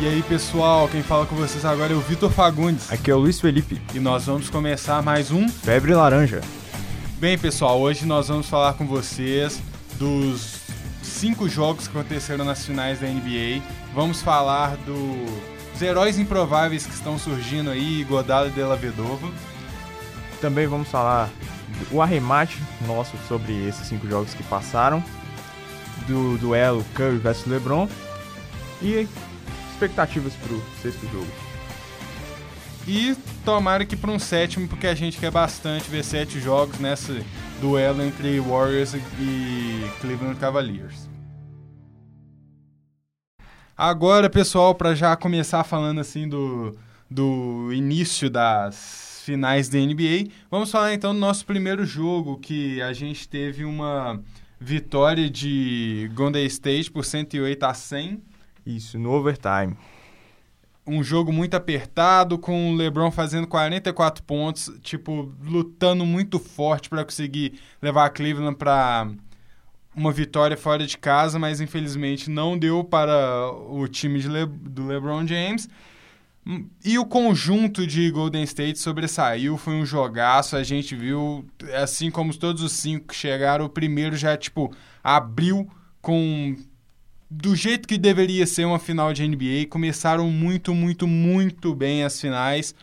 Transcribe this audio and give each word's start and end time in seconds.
E 0.00 0.08
aí, 0.08 0.22
pessoal, 0.24 0.88
quem 0.88 1.02
fala 1.02 1.24
com 1.24 1.36
vocês 1.36 1.64
agora 1.64 1.92
é 1.92 1.96
o 1.96 2.00
Vitor 2.00 2.30
Fagundes. 2.30 2.90
Aqui 2.92 3.10
é 3.10 3.14
o 3.14 3.18
Luiz 3.18 3.40
Felipe. 3.40 3.80
E 3.94 4.00
nós 4.00 4.26
vamos 4.26 4.50
começar 4.50 5.00
mais 5.02 5.30
um 5.30 5.48
Febre 5.48 5.94
Laranja. 5.94 6.40
Bem, 7.18 7.38
pessoal, 7.38 7.80
hoje 7.80 8.04
nós 8.04 8.26
vamos 8.26 8.48
falar 8.48 8.74
com 8.74 8.86
vocês 8.86 9.62
dos 9.96 10.58
cinco 11.00 11.48
jogos 11.48 11.86
que 11.86 11.96
aconteceram 11.96 12.44
nas 12.44 12.66
finais 12.66 13.00
da 13.00 13.06
NBA. 13.06 13.62
Vamos 13.94 14.20
falar 14.20 14.76
dos 14.78 15.80
heróis 15.80 16.18
improváveis 16.18 16.84
que 16.84 16.92
estão 16.92 17.16
surgindo 17.16 17.70
aí, 17.70 18.02
Godala 18.02 18.48
e 18.48 18.50
Della 18.50 18.76
Vedova. 18.76 19.30
Também 20.40 20.66
vamos 20.66 20.88
falar 20.88 21.30
do 21.90 22.02
arremate 22.02 22.60
nosso 22.84 23.16
sobre 23.28 23.68
esses 23.68 23.86
cinco 23.86 24.08
jogos 24.08 24.34
que 24.34 24.42
passaram, 24.42 25.02
do 26.08 26.36
duelo 26.36 26.84
Curry 26.94 27.18
vs 27.18 27.46
LeBron 27.46 27.88
e 28.82 29.08
expectativas 29.74 30.32
para 30.34 30.54
o 30.54 30.62
sexto 30.80 31.06
jogo. 31.10 31.26
E 32.86 33.16
tomara 33.44 33.84
que 33.84 33.96
para 33.96 34.10
um 34.10 34.18
sétimo, 34.18 34.68
porque 34.68 34.86
a 34.86 34.94
gente 34.94 35.18
quer 35.18 35.30
bastante 35.30 35.88
ver 35.90 36.04
sete 36.04 36.38
jogos 36.38 36.78
nessa 36.78 37.14
duelo 37.60 38.02
entre 38.02 38.38
Warriors 38.40 38.94
e 38.94 39.90
Cleveland 40.00 40.38
Cavaliers. 40.38 41.08
Agora, 43.76 44.30
pessoal, 44.30 44.74
para 44.74 44.94
já 44.94 45.16
começar 45.16 45.64
falando 45.64 46.00
assim 46.00 46.28
do, 46.28 46.76
do 47.10 47.72
início 47.72 48.30
das 48.30 49.22
finais 49.24 49.68
da 49.68 49.78
NBA, 49.78 50.30
vamos 50.50 50.70
falar 50.70 50.92
então 50.92 51.14
do 51.14 51.18
nosso 51.18 51.46
primeiro 51.46 51.84
jogo, 51.86 52.38
que 52.38 52.80
a 52.82 52.92
gente 52.92 53.26
teve 53.26 53.64
uma 53.64 54.22
vitória 54.60 55.28
de 55.28 56.10
Golden 56.14 56.44
State 56.46 56.90
por 56.90 57.04
108 57.04 57.62
a 57.64 57.74
100. 57.74 58.22
Isso, 58.66 58.98
no 58.98 59.12
overtime 59.12 59.76
um 60.86 61.02
jogo 61.02 61.32
muito 61.32 61.54
apertado, 61.54 62.38
com 62.38 62.70
o 62.70 62.76
LeBron 62.76 63.10
fazendo 63.10 63.46
44 63.46 64.22
pontos, 64.22 64.70
tipo, 64.82 65.32
lutando 65.42 66.04
muito 66.04 66.38
forte 66.38 66.88
para 66.88 67.04
conseguir 67.04 67.58
levar 67.80 68.06
a 68.06 68.10
Cleveland 68.10 68.56
para 68.56 69.08
uma 69.96 70.12
vitória 70.12 70.56
fora 70.56 70.86
de 70.86 70.98
casa, 70.98 71.38
mas 71.38 71.60
infelizmente 71.60 72.28
não 72.28 72.58
deu 72.58 72.84
para 72.84 73.50
o 73.68 73.86
time 73.88 74.20
Le 74.20 74.46
do 74.46 74.86
LeBron 74.86 75.26
James. 75.26 75.68
E 76.84 76.98
o 76.98 77.06
conjunto 77.06 77.86
de 77.86 78.10
Golden 78.10 78.42
State 78.42 78.78
sobressaiu, 78.78 79.56
foi 79.56 79.74
um 79.74 79.86
jogaço, 79.86 80.56
a 80.56 80.62
gente 80.62 80.94
viu, 80.94 81.46
assim 81.72 82.10
como 82.10 82.36
todos 82.36 82.62
os 82.62 82.72
cinco 82.72 83.06
que 83.06 83.14
chegaram, 83.14 83.64
o 83.64 83.70
primeiro 83.70 84.14
já, 84.14 84.36
tipo, 84.36 84.70
abriu 85.02 85.66
com 86.02 86.54
do 87.36 87.56
jeito 87.56 87.88
que 87.88 87.98
deveria 87.98 88.46
ser 88.46 88.64
uma 88.64 88.78
final 88.78 89.12
de 89.12 89.26
NBA. 89.26 89.66
Começaram 89.68 90.30
muito, 90.30 90.74
muito, 90.74 91.06
muito 91.06 91.74
bem 91.74 92.04
as 92.04 92.20
finais. 92.20 92.74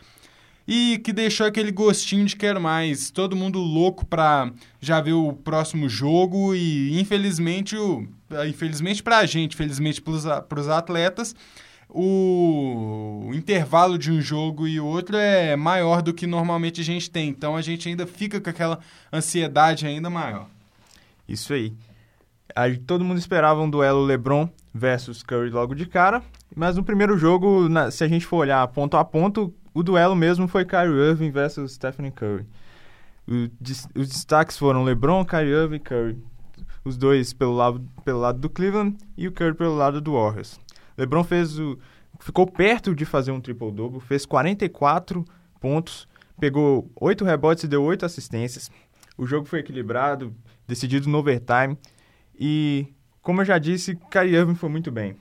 E 0.68 1.00
que 1.02 1.12
deixou 1.12 1.46
aquele 1.46 1.72
gostinho 1.72 2.24
de 2.24 2.36
quero 2.36 2.60
mais. 2.60 3.10
Todo 3.10 3.34
mundo 3.34 3.58
louco 3.58 4.04
para 4.04 4.52
já 4.80 5.00
ver 5.00 5.14
o 5.14 5.32
próximo 5.32 5.88
jogo. 5.88 6.54
E 6.54 7.00
infelizmente, 7.00 7.76
o, 7.76 8.06
infelizmente 8.48 9.02
pra 9.02 9.24
gente, 9.26 9.56
felizmente 9.56 10.00
para 10.00 10.60
os 10.60 10.68
atletas, 10.68 11.34
o 11.88 13.30
intervalo 13.34 13.98
de 13.98 14.12
um 14.12 14.20
jogo 14.20 14.68
e 14.68 14.78
outro 14.78 15.16
é 15.16 15.56
maior 15.56 16.02
do 16.02 16.12
que 16.12 16.26
normalmente 16.26 16.80
a 16.80 16.84
gente 16.84 17.10
tem. 17.10 17.30
Então 17.30 17.56
a 17.56 17.62
gente 17.62 17.88
ainda 17.88 18.06
fica 18.06 18.40
com 18.40 18.50
aquela 18.50 18.78
ansiedade 19.12 19.86
ainda 19.86 20.10
maior. 20.10 20.48
Isso 21.26 21.54
aí 21.54 21.72
todo 22.86 23.04
mundo 23.04 23.18
esperava 23.18 23.60
um 23.60 23.70
duelo 23.70 24.04
LeBron 24.04 24.48
versus 24.72 25.22
Curry 25.22 25.50
logo 25.50 25.74
de 25.74 25.86
cara, 25.86 26.22
mas 26.54 26.76
no 26.76 26.84
primeiro 26.84 27.16
jogo, 27.16 27.68
na, 27.68 27.90
se 27.90 28.04
a 28.04 28.08
gente 28.08 28.26
for 28.26 28.38
olhar 28.38 28.66
ponto 28.68 28.96
a 28.96 29.04
ponto, 29.04 29.54
o 29.74 29.82
duelo 29.82 30.14
mesmo 30.14 30.48
foi 30.48 30.64
Kyrie 30.64 31.10
Irving 31.10 31.30
versus 31.30 31.72
Stephen 31.72 32.10
Curry. 32.10 32.46
O, 33.26 33.48
os 33.98 34.08
destaques 34.08 34.58
foram 34.58 34.84
LeBron, 34.84 35.24
Kyrie 35.24 35.52
Irving 35.52 35.76
e 35.76 35.80
Curry. 35.80 36.18
Os 36.84 36.96
dois 36.96 37.32
pelo 37.32 37.54
lado, 37.54 37.86
pelo 38.04 38.18
lado 38.18 38.38
do 38.38 38.50
Cleveland 38.50 38.96
e 39.16 39.28
o 39.28 39.32
Curry 39.32 39.54
pelo 39.54 39.76
lado 39.76 40.00
do 40.00 40.14
Warriors. 40.14 40.58
LeBron 40.98 41.22
fez 41.22 41.58
o, 41.58 41.78
ficou 42.22 42.46
perto 42.46 42.94
de 42.94 43.04
fazer 43.04 43.32
um 43.32 43.40
triple-double, 43.40 44.00
fez 44.00 44.26
44 44.26 45.24
pontos, 45.60 46.08
pegou 46.38 46.90
8 47.00 47.24
rebotes 47.24 47.64
e 47.64 47.68
deu 47.68 47.82
8 47.82 48.04
assistências. 48.04 48.70
O 49.16 49.26
jogo 49.26 49.46
foi 49.46 49.60
equilibrado, 49.60 50.34
decidido 50.66 51.08
no 51.08 51.18
overtime. 51.18 51.76
E, 52.44 52.88
como 53.22 53.40
eu 53.40 53.44
já 53.44 53.56
disse, 53.56 53.94
Kyrie 54.10 54.34
Irving 54.34 54.56
foi 54.56 54.68
muito 54.68 54.90
bem. 54.90 55.14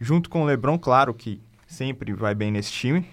Junto 0.00 0.28
com 0.28 0.42
o 0.42 0.44
LeBron, 0.44 0.76
claro 0.76 1.14
que 1.14 1.40
sempre 1.64 2.12
vai 2.12 2.34
bem 2.34 2.50
nesse 2.50 2.72
time. 2.72 3.06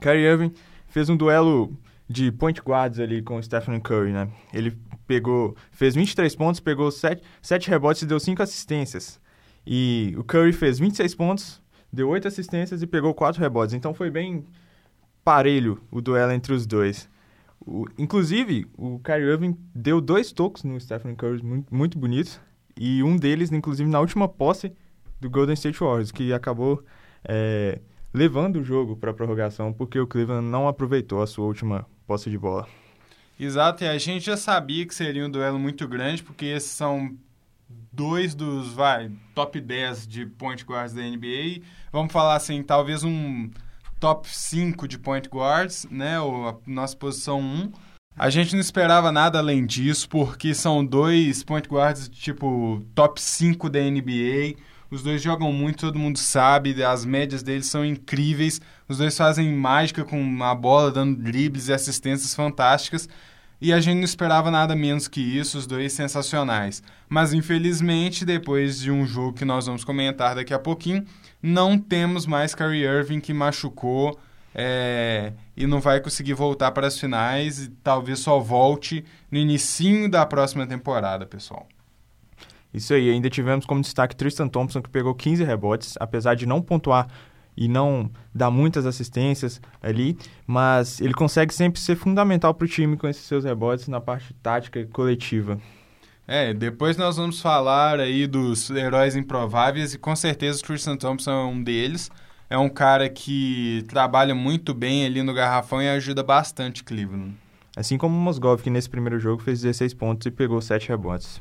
Kyrie 0.00 0.24
Irving 0.24 0.52
fez 0.86 1.08
um 1.08 1.16
duelo 1.16 1.76
de 2.08 2.30
point 2.30 2.62
guards 2.62 3.00
ali 3.00 3.22
com 3.22 3.38
o 3.38 3.42
Stephen 3.42 3.80
Curry, 3.80 4.12
né? 4.12 4.28
Ele 4.54 4.78
pegou, 5.04 5.56
fez 5.72 5.96
23 5.96 6.32
pontos, 6.36 6.60
pegou 6.60 6.92
7, 6.92 7.20
7 7.42 7.68
rebotes 7.68 8.02
e 8.02 8.06
deu 8.06 8.20
5 8.20 8.40
assistências. 8.40 9.20
E 9.66 10.14
o 10.16 10.22
Curry 10.22 10.52
fez 10.52 10.78
26 10.78 11.12
pontos, 11.16 11.60
deu 11.92 12.08
8 12.08 12.28
assistências 12.28 12.82
e 12.82 12.86
pegou 12.86 13.12
4 13.12 13.42
rebotes. 13.42 13.74
Então 13.74 13.92
foi 13.92 14.10
bem 14.10 14.46
parelho 15.24 15.82
o 15.90 16.00
duelo 16.00 16.30
entre 16.30 16.52
os 16.52 16.68
dois. 16.68 17.08
O, 17.66 17.84
inclusive, 17.98 18.64
o 18.78 19.00
Kyrie 19.00 19.28
Irving 19.28 19.58
deu 19.74 20.00
dois 20.00 20.30
toques 20.30 20.62
no 20.62 20.80
Stephen 20.80 21.16
Curry 21.16 21.42
muito, 21.42 21.74
muito 21.74 21.98
bonitos. 21.98 22.40
E 22.78 23.02
um 23.02 23.16
deles, 23.16 23.50
inclusive, 23.50 23.88
na 23.88 24.00
última 24.00 24.28
posse 24.28 24.72
do 25.20 25.30
Golden 25.30 25.54
State 25.54 25.78
Warriors, 25.78 26.12
que 26.12 26.32
acabou 26.32 26.84
é, 27.24 27.80
levando 28.12 28.56
o 28.56 28.64
jogo 28.64 28.96
para 28.96 29.10
a 29.10 29.14
prorrogação, 29.14 29.72
porque 29.72 29.98
o 29.98 30.06
Cleveland 30.06 30.46
não 30.46 30.68
aproveitou 30.68 31.22
a 31.22 31.26
sua 31.26 31.46
última 31.46 31.86
posse 32.06 32.30
de 32.30 32.38
bola. 32.38 32.66
Exato, 33.38 33.84
e 33.84 33.88
a 33.88 33.98
gente 33.98 34.24
já 34.24 34.36
sabia 34.36 34.86
que 34.86 34.94
seria 34.94 35.26
um 35.26 35.30
duelo 35.30 35.58
muito 35.58 35.86
grande, 35.86 36.22
porque 36.22 36.46
esses 36.46 36.70
são 36.70 37.14
dois 37.92 38.34
dos, 38.34 38.72
vai, 38.72 39.10
top 39.34 39.60
10 39.60 40.06
de 40.06 40.26
point 40.26 40.64
guards 40.64 40.94
da 40.94 41.02
NBA. 41.02 41.62
Vamos 41.92 42.12
falar 42.12 42.36
assim, 42.36 42.62
talvez 42.62 43.04
um 43.04 43.50
top 44.00 44.28
5 44.28 44.86
de 44.88 44.98
point 44.98 45.28
guards, 45.28 45.86
né, 45.90 46.20
ou 46.20 46.48
a 46.48 46.56
nossa 46.66 46.96
posição 46.96 47.40
1. 47.40 47.72
A 48.18 48.30
gente 48.30 48.54
não 48.54 48.60
esperava 48.60 49.12
nada 49.12 49.38
além 49.38 49.66
disso, 49.66 50.08
porque 50.08 50.54
são 50.54 50.82
dois 50.82 51.42
point 51.42 51.68
guards, 51.68 52.08
tipo, 52.08 52.82
top 52.94 53.20
5 53.20 53.68
da 53.68 53.78
NBA. 53.78 54.56
Os 54.90 55.02
dois 55.02 55.20
jogam 55.20 55.52
muito, 55.52 55.80
todo 55.80 55.98
mundo 55.98 56.18
sabe, 56.18 56.82
as 56.82 57.04
médias 57.04 57.42
deles 57.42 57.66
são 57.66 57.84
incríveis. 57.84 58.58
Os 58.88 58.96
dois 58.96 59.14
fazem 59.14 59.52
mágica 59.52 60.02
com 60.02 60.42
a 60.42 60.54
bola, 60.54 60.90
dando 60.90 61.14
dribles 61.22 61.68
e 61.68 61.74
assistências 61.74 62.34
fantásticas. 62.34 63.06
E 63.60 63.70
a 63.70 63.80
gente 63.80 63.96
não 63.96 64.04
esperava 64.04 64.50
nada 64.50 64.74
menos 64.74 65.08
que 65.08 65.20
isso, 65.20 65.58
os 65.58 65.66
dois 65.66 65.92
sensacionais. 65.92 66.82
Mas 67.10 67.34
infelizmente, 67.34 68.24
depois 68.24 68.80
de 68.80 68.90
um 68.90 69.06
jogo 69.06 69.36
que 69.36 69.44
nós 69.44 69.66
vamos 69.66 69.84
comentar 69.84 70.34
daqui 70.34 70.54
a 70.54 70.58
pouquinho, 70.58 71.04
não 71.42 71.78
temos 71.78 72.24
mais 72.24 72.54
Kyrie 72.54 72.84
Irving 72.84 73.20
que 73.20 73.34
machucou 73.34 74.18
é, 74.58 75.34
e 75.54 75.66
não 75.66 75.82
vai 75.82 76.00
conseguir 76.00 76.32
voltar 76.32 76.72
para 76.72 76.86
as 76.86 76.98
finais 76.98 77.64
e 77.64 77.68
talvez 77.68 78.20
só 78.20 78.40
volte 78.40 79.04
no 79.30 79.36
início 79.36 80.10
da 80.10 80.24
próxima 80.24 80.66
temporada, 80.66 81.26
pessoal. 81.26 81.68
Isso 82.72 82.94
aí, 82.94 83.10
ainda 83.10 83.28
tivemos 83.28 83.66
como 83.66 83.82
destaque 83.82 84.16
Tristan 84.16 84.48
Thompson, 84.48 84.80
que 84.80 84.88
pegou 84.88 85.14
15 85.14 85.44
rebotes, 85.44 85.94
apesar 86.00 86.34
de 86.34 86.46
não 86.46 86.62
pontuar 86.62 87.06
e 87.54 87.68
não 87.68 88.10
dar 88.34 88.50
muitas 88.50 88.86
assistências 88.86 89.60
ali, 89.82 90.16
mas 90.46 91.02
ele 91.02 91.12
consegue 91.12 91.52
sempre 91.52 91.78
ser 91.78 91.96
fundamental 91.96 92.54
para 92.54 92.64
o 92.64 92.68
time 92.68 92.96
com 92.96 93.06
esses 93.06 93.24
seus 93.24 93.44
rebotes 93.44 93.88
na 93.88 94.00
parte 94.00 94.32
tática 94.42 94.80
e 94.80 94.86
coletiva. 94.86 95.58
É, 96.26 96.52
depois 96.54 96.96
nós 96.96 97.18
vamos 97.18 97.40
falar 97.40 98.00
aí 98.00 98.26
dos 98.26 98.70
heróis 98.70 99.14
improváveis 99.14 99.92
e 99.94 99.98
com 99.98 100.16
certeza 100.16 100.60
o 100.60 100.62
Tristan 100.62 100.96
Thompson 100.96 101.30
é 101.30 101.44
um 101.44 101.62
deles 101.62 102.10
é 102.48 102.56
um 102.56 102.68
cara 102.68 103.08
que 103.08 103.84
trabalha 103.88 104.34
muito 104.34 104.72
bem 104.72 105.04
ali 105.04 105.22
no 105.22 105.34
garrafão 105.34 105.82
e 105.82 105.88
ajuda 105.88 106.22
bastante 106.22 106.84
Cleveland. 106.84 107.34
Assim 107.76 107.98
como 107.98 108.16
o 108.16 108.20
Mosgov, 108.20 108.62
que 108.62 108.70
nesse 108.70 108.88
primeiro 108.88 109.18
jogo 109.18 109.42
fez 109.42 109.60
16 109.60 109.94
pontos 109.94 110.26
e 110.26 110.30
pegou 110.30 110.60
7 110.60 110.88
rebotes. 110.88 111.40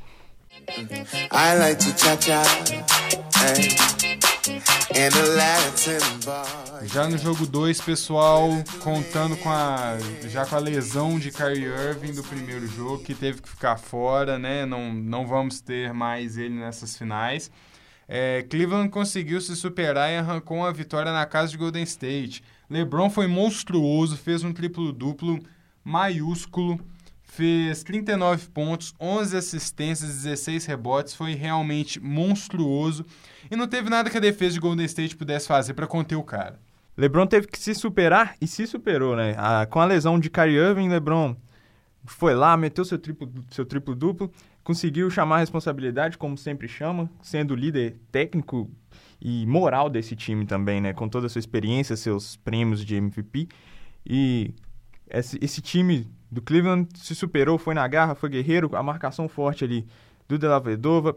Já 6.84 7.08
no 7.08 7.18
jogo 7.18 7.46
2, 7.46 7.82
pessoal, 7.82 8.50
contando 8.82 9.36
com 9.38 9.50
a 9.50 9.98
já 10.28 10.46
com 10.46 10.56
a 10.56 10.60
lesão 10.60 11.20
de 11.20 11.32
Kyrie 11.32 11.66
Irving 11.66 12.14
do 12.14 12.24
primeiro 12.24 12.68
jogo, 12.68 13.04
que 13.04 13.14
teve 13.14 13.42
que 13.42 13.50
ficar 13.50 13.78
fora, 13.78 14.38
né? 14.38 14.66
Não, 14.66 14.94
não 14.94 15.26
vamos 15.26 15.62
ter 15.62 15.94
mais 15.94 16.38
ele 16.38 16.56
nessas 16.56 16.98
finais. 16.98 17.52
É, 18.08 18.44
Cleveland 18.44 18.90
conseguiu 18.90 19.42
se 19.42 19.56
superar 19.56 20.12
e 20.12 20.18
arrancou 20.18 20.58
uma 20.58 20.72
vitória 20.72 21.12
na 21.12 21.26
casa 21.26 21.52
de 21.52 21.58
Golden 21.58 21.84
State. 21.84 22.44
LeBron 22.70 23.10
foi 23.10 23.28
monstruoso, 23.28 24.18
fez 24.18 24.44
um 24.44 24.54
triplo-duplo 24.54 25.40
maiúsculo, 25.84 26.80
fez 27.24 27.84
39 27.84 28.48
pontos, 28.50 28.94
11 29.00 29.38
assistências, 29.38 30.24
16 30.24 30.66
rebotes, 30.66 31.14
foi 31.14 31.34
realmente 31.34 32.00
monstruoso 32.00 33.06
e 33.50 33.56
não 33.56 33.68
teve 33.68 33.90
nada 33.90 34.10
que 34.10 34.18
a 34.18 34.22
defesa 34.22 34.54
de 34.54 34.60
Golden 34.60 34.86
State 34.86 35.16
pudesse 35.16 35.48
fazer 35.48 35.74
para 35.74 35.88
conter 35.88 36.16
o 36.16 36.24
cara. 36.24 36.60
LeBron 36.98 37.28
teve 37.28 37.48
que 37.48 37.60
se 37.60 37.76
superar 37.76 38.36
e 38.40 38.48
se 38.48 38.66
superou, 38.66 39.16
né? 39.16 39.36
A, 39.38 39.66
com 39.66 39.80
a 39.80 39.86
lesão 39.86 40.18
de 40.18 40.30
Kyrie 40.30 40.56
Irving, 40.56 40.90
LeBron 40.90 41.36
foi 42.06 42.34
lá, 42.34 42.56
meteu 42.56 42.86
seu 42.86 42.98
triplo, 42.98 43.30
seu 43.52 43.66
triplo 43.66 43.94
duplo, 43.96 44.32
conseguiu 44.66 45.12
chamar 45.12 45.36
a 45.36 45.40
responsabilidade, 45.40 46.18
como 46.18 46.36
sempre 46.36 46.68
chama, 46.68 47.08
sendo 47.22 47.56
líder 47.56 47.98
técnico 48.12 48.68
e 49.22 49.46
moral 49.46 49.92
desse 49.92 50.16
time 50.16 50.44
também, 50.44 50.82
né? 50.82 50.92
Com 50.92 51.08
toda 51.08 51.28
a 51.28 51.30
sua 51.30 51.40
experiência, 51.40 51.96
seus 51.96 52.36
prêmios 52.38 52.84
de 52.84 52.96
MVP. 52.96 53.48
E 54.04 54.56
esse, 55.08 55.38
esse 55.40 55.62
time 55.62 56.10
do 56.32 56.42
Cleveland 56.42 56.90
se 56.96 57.14
superou, 57.14 57.60
foi 57.60 57.76
na 57.76 57.88
garra, 57.88 58.16
foi 58.16 58.28
guerreiro, 58.28 58.76
a 58.76 58.82
marcação 58.82 59.30
forte 59.30 59.64
ali 59.64 59.86
do 60.28 60.40
De 60.40 60.48
La 60.48 60.58
Vedova 60.58 61.16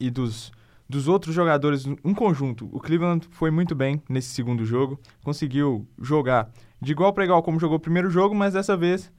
e 0.00 0.10
dos, 0.10 0.50
dos 0.88 1.06
outros 1.06 1.32
jogadores, 1.32 1.86
um 2.04 2.12
conjunto. 2.12 2.68
O 2.72 2.80
Cleveland 2.80 3.28
foi 3.30 3.52
muito 3.52 3.76
bem 3.76 4.02
nesse 4.08 4.30
segundo 4.30 4.64
jogo, 4.64 4.98
conseguiu 5.22 5.86
jogar 5.96 6.50
de 6.82 6.90
igual 6.90 7.12
para 7.12 7.24
igual 7.24 7.40
como 7.40 7.60
jogou 7.60 7.76
o 7.76 7.80
primeiro 7.80 8.10
jogo, 8.10 8.34
mas 8.34 8.54
dessa 8.54 8.76
vez 8.76 9.12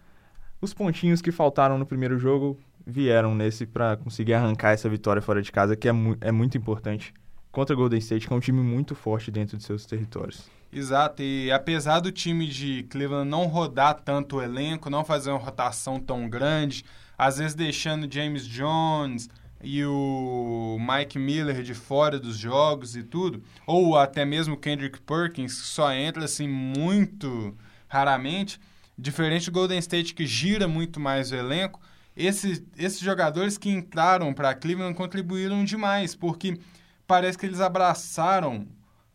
os 0.59 0.73
pontinhos 0.73 1.21
que 1.21 1.31
faltaram 1.31 1.77
no 1.77 1.85
primeiro 1.85 2.19
jogo 2.19 2.59
vieram 2.85 3.33
nesse 3.33 3.65
para 3.65 3.97
conseguir 3.97 4.33
arrancar 4.33 4.71
essa 4.71 4.87
vitória 4.87 5.21
fora 5.21 5.41
de 5.41 5.51
casa, 5.51 5.75
que 5.75 5.87
é, 5.87 5.91
mu 5.91 6.15
é 6.21 6.31
muito 6.31 6.57
importante 6.57 7.13
contra 7.51 7.73
o 7.73 7.77
Golden 7.77 7.99
State, 7.99 8.27
que 8.27 8.33
é 8.33 8.35
um 8.35 8.39
time 8.39 8.61
muito 8.61 8.93
forte 8.93 9.31
dentro 9.31 9.57
de 9.57 9.63
seus 9.63 9.85
territórios. 9.85 10.49
Exato, 10.71 11.23
e 11.23 11.49
apesar 11.51 12.01
do 12.01 12.11
time 12.11 12.47
de 12.47 12.83
Cleveland 12.83 13.29
não 13.29 13.45
rodar 13.45 13.95
tanto 13.95 14.37
o 14.37 14.41
elenco, 14.41 14.89
não 14.89 15.05
fazer 15.05 15.29
uma 15.29 15.39
rotação 15.39 15.99
tão 15.99 16.27
grande, 16.27 16.83
às 17.17 17.37
vezes 17.37 17.55
deixando 17.55 18.13
James 18.13 18.45
Jones 18.45 19.29
e 19.63 19.83
o 19.85 20.77
Mike 20.79 21.17
Miller 21.17 21.63
de 21.63 21.73
fora 21.73 22.19
dos 22.19 22.37
jogos 22.37 22.95
e 22.95 23.03
tudo, 23.03 23.41
ou 23.65 23.97
até 23.97 24.25
mesmo 24.25 24.57
Kendrick 24.57 24.99
Perkins, 24.99 25.61
que 25.61 25.67
só 25.67 25.93
entra 25.93 26.25
assim 26.25 26.47
muito 26.47 27.55
raramente, 27.87 28.59
diferente 28.97 29.45
do 29.45 29.53
Golden 29.53 29.79
State 29.79 30.13
que 30.13 30.27
gira 30.27 30.67
muito 30.67 30.99
mais 30.99 31.31
o 31.31 31.35
elenco, 31.35 31.79
esses, 32.15 32.63
esses 32.77 32.99
jogadores 32.99 33.57
que 33.57 33.69
entraram 33.69 34.33
para 34.33 34.55
Cleveland 34.55 34.95
contribuíram 34.95 35.63
demais, 35.63 36.15
porque 36.15 36.57
parece 37.05 37.37
que 37.37 37.45
eles 37.45 37.59
abraçaram 37.59 38.67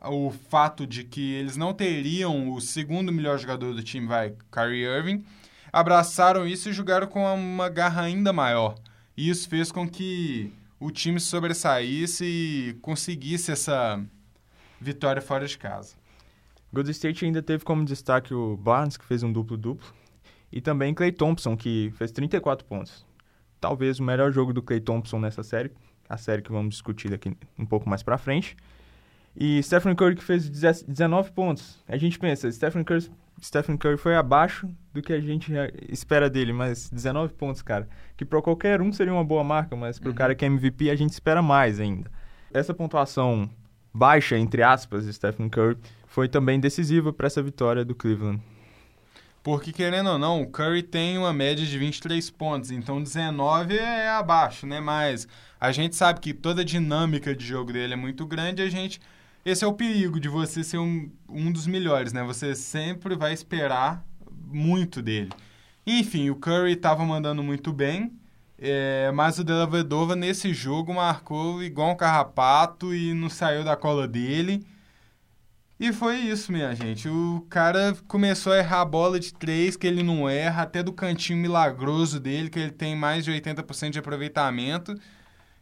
o 0.05 0.31
fato 0.31 0.87
de 0.87 1.05
que 1.05 1.35
eles 1.35 1.57
não 1.57 1.75
teriam 1.75 2.51
o 2.51 2.61
segundo 2.61 3.13
melhor 3.13 3.39
jogador 3.39 3.75
do 3.75 3.83
time, 3.83 4.07
vai, 4.07 4.35
Kyrie 4.51 4.85
Irving, 4.85 5.25
abraçaram 5.73 6.47
isso 6.47 6.69
e 6.69 6.73
jogaram 6.73 7.07
com 7.07 7.23
uma 7.35 7.69
garra 7.69 8.03
ainda 8.03 8.33
maior. 8.33 8.77
E 9.17 9.29
isso 9.29 9.49
fez 9.49 9.71
com 9.71 9.89
que 9.89 10.53
o 10.79 10.91
time 10.91 11.21
sobressaísse 11.21 12.25
e 12.25 12.79
conseguisse 12.81 13.53
essa 13.53 14.03
vitória 14.81 15.21
fora 15.21 15.47
de 15.47 15.59
casa. 15.59 15.95
Golden 16.73 16.93
State 16.93 17.25
ainda 17.25 17.43
teve 17.43 17.65
como 17.65 17.85
destaque 17.85 18.33
o 18.33 18.57
Barnes, 18.57 18.97
que 18.97 19.05
fez 19.05 19.23
um 19.23 19.33
duplo-duplo, 19.33 19.87
e 20.53 20.61
também 20.61 20.95
Clay 20.95 21.13
Thompson, 21.13 21.57
que 21.57 21.93
fez 21.97 22.11
34 22.11 22.67
pontos. 22.67 23.07
Talvez 23.61 24.01
o 24.01 24.03
melhor 24.03 24.33
jogo 24.33 24.53
do 24.53 24.63
Clay 24.63 24.81
Thompson 24.81 25.19
nessa 25.19 25.43
série, 25.43 25.71
a 26.09 26.17
série 26.17 26.43
que 26.43 26.51
vamos 26.51 26.75
discutir 26.75 27.13
aqui 27.13 27.37
um 27.59 27.67
pouco 27.67 27.89
mais 27.89 28.03
para 28.03 28.19
frente. 28.19 28.57
E 29.37 29.63
Stephen 29.63 29.95
Curry 29.95 30.17
que 30.17 30.25
fez 30.25 30.49
19 30.49 31.31
pontos. 31.33 31.79
A 31.87 31.97
gente 31.97 32.19
pensa, 32.19 32.51
Stephen 32.51 32.83
Curry, 32.83 33.11
Stephen 33.41 33.77
Curry 33.77 33.97
foi 33.97 34.17
abaixo 34.17 34.69
do 34.93 35.01
que 35.01 35.13
a 35.13 35.21
gente 35.21 35.53
espera 35.89 36.29
dele, 36.29 36.53
mas 36.53 36.91
19 36.91 37.35
pontos, 37.35 37.63
cara. 37.63 37.89
Que 38.17 38.25
para 38.25 38.43
qualquer 38.43 38.83
um 38.83 38.93
seria 38.93 39.13
uma 39.13 39.25
boa 39.25 39.45
marca, 39.45 39.77
mas 39.77 39.99
para 39.99 40.09
o 40.09 40.11
uhum. 40.11 40.17
cara 40.17 40.35
que 40.35 40.45
é 40.45 40.49
MVP 40.49 40.91
a 40.91 40.97
gente 40.97 41.13
espera 41.13 41.41
mais 41.41 41.79
ainda. 41.79 42.11
Essa 42.53 42.75
pontuação 42.75 43.49
baixa, 43.95 44.37
entre 44.37 44.63
aspas, 44.63 45.05
de 45.05 45.13
Stephen 45.13 45.49
Curry 45.49 45.77
foi 46.07 46.29
também 46.29 46.59
decisiva 46.59 47.13
para 47.13 47.29
essa 47.29 47.43
vitória 47.43 47.85
do 47.85 47.95
Cleveland. 47.95 48.43
Porque, 49.43 49.73
querendo 49.73 50.11
ou 50.11 50.19
não, 50.19 50.43
o 50.43 50.47
Curry 50.47 50.83
tem 50.83 51.17
uma 51.17 51.33
média 51.33 51.65
de 51.65 51.79
23 51.79 52.29
pontos, 52.31 52.71
então 52.71 53.03
19 53.03 53.77
é 53.77 54.09
abaixo, 54.11 54.67
né? 54.67 54.81
Mas 54.81 55.27
a 55.59 55.73
gente 55.73 55.97
sabe 55.97 56.21
que 56.21 56.35
toda 56.35 56.61
a 56.61 56.65
dinâmica 56.65 57.35
de 57.35 57.47
jogo 57.47 57.73
dele 57.73 57.95
é 57.95 57.97
muito 57.97 58.27
grande, 58.27 58.61
a 58.61 58.69
gente 58.69 59.01
esse 59.45 59.65
é 59.65 59.67
o 59.67 59.73
perigo 59.73 60.21
de 60.21 60.29
você 60.29 60.63
ser 60.63 60.79
um, 60.79 61.11
um 61.29 61.51
dos 61.51 61.67
melhores, 61.67 62.13
né? 62.13 62.23
Você 62.25 62.55
sempre 62.55 63.17
vai 63.17 63.33
esperar 63.33 64.05
muito 64.47 65.01
dele. 65.01 65.31
Enfim, 65.87 66.29
o 66.29 66.37
Curry 66.37 66.73
estava 66.73 67.05
mandando 67.07 67.43
muito 67.43 67.73
bem, 67.73 68.13
é, 68.59 69.11
mas 69.13 69.39
o 69.39 69.45
Della 69.45 69.67
Vedova 69.67 70.15
nesse 70.15 70.53
jogo 70.53 70.93
marcou 70.93 71.63
igual 71.63 71.91
um 71.91 71.97
carrapato 71.97 72.95
e 72.95 73.15
não 73.15 73.31
saiu 73.31 73.65
da 73.65 73.77
cola 73.77 74.07
dele. 74.07 74.63
E 75.81 75.95
foi 75.95 76.17
isso, 76.17 76.53
minha 76.53 76.75
gente. 76.75 77.09
O 77.09 77.47
cara 77.49 77.97
começou 78.07 78.53
a 78.53 78.59
errar 78.59 78.83
a 78.83 78.85
bola 78.85 79.19
de 79.19 79.33
três, 79.33 79.77
que 79.77 79.87
ele 79.87 80.03
não 80.03 80.29
erra, 80.29 80.65
até 80.65 80.83
do 80.83 80.93
cantinho 80.93 81.39
milagroso 81.39 82.21
dele, 82.21 82.51
que 82.51 82.59
ele 82.59 82.71
tem 82.71 82.95
mais 82.95 83.25
de 83.25 83.33
80% 83.33 83.89
de 83.89 83.99
aproveitamento. 83.99 84.95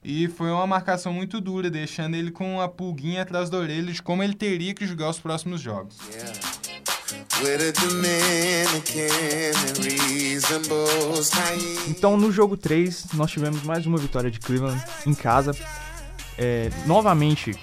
E 0.02 0.26
foi 0.26 0.50
uma 0.50 0.66
marcação 0.66 1.12
muito 1.12 1.40
dura, 1.40 1.70
deixando 1.70 2.16
ele 2.16 2.32
com 2.32 2.60
a 2.60 2.68
pulguinha 2.68 3.22
atrás 3.22 3.48
da 3.48 3.58
orelha 3.58 3.92
de 3.92 4.02
como 4.02 4.20
ele 4.20 4.34
teria 4.34 4.74
que 4.74 4.84
jogar 4.84 5.08
os 5.08 5.20
próximos 5.20 5.60
jogos. 5.60 5.96
Então, 11.86 12.16
no 12.16 12.32
jogo 12.32 12.56
3, 12.56 13.12
nós 13.14 13.30
tivemos 13.30 13.62
mais 13.62 13.86
uma 13.86 13.98
vitória 13.98 14.32
de 14.32 14.40
Cleveland 14.40 14.82
em 15.06 15.14
casa. 15.14 15.52
É, 16.36 16.70
novamente, 16.86 17.54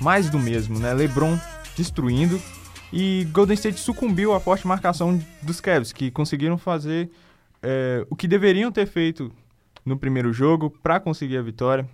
mais 0.00 0.30
do 0.30 0.38
mesmo, 0.38 0.78
né? 0.78 0.94
LeBron 0.94 1.38
destruindo. 1.78 2.40
E 2.92 3.26
Golden 3.32 3.54
State 3.54 3.78
sucumbiu 3.78 4.34
à 4.34 4.40
forte 4.40 4.66
marcação 4.66 5.18
dos 5.42 5.60
Cavs, 5.60 5.92
que 5.92 6.10
conseguiram 6.10 6.58
fazer 6.58 7.10
é, 7.62 8.04
o 8.10 8.16
que 8.16 8.26
deveriam 8.26 8.72
ter 8.72 8.86
feito 8.86 9.30
no 9.84 9.96
primeiro 9.96 10.32
jogo 10.32 10.70
para 10.82 10.98
conseguir 10.98 11.38
a 11.38 11.42
vitória. 11.42 11.88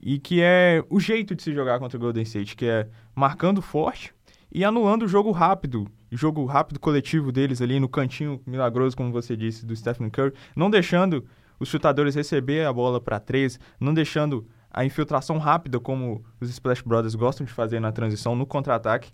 E 0.00 0.18
que 0.18 0.40
é 0.40 0.84
o 0.88 1.00
jeito 1.00 1.34
de 1.34 1.42
se 1.42 1.52
jogar 1.52 1.80
contra 1.80 1.98
o 1.98 2.00
Golden 2.00 2.22
State, 2.22 2.54
que 2.54 2.66
é 2.66 2.88
marcando 3.14 3.60
forte 3.60 4.14
e 4.52 4.64
anulando 4.64 5.02
o 5.02 5.08
jogo 5.08 5.32
rápido, 5.32 5.88
o 6.10 6.16
jogo 6.16 6.44
rápido 6.44 6.78
coletivo 6.78 7.32
deles 7.32 7.60
ali 7.60 7.80
no 7.80 7.88
cantinho 7.88 8.40
milagroso, 8.46 8.96
como 8.96 9.10
você 9.10 9.36
disse, 9.36 9.66
do 9.66 9.74
Stephen 9.74 10.08
Curry, 10.08 10.32
não 10.54 10.70
deixando 10.70 11.26
os 11.58 11.68
chutadores 11.68 12.14
receber 12.14 12.64
a 12.64 12.72
bola 12.72 13.00
para 13.00 13.18
três, 13.18 13.58
não 13.80 13.92
deixando 13.92 14.46
a 14.78 14.84
infiltração 14.84 15.38
rápida, 15.38 15.80
como 15.80 16.24
os 16.40 16.48
Splash 16.50 16.82
Brothers 16.82 17.16
gostam 17.16 17.44
de 17.44 17.52
fazer 17.52 17.80
na 17.80 17.90
transição, 17.90 18.36
no 18.36 18.46
contra-ataque. 18.46 19.10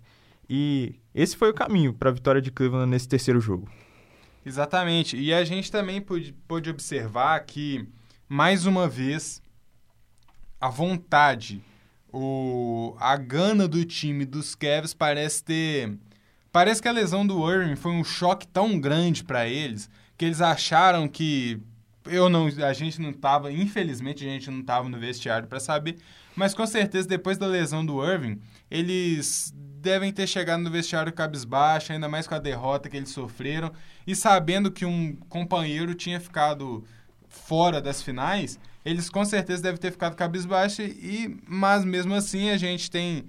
E 0.47 0.93
esse 1.11 1.35
foi 1.35 1.49
o 1.49 1.55
caminho 1.55 1.91
para 1.91 2.11
a 2.11 2.13
vitória 2.13 2.39
de 2.39 2.51
Cleveland 2.51 2.87
nesse 2.87 3.07
terceiro 3.07 3.41
jogo. 3.41 3.67
Exatamente. 4.45 5.17
E 5.17 5.33
a 5.33 5.43
gente 5.43 5.71
também 5.71 5.99
pôde, 5.99 6.33
pôde 6.47 6.69
observar 6.69 7.39
que 7.45 7.89
mais 8.29 8.67
uma 8.67 8.87
vez, 8.87 9.41
a 10.61 10.69
vontade, 10.69 11.63
o, 12.13 12.95
a 12.99 13.17
gana 13.17 13.67
do 13.67 13.83
time 13.83 14.23
dos 14.23 14.53
Cavs 14.53 14.93
parece 14.93 15.43
ter. 15.43 15.97
Parece 16.51 16.79
que 16.79 16.87
a 16.87 16.91
lesão 16.91 17.25
do 17.25 17.51
Irving 17.51 17.75
foi 17.75 17.91
um 17.91 18.03
choque 18.03 18.45
tão 18.45 18.79
grande 18.79 19.23
para 19.23 19.47
eles 19.47 19.89
que 20.15 20.25
eles 20.25 20.41
acharam 20.41 21.07
que 21.07 21.59
eu 22.05 22.29
não, 22.29 22.47
a 22.47 22.73
gente 22.73 23.01
não 23.01 23.13
tava, 23.13 23.51
infelizmente 23.51 24.25
a 24.25 24.29
gente 24.29 24.49
não 24.51 24.63
tava 24.63 24.89
no 24.89 24.99
vestiário 24.99 25.47
para 25.47 25.59
saber, 25.59 25.97
mas 26.35 26.53
com 26.53 26.65
certeza 26.65 27.07
depois 27.07 27.37
da 27.37 27.47
lesão 27.47 27.85
do 27.85 28.03
Irving, 28.03 28.39
eles 28.69 29.53
devem 29.55 30.11
ter 30.11 30.27
chegado 30.27 30.61
no 30.61 30.71
vestiário 30.71 31.13
cabisbaixo, 31.13 31.93
ainda 31.93 32.09
mais 32.09 32.27
com 32.27 32.35
a 32.35 32.39
derrota 32.39 32.89
que 32.89 32.97
eles 32.97 33.09
sofreram 33.09 33.71
e 34.05 34.15
sabendo 34.15 34.71
que 34.71 34.85
um 34.85 35.15
companheiro 35.29 35.93
tinha 35.93 36.19
ficado 36.19 36.83
fora 37.27 37.81
das 37.81 38.01
finais, 38.01 38.59
eles 38.83 39.09
com 39.09 39.25
certeza 39.25 39.63
devem 39.63 39.79
ter 39.79 39.91
ficado 39.91 40.15
cabisbaixo, 40.15 40.81
e, 40.81 41.39
mas 41.47 41.83
mesmo 41.83 42.13
assim 42.13 42.49
a 42.49 42.57
gente 42.57 42.89
tem. 42.89 43.25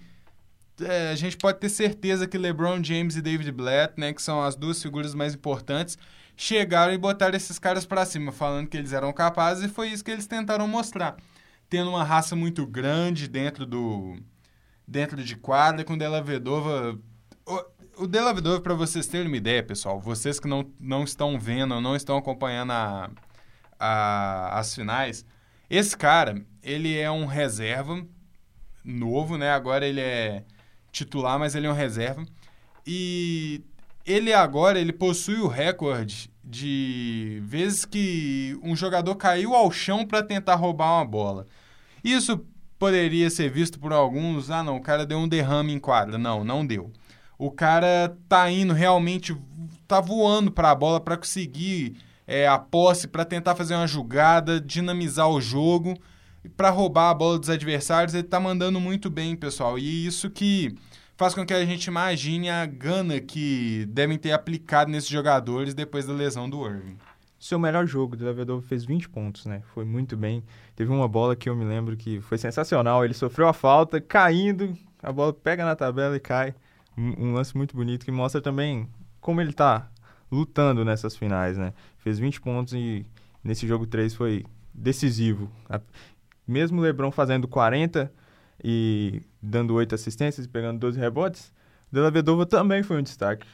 É, 0.78 1.10
a 1.10 1.14
gente 1.14 1.38
pode 1.38 1.58
ter 1.58 1.70
certeza 1.70 2.26
que 2.26 2.36
LeBron 2.36 2.84
James 2.84 3.16
e 3.16 3.22
David 3.22 3.50
Blatt, 3.50 3.94
né, 3.96 4.12
que 4.12 4.20
são 4.20 4.42
as 4.42 4.54
duas 4.54 4.82
figuras 4.82 5.14
mais 5.14 5.34
importantes, 5.34 5.96
chegaram 6.36 6.92
e 6.92 6.98
botaram 6.98 7.36
esses 7.36 7.58
caras 7.58 7.86
para 7.86 8.04
cima, 8.04 8.30
falando 8.30 8.68
que 8.68 8.76
eles 8.76 8.92
eram 8.92 9.12
capazes, 9.12 9.64
e 9.64 9.68
foi 9.68 9.88
isso 9.88 10.04
que 10.04 10.10
eles 10.10 10.26
tentaram 10.26 10.68
mostrar. 10.68 11.16
Tendo 11.68 11.90
uma 11.90 12.04
raça 12.04 12.36
muito 12.36 12.66
grande 12.66 13.26
dentro 13.26 13.66
do 13.66 14.16
dentro 14.86 15.22
de 15.22 15.34
quadra, 15.36 15.84
com 15.84 15.98
Della 15.98 16.22
Vedova. 16.22 16.96
O, 17.44 18.04
o 18.04 18.06
Della 18.06 18.32
Vedova, 18.32 18.60
para 18.60 18.74
vocês 18.74 19.06
terem 19.06 19.26
uma 19.26 19.36
ideia, 19.36 19.62
pessoal, 19.62 19.98
vocês 19.98 20.38
que 20.38 20.46
não, 20.46 20.70
não 20.78 21.02
estão 21.02 21.38
vendo, 21.38 21.80
não 21.80 21.96
estão 21.96 22.16
acompanhando 22.16 22.72
a, 22.72 23.10
a, 23.80 24.58
as 24.60 24.74
finais. 24.74 25.24
Esse 25.68 25.96
cara, 25.96 26.40
ele 26.62 26.96
é 26.96 27.10
um 27.10 27.26
reserva 27.26 28.06
novo, 28.84 29.36
né? 29.36 29.50
Agora 29.50 29.84
ele 29.84 30.00
é 30.00 30.44
titular, 30.92 31.38
mas 31.38 31.54
ele 31.56 31.66
é 31.66 31.70
um 31.70 31.74
reserva. 31.74 32.24
E 32.86 33.64
ele 34.06 34.32
agora 34.32 34.78
ele 34.78 34.92
possui 34.92 35.40
o 35.40 35.48
recorde 35.48 36.30
de 36.44 37.42
vezes 37.44 37.84
que 37.84 38.56
um 38.62 38.76
jogador 38.76 39.16
caiu 39.16 39.54
ao 39.54 39.70
chão 39.70 40.06
para 40.06 40.22
tentar 40.22 40.54
roubar 40.54 40.98
uma 40.98 41.04
bola. 41.04 41.46
Isso 42.04 42.46
poderia 42.78 43.28
ser 43.28 43.50
visto 43.50 43.80
por 43.80 43.92
alguns, 43.92 44.50
ah 44.50 44.62
não, 44.62 44.76
o 44.76 44.80
cara 44.80 45.04
deu 45.04 45.18
um 45.18 45.28
derrame 45.28 45.72
em 45.72 45.78
quadra. 45.78 46.16
Não, 46.16 46.44
não 46.44 46.64
deu. 46.64 46.92
O 47.36 47.50
cara 47.50 48.16
tá 48.28 48.48
indo 48.50 48.72
realmente, 48.72 49.36
tá 49.88 50.00
voando 50.00 50.50
para 50.52 50.70
a 50.70 50.74
bola 50.74 51.00
para 51.00 51.16
conseguir 51.16 51.96
é, 52.26 52.46
a 52.46 52.58
posse, 52.58 53.08
para 53.08 53.24
tentar 53.24 53.56
fazer 53.56 53.74
uma 53.74 53.86
jogada, 53.86 54.60
dinamizar 54.60 55.28
o 55.28 55.40
jogo, 55.40 55.94
para 56.56 56.70
roubar 56.70 57.10
a 57.10 57.14
bola 57.14 57.38
dos 57.38 57.50
adversários. 57.50 58.14
Ele 58.14 58.22
tá 58.22 58.38
mandando 58.38 58.80
muito 58.80 59.10
bem, 59.10 59.36
pessoal. 59.36 59.78
E 59.78 60.06
isso 60.06 60.30
que 60.30 60.74
faz 61.16 61.34
com 61.34 61.44
que 61.44 61.54
a 61.54 61.64
gente 61.64 61.86
imagine 61.86 62.50
a 62.50 62.66
gana 62.66 63.20
que 63.20 63.86
devem 63.86 64.18
ter 64.18 64.32
aplicado 64.32 64.90
nesses 64.90 65.08
jogadores 65.08 65.74
depois 65.74 66.06
da 66.06 66.12
lesão 66.12 66.48
do 66.48 66.64
Irving. 66.66 66.96
Seu 67.38 67.58
melhor 67.58 67.86
jogo, 67.86 68.14
o 68.14 68.16
Delavador 68.16 68.60
fez 68.60 68.84
20 68.84 69.08
pontos, 69.08 69.46
né? 69.46 69.62
Foi 69.74 69.84
muito 69.84 70.16
bem. 70.16 70.42
Teve 70.74 70.90
uma 70.90 71.06
bola 71.06 71.36
que 71.36 71.48
eu 71.48 71.56
me 71.56 71.64
lembro 71.64 71.96
que 71.96 72.20
foi 72.20 72.38
sensacional. 72.38 73.04
Ele 73.04 73.14
sofreu 73.14 73.46
a 73.48 73.52
falta, 73.52 74.00
caindo, 74.00 74.76
a 75.02 75.12
bola 75.12 75.32
pega 75.32 75.64
na 75.64 75.76
tabela 75.76 76.16
e 76.16 76.20
cai. 76.20 76.54
Um, 76.96 77.28
um 77.28 77.32
lance 77.34 77.56
muito 77.56 77.76
bonito 77.76 78.04
que 78.04 78.10
mostra 78.10 78.40
também 78.40 78.88
como 79.20 79.40
ele 79.40 79.52
tá 79.52 79.88
lutando 80.30 80.84
nessas 80.84 81.16
finais, 81.16 81.56
né? 81.56 81.72
Fez 81.98 82.18
20 82.18 82.40
pontos 82.40 82.72
e 82.74 83.06
nesse 83.44 83.66
jogo 83.66 83.86
3 83.86 84.14
foi 84.14 84.44
decisivo. 84.72 85.50
Mesmo 86.46 86.80
o 86.80 86.82
LeBron 86.82 87.10
fazendo 87.10 87.46
40, 87.46 88.12
e 88.62 89.22
dando 89.42 89.74
oito 89.74 89.94
assistências 89.94 90.46
pegando 90.46 90.78
12 90.78 90.98
rebotes, 90.98 91.52
Della 91.90 92.10
Vedova 92.10 92.46
também 92.46 92.82
foi 92.82 92.98
um 92.98 93.02
destaque. 93.02 93.46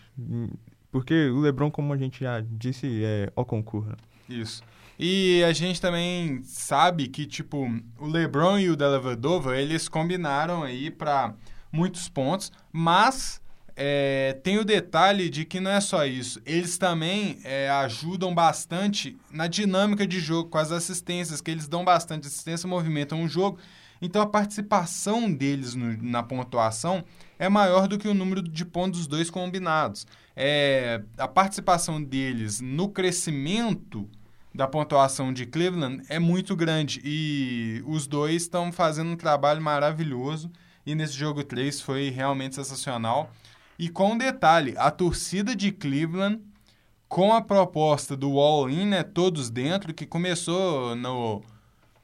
Porque 0.90 1.28
o 1.30 1.40
LeBron, 1.40 1.71
como 1.71 1.92
a 1.92 1.97
gente 1.97 2.21
já 2.21 2.40
disse, 2.40 3.02
é 3.04 3.32
o 3.35 3.44
concurso. 3.44 3.90
Né? 3.90 3.97
Isso. 4.28 4.62
E 4.99 5.42
a 5.42 5.52
gente 5.52 5.80
também 5.80 6.42
sabe 6.44 7.09
que, 7.09 7.26
tipo, 7.26 7.66
o 7.99 8.06
LeBron 8.06 8.59
e 8.59 8.71
o 8.71 8.76
Della 8.76 9.00
Vedova, 9.00 9.56
eles 9.56 9.88
combinaram 9.88 10.62
aí 10.62 10.90
para 10.90 11.35
muitos 11.73 12.09
pontos, 12.09 12.52
mas 12.71 13.40
é, 13.75 14.38
tem 14.42 14.59
o 14.59 14.64
detalhe 14.64 15.30
de 15.30 15.44
que 15.44 15.61
não 15.61 15.71
é 15.71 15.80
só 15.80 16.04
isso. 16.04 16.40
Eles 16.44 16.76
também 16.76 17.38
é, 17.42 17.71
ajudam 17.71 18.35
bastante 18.35 19.16
na 19.30 19.47
dinâmica 19.47 20.06
de 20.06 20.21
jogo, 20.21 20.50
com 20.50 20.59
as 20.59 20.71
assistências, 20.71 21.40
que 21.40 21.50
eles 21.50 21.66
dão 21.66 21.85
bastante 21.85 22.26
assistência, 22.26 22.68
movimentam 22.68 23.25
o 23.25 23.28
jogo 23.28 23.59
então 24.02 24.21
a 24.21 24.26
participação 24.26 25.32
deles 25.32 25.76
no, 25.76 25.97
na 26.02 26.23
pontuação 26.23 27.04
é 27.38 27.49
maior 27.49 27.87
do 27.87 27.97
que 27.97 28.09
o 28.09 28.14
número 28.14 28.42
de 28.42 28.64
pontos 28.64 29.00
dos 29.00 29.06
dois 29.06 29.30
combinados. 29.30 30.06
É, 30.35 31.02
a 31.16 31.28
participação 31.28 32.02
deles 32.02 32.61
no 32.61 32.88
crescimento 32.88 34.11
da 34.54 34.66
pontuação 34.66 35.32
de 35.32 35.47
Cleveland 35.47 36.02
é 36.09 36.18
muito 36.18 36.56
grande 36.56 37.00
e 37.04 37.82
os 37.87 38.06
dois 38.06 38.42
estão 38.42 38.73
fazendo 38.73 39.11
um 39.11 39.16
trabalho 39.16 39.62
maravilhoso 39.62 40.50
e 40.85 40.94
nesse 40.94 41.14
jogo 41.14 41.44
3 41.44 41.80
foi 41.80 42.11
realmente 42.11 42.56
sensacional. 42.56 43.30
E 43.78 43.88
com 43.88 44.12
um 44.12 44.18
detalhe, 44.18 44.75
a 44.76 44.90
torcida 44.90 45.54
de 45.56 45.71
Cleveland 45.71 46.40
com 47.09 47.32
a 47.35 47.42
proposta 47.42 48.16
do 48.16 48.38
all-in, 48.40 48.87
né, 48.87 49.02
todos 49.02 49.50
dentro, 49.50 49.92
que 49.92 50.06
começou 50.06 50.97
no 50.97 51.42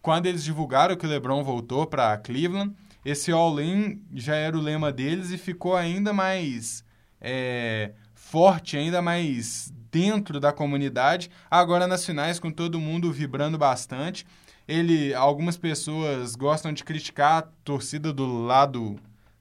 quando 0.01 0.27
eles 0.27 0.45
divulgaram 0.45 0.97
que 0.97 1.07
o 1.07 1.09
LeBron 1.09 1.43
voltou 1.43 1.87
para 1.87 2.17
Cleveland, 2.19 2.75
esse 3.05 3.33
all-in 3.33 4.03
já 4.15 4.35
era 4.35 4.57
o 4.57 4.61
lema 4.61 4.93
deles 4.93 5.31
e 5.31 5.39
ficou 5.39 5.77
ainda 5.77 6.13
mais 6.13 6.85
é, 7.21 7.93
forte, 8.15 8.77
ainda 8.77 9.01
mais 9.01 9.73
dentro 9.91 10.39
da 10.39 10.53
comunidade. 10.53 11.31
Agora 11.51 11.87
nas 11.87 12.05
finais, 12.05 12.39
com 12.39 12.51
todo 12.51 12.81
mundo 12.81 13.13
vibrando 13.13 13.57
bastante. 13.57 14.27
Ele, 14.67 15.15
algumas 15.15 15.57
pessoas 15.57 16.37
gostam 16.37 16.73
de 16.73 16.85
criticar 16.85 17.39
a 17.39 17.43
torcida 17.65 18.13
do 18.13 18.45
lado, 18.45 18.97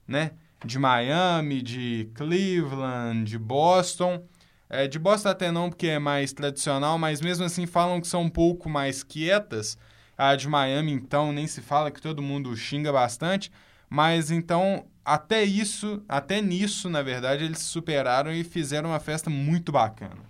né, 0.06 0.30
de 0.64 0.78
Miami, 0.78 1.60
de 1.60 2.10
Cleveland, 2.14 3.24
de 3.24 3.38
Boston. 3.38 4.24
É, 4.70 4.86
de 4.86 4.98
Boston 4.98 5.28
até 5.28 5.50
não, 5.50 5.68
porque 5.68 5.88
é 5.88 5.98
mais 5.98 6.32
tradicional, 6.32 6.98
mas 6.98 7.20
mesmo 7.20 7.44
assim 7.44 7.66
falam 7.66 8.00
que 8.00 8.06
são 8.06 8.22
um 8.22 8.30
pouco 8.30 8.68
mais 8.68 9.02
quietas. 9.02 9.76
A 10.18 10.34
de 10.34 10.48
Miami, 10.48 10.92
então, 10.92 11.32
nem 11.32 11.46
se 11.46 11.62
fala 11.62 11.92
que 11.92 12.02
todo 12.02 12.20
mundo 12.20 12.54
xinga 12.56 12.92
bastante. 12.92 13.52
Mas 13.88 14.30
então, 14.30 14.84
até 15.04 15.44
isso, 15.44 16.02
até 16.08 16.42
nisso, 16.42 16.90
na 16.90 17.00
verdade, 17.00 17.44
eles 17.44 17.60
superaram 17.60 18.32
e 18.32 18.44
fizeram 18.44 18.90
uma 18.90 19.00
festa 19.00 19.30
muito 19.30 19.72
bacana. 19.72 20.28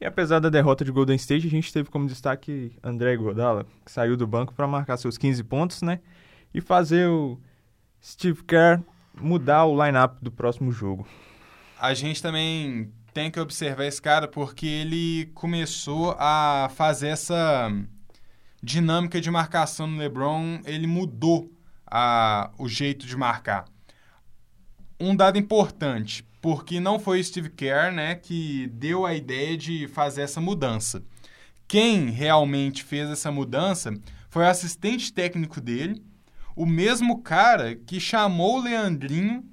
E 0.00 0.04
apesar 0.04 0.40
da 0.40 0.50
derrota 0.50 0.84
de 0.84 0.92
Golden 0.92 1.16
State, 1.16 1.46
a 1.46 1.50
gente 1.50 1.72
teve 1.72 1.88
como 1.88 2.06
destaque 2.06 2.76
André 2.82 3.16
Godala, 3.16 3.64
que 3.84 3.90
saiu 3.90 4.16
do 4.16 4.26
banco 4.26 4.52
para 4.52 4.66
marcar 4.66 4.96
seus 4.96 5.16
15 5.16 5.44
pontos, 5.44 5.80
né? 5.80 6.00
E 6.52 6.60
fazer 6.60 7.08
o 7.08 7.40
Steve 8.02 8.42
Kerr 8.42 8.82
mudar 9.18 9.64
o 9.64 9.82
lineup 9.82 10.18
do 10.20 10.30
próximo 10.30 10.70
jogo. 10.72 11.06
A 11.80 11.94
gente 11.94 12.20
também 12.20 12.92
tem 13.14 13.30
que 13.30 13.38
observar 13.38 13.86
esse 13.86 14.02
cara 14.02 14.26
porque 14.26 14.66
ele 14.66 15.30
começou 15.34 16.16
a 16.18 16.68
fazer 16.74 17.08
essa 17.08 17.70
dinâmica 18.64 19.20
de 19.20 19.30
marcação 19.30 19.86
no 19.86 19.98
LeBron, 19.98 20.60
ele 20.64 20.86
mudou 20.86 21.52
a, 21.86 22.50
o 22.58 22.66
jeito 22.66 23.06
de 23.06 23.16
marcar. 23.16 23.66
Um 24.98 25.14
dado 25.14 25.38
importante, 25.38 26.24
porque 26.40 26.80
não 26.80 26.98
foi 26.98 27.22
Steve 27.22 27.50
Kerr 27.50 27.92
né, 27.92 28.14
que 28.14 28.68
deu 28.68 29.04
a 29.04 29.14
ideia 29.14 29.56
de 29.56 29.86
fazer 29.88 30.22
essa 30.22 30.40
mudança. 30.40 31.02
Quem 31.68 32.10
realmente 32.10 32.82
fez 32.82 33.10
essa 33.10 33.30
mudança 33.30 33.92
foi 34.30 34.44
o 34.44 34.48
assistente 34.48 35.12
técnico 35.12 35.60
dele, 35.60 36.02
o 36.56 36.64
mesmo 36.64 37.22
cara 37.22 37.74
que 37.74 38.00
chamou 38.00 38.58
o 38.58 38.62
Leandrinho 38.62 39.44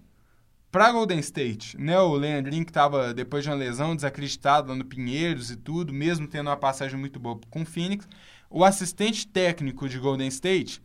para 0.71 0.91
Golden 0.91 1.19
State, 1.19 1.77
né? 1.77 1.99
O 1.99 2.13
Leandrinho 2.13 2.63
que 2.63 2.71
estava 2.71 3.13
depois 3.13 3.43
de 3.43 3.49
uma 3.49 3.55
lesão 3.55 3.95
desacreditado 3.95 4.69
lá 4.69 4.75
no 4.75 4.85
Pinheiros 4.85 5.51
e 5.51 5.57
tudo, 5.57 5.91
mesmo 5.91 6.27
tendo 6.27 6.47
uma 6.47 6.55
passagem 6.55 6.97
muito 6.97 7.19
boa 7.19 7.39
com 7.49 7.63
o 7.63 7.65
Phoenix, 7.65 8.07
o 8.51 8.65
assistente 8.65 9.25
técnico 9.25 9.87
de 9.87 9.97
Golden 9.97 10.27
State 10.27 10.81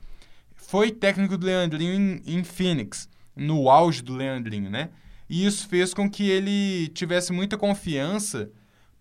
foi 0.54 0.90
técnico 0.90 1.36
do 1.36 1.46
Leandrinho 1.46 1.92
em, 1.92 2.38
em 2.38 2.44
Phoenix, 2.44 3.08
no 3.34 3.68
auge 3.68 4.02
do 4.02 4.14
Leandrinho, 4.14 4.70
né? 4.70 4.90
E 5.28 5.44
isso 5.44 5.68
fez 5.68 5.92
com 5.92 6.08
que 6.08 6.30
ele 6.30 6.88
tivesse 6.88 7.32
muita 7.32 7.58
confiança 7.58 8.50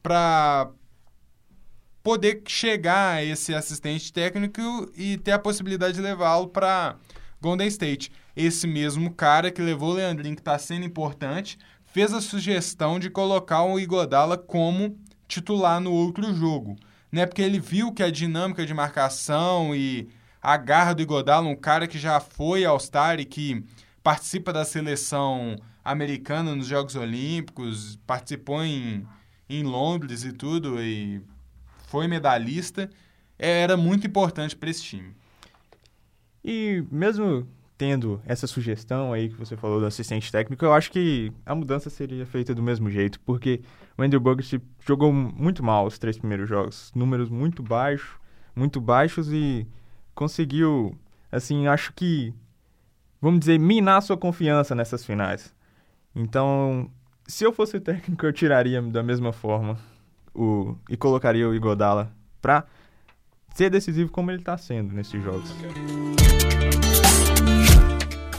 para 0.02 0.72
poder 2.04 2.42
chegar 2.48 3.16
a 3.16 3.24
esse 3.24 3.54
assistente 3.54 4.12
técnico 4.12 4.62
e 4.96 5.18
ter 5.18 5.32
a 5.32 5.40
possibilidade 5.40 5.96
de 5.96 6.02
levá-lo 6.02 6.48
para 6.48 6.98
Golden 7.40 7.68
State. 7.68 8.12
Esse 8.36 8.68
mesmo 8.68 9.14
cara 9.14 9.52
que 9.52 9.62
levou 9.62 9.92
o 9.92 9.96
Leandrinho, 9.96 10.36
que 10.36 10.42
está 10.42 10.58
sendo 10.58 10.86
importante, 10.86 11.58
fez 11.86 12.14
a 12.14 12.22
sugestão 12.22 13.00
de 13.00 13.10
colocar 13.10 13.64
o 13.64 13.80
Igodala 13.80 14.38
como 14.38 15.00
titular 15.28 15.80
no 15.80 15.92
outro 15.92 16.34
jogo 16.34 16.76
né? 17.16 17.26
Porque 17.26 17.42
ele 17.42 17.60
viu 17.60 17.94
que 17.94 18.04
a 18.04 18.12
dinâmica 18.12 18.66
de 18.66 18.74
marcação 18.74 19.74
e 19.74 20.10
a 20.42 20.58
garra 20.58 20.94
do 20.94 21.02
Igodala, 21.02 21.48
um 21.48 21.56
cara 21.56 21.88
que 21.88 21.98
já 21.98 22.20
foi 22.20 22.66
All-Star 22.66 23.22
e 23.22 23.26
que 23.26 23.64
participa 24.04 24.52
da 24.52 24.66
seleção 24.66 25.56
americana 25.84 26.54
nos 26.54 26.68
Jogos 26.68 26.96
Olímpicos, 26.96 27.98
participou 28.06 28.62
em, 28.64 29.08
em 29.50 29.64
Londres 29.64 30.26
e 30.26 30.34
tudo, 30.34 30.82
e 30.82 31.22
foi 31.88 32.06
medalhista, 32.06 32.90
era 33.40 33.78
muito 33.78 34.06
importante 34.06 34.54
para 34.54 34.70
esse 34.70 34.84
time. 34.84 35.16
E 36.44 36.84
mesmo 36.92 37.48
tendo 37.78 38.22
essa 38.26 38.48
sugestão 38.48 39.12
aí 39.12 39.30
que 39.30 39.36
você 39.36 39.58
falou 39.58 39.80
do 39.80 39.86
assistente 39.86 40.32
técnico, 40.32 40.64
eu 40.64 40.74
acho 40.74 40.92
que 40.92 41.32
a 41.46 41.54
mudança 41.54 41.90
seria 41.90 42.26
feita 42.26 42.56
do 42.56 42.64
mesmo 42.64 42.90
jeito, 42.90 43.20
porque 43.22 43.62
o 43.98 44.04
Andrew 44.04 44.20
Bogut 44.20 44.62
jogou 44.86 45.12
muito 45.12 45.64
mal 45.64 45.86
os 45.86 46.00
três 46.00 46.18
primeiros 46.18 46.48
jogos, 46.48 46.92
números 46.96 47.30
muito 47.30 47.62
baixos, 47.62 48.10
muito 48.56 48.80
baixos 48.80 49.32
e 49.32 49.68
conseguiu, 50.14 50.98
assim, 51.32 51.68
acho 51.68 51.92
que, 51.94 52.34
vamos 53.22 53.42
dizer, 53.42 53.60
minar 53.60 54.02
sua 54.02 54.18
confiança 54.18 54.74
nessas 54.74 55.06
finais. 55.06 55.54
Então, 56.16 56.90
se 57.28 57.44
eu 57.44 57.52
fosse 57.52 57.80
técnico, 57.80 58.26
eu 58.26 58.32
tiraria 58.32 58.82
da 58.82 59.04
mesma 59.04 59.34
forma 59.34 59.78
o 60.34 60.76
e 60.90 60.96
colocaria 60.96 61.48
o 61.48 61.54
Igodala 61.54 62.12
para 62.42 62.66
ser 63.54 63.70
decisivo 63.70 64.12
como 64.12 64.32
ele 64.32 64.40
está 64.40 64.58
sendo 64.58 64.94
nesses 64.94 65.22
jogos. 65.22 65.54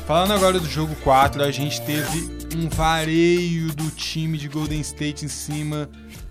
Falando 0.07 0.35
agora 0.35 0.61
do 0.61 0.69
jogo 0.69 0.95
4, 1.03 1.43
a 1.43 1.51
gente 1.51 1.83
teve 1.83 2.29
um 2.57 2.69
vareio 2.69 3.75
do 3.75 3.91
time 3.91 4.39
de 4.39 4.47
Golden 4.47 4.81
State 4.81 5.25
em 5.25 5.29
cima 5.29 5.91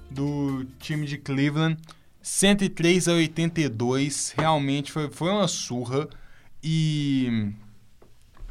do 0.10 0.66
time 0.80 1.06
de 1.06 1.18
Cleveland. 1.18 1.78
103 2.22 3.10
a 3.10 3.12
82, 3.16 4.34
realmente 4.38 4.94
foi, 4.94 5.10
foi 5.10 5.30
uma 5.30 5.50
surra. 5.50 6.08
E 6.64 7.52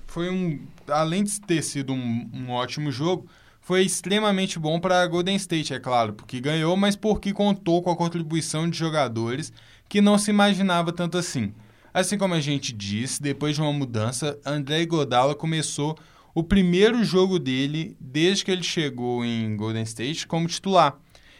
foi 0.06 0.28
um. 0.28 0.60
Além 0.86 1.24
de 1.24 1.40
ter 1.40 1.62
sido 1.62 1.94
um, 1.94 2.30
um 2.30 2.50
ótimo 2.50 2.92
jogo, 2.92 3.26
foi 3.62 3.82
extremamente 3.82 4.58
bom 4.58 4.78
para 4.78 5.06
Golden 5.06 5.36
State, 5.36 5.72
é 5.72 5.80
claro, 5.80 6.12
porque 6.12 6.38
ganhou, 6.38 6.76
mas 6.76 6.96
porque 6.96 7.32
contou 7.32 7.82
com 7.82 7.90
a 7.90 7.96
contribuição 7.96 8.68
de 8.68 8.76
jogadores 8.76 9.50
que 9.88 10.02
não 10.02 10.18
se 10.18 10.28
imaginava 10.28 10.92
tanto 10.92 11.16
assim. 11.16 11.54
Assim 11.94 12.18
como 12.18 12.34
a 12.34 12.40
gente 12.40 12.72
disse, 12.72 13.22
depois 13.22 13.54
de 13.54 13.62
uma 13.62 13.72
mudança, 13.72 14.36
André 14.44 14.82
Iguodala 14.82 15.32
começou 15.32 15.96
o 16.34 16.42
primeiro 16.42 17.04
jogo 17.04 17.38
dele 17.38 17.96
desde 18.00 18.44
que 18.44 18.50
ele 18.50 18.64
chegou 18.64 19.24
em 19.24 19.56
Golden 19.56 19.84
State 19.84 20.26
como 20.26 20.48
titular. 20.48 20.98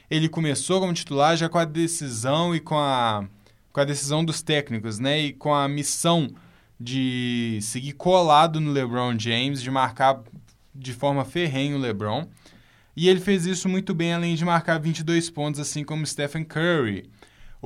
Ele 0.08 0.28
começou 0.28 0.78
como 0.78 0.92
titular 0.92 1.36
já 1.36 1.48
com 1.48 1.58
a 1.58 1.64
decisão 1.64 2.54
e 2.54 2.60
com 2.60 2.78
a, 2.78 3.26
com 3.72 3.80
a 3.80 3.84
decisão 3.84 4.24
dos 4.24 4.42
técnicos, 4.42 5.00
né? 5.00 5.18
E 5.18 5.32
com 5.32 5.52
a 5.52 5.66
missão 5.66 6.28
de 6.78 7.58
seguir 7.60 7.94
colado 7.94 8.60
no 8.60 8.70
LeBron 8.70 9.18
James, 9.18 9.60
de 9.60 9.72
marcar 9.72 10.22
de 10.72 10.92
forma 10.92 11.24
ferrenha 11.24 11.74
o 11.74 11.80
LeBron. 11.80 12.28
E 12.96 13.08
ele 13.08 13.18
fez 13.18 13.44
isso 13.44 13.68
muito 13.68 13.92
bem, 13.92 14.12
além 14.12 14.36
de 14.36 14.44
marcar 14.44 14.78
22 14.78 15.30
pontos, 15.30 15.58
assim 15.60 15.82
como 15.82 16.06
Stephen 16.06 16.44
Curry. 16.44 17.10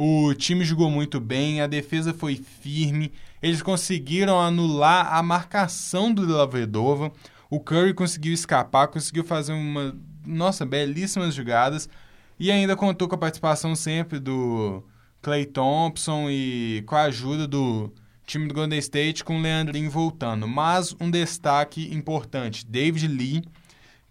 O 0.00 0.32
time 0.32 0.64
jogou 0.64 0.88
muito 0.88 1.18
bem, 1.18 1.60
a 1.60 1.66
defesa 1.66 2.14
foi 2.14 2.36
firme, 2.36 3.10
eles 3.42 3.60
conseguiram 3.60 4.38
anular 4.38 5.12
a 5.12 5.20
marcação 5.24 6.14
do 6.14 6.24
Lavredova. 6.24 7.10
O 7.50 7.58
Curry 7.58 7.92
conseguiu 7.92 8.32
escapar, 8.32 8.86
conseguiu 8.86 9.24
fazer 9.24 9.54
uma, 9.54 9.98
nossa, 10.24 10.64
belíssimas 10.64 11.34
jogadas 11.34 11.88
e 12.38 12.48
ainda 12.48 12.76
contou 12.76 13.08
com 13.08 13.16
a 13.16 13.18
participação 13.18 13.74
sempre 13.74 14.20
do 14.20 14.84
Clay 15.20 15.44
Thompson 15.44 16.30
e 16.30 16.84
com 16.86 16.94
a 16.94 17.02
ajuda 17.02 17.48
do 17.48 17.92
time 18.24 18.46
do 18.46 18.54
Golden 18.54 18.78
State 18.78 19.24
com 19.24 19.36
o 19.36 19.42
Leandrinho 19.42 19.90
voltando. 19.90 20.46
Mas 20.46 20.94
um 21.00 21.10
destaque 21.10 21.92
importante, 21.92 22.64
David 22.64 23.08
Lee, 23.08 23.42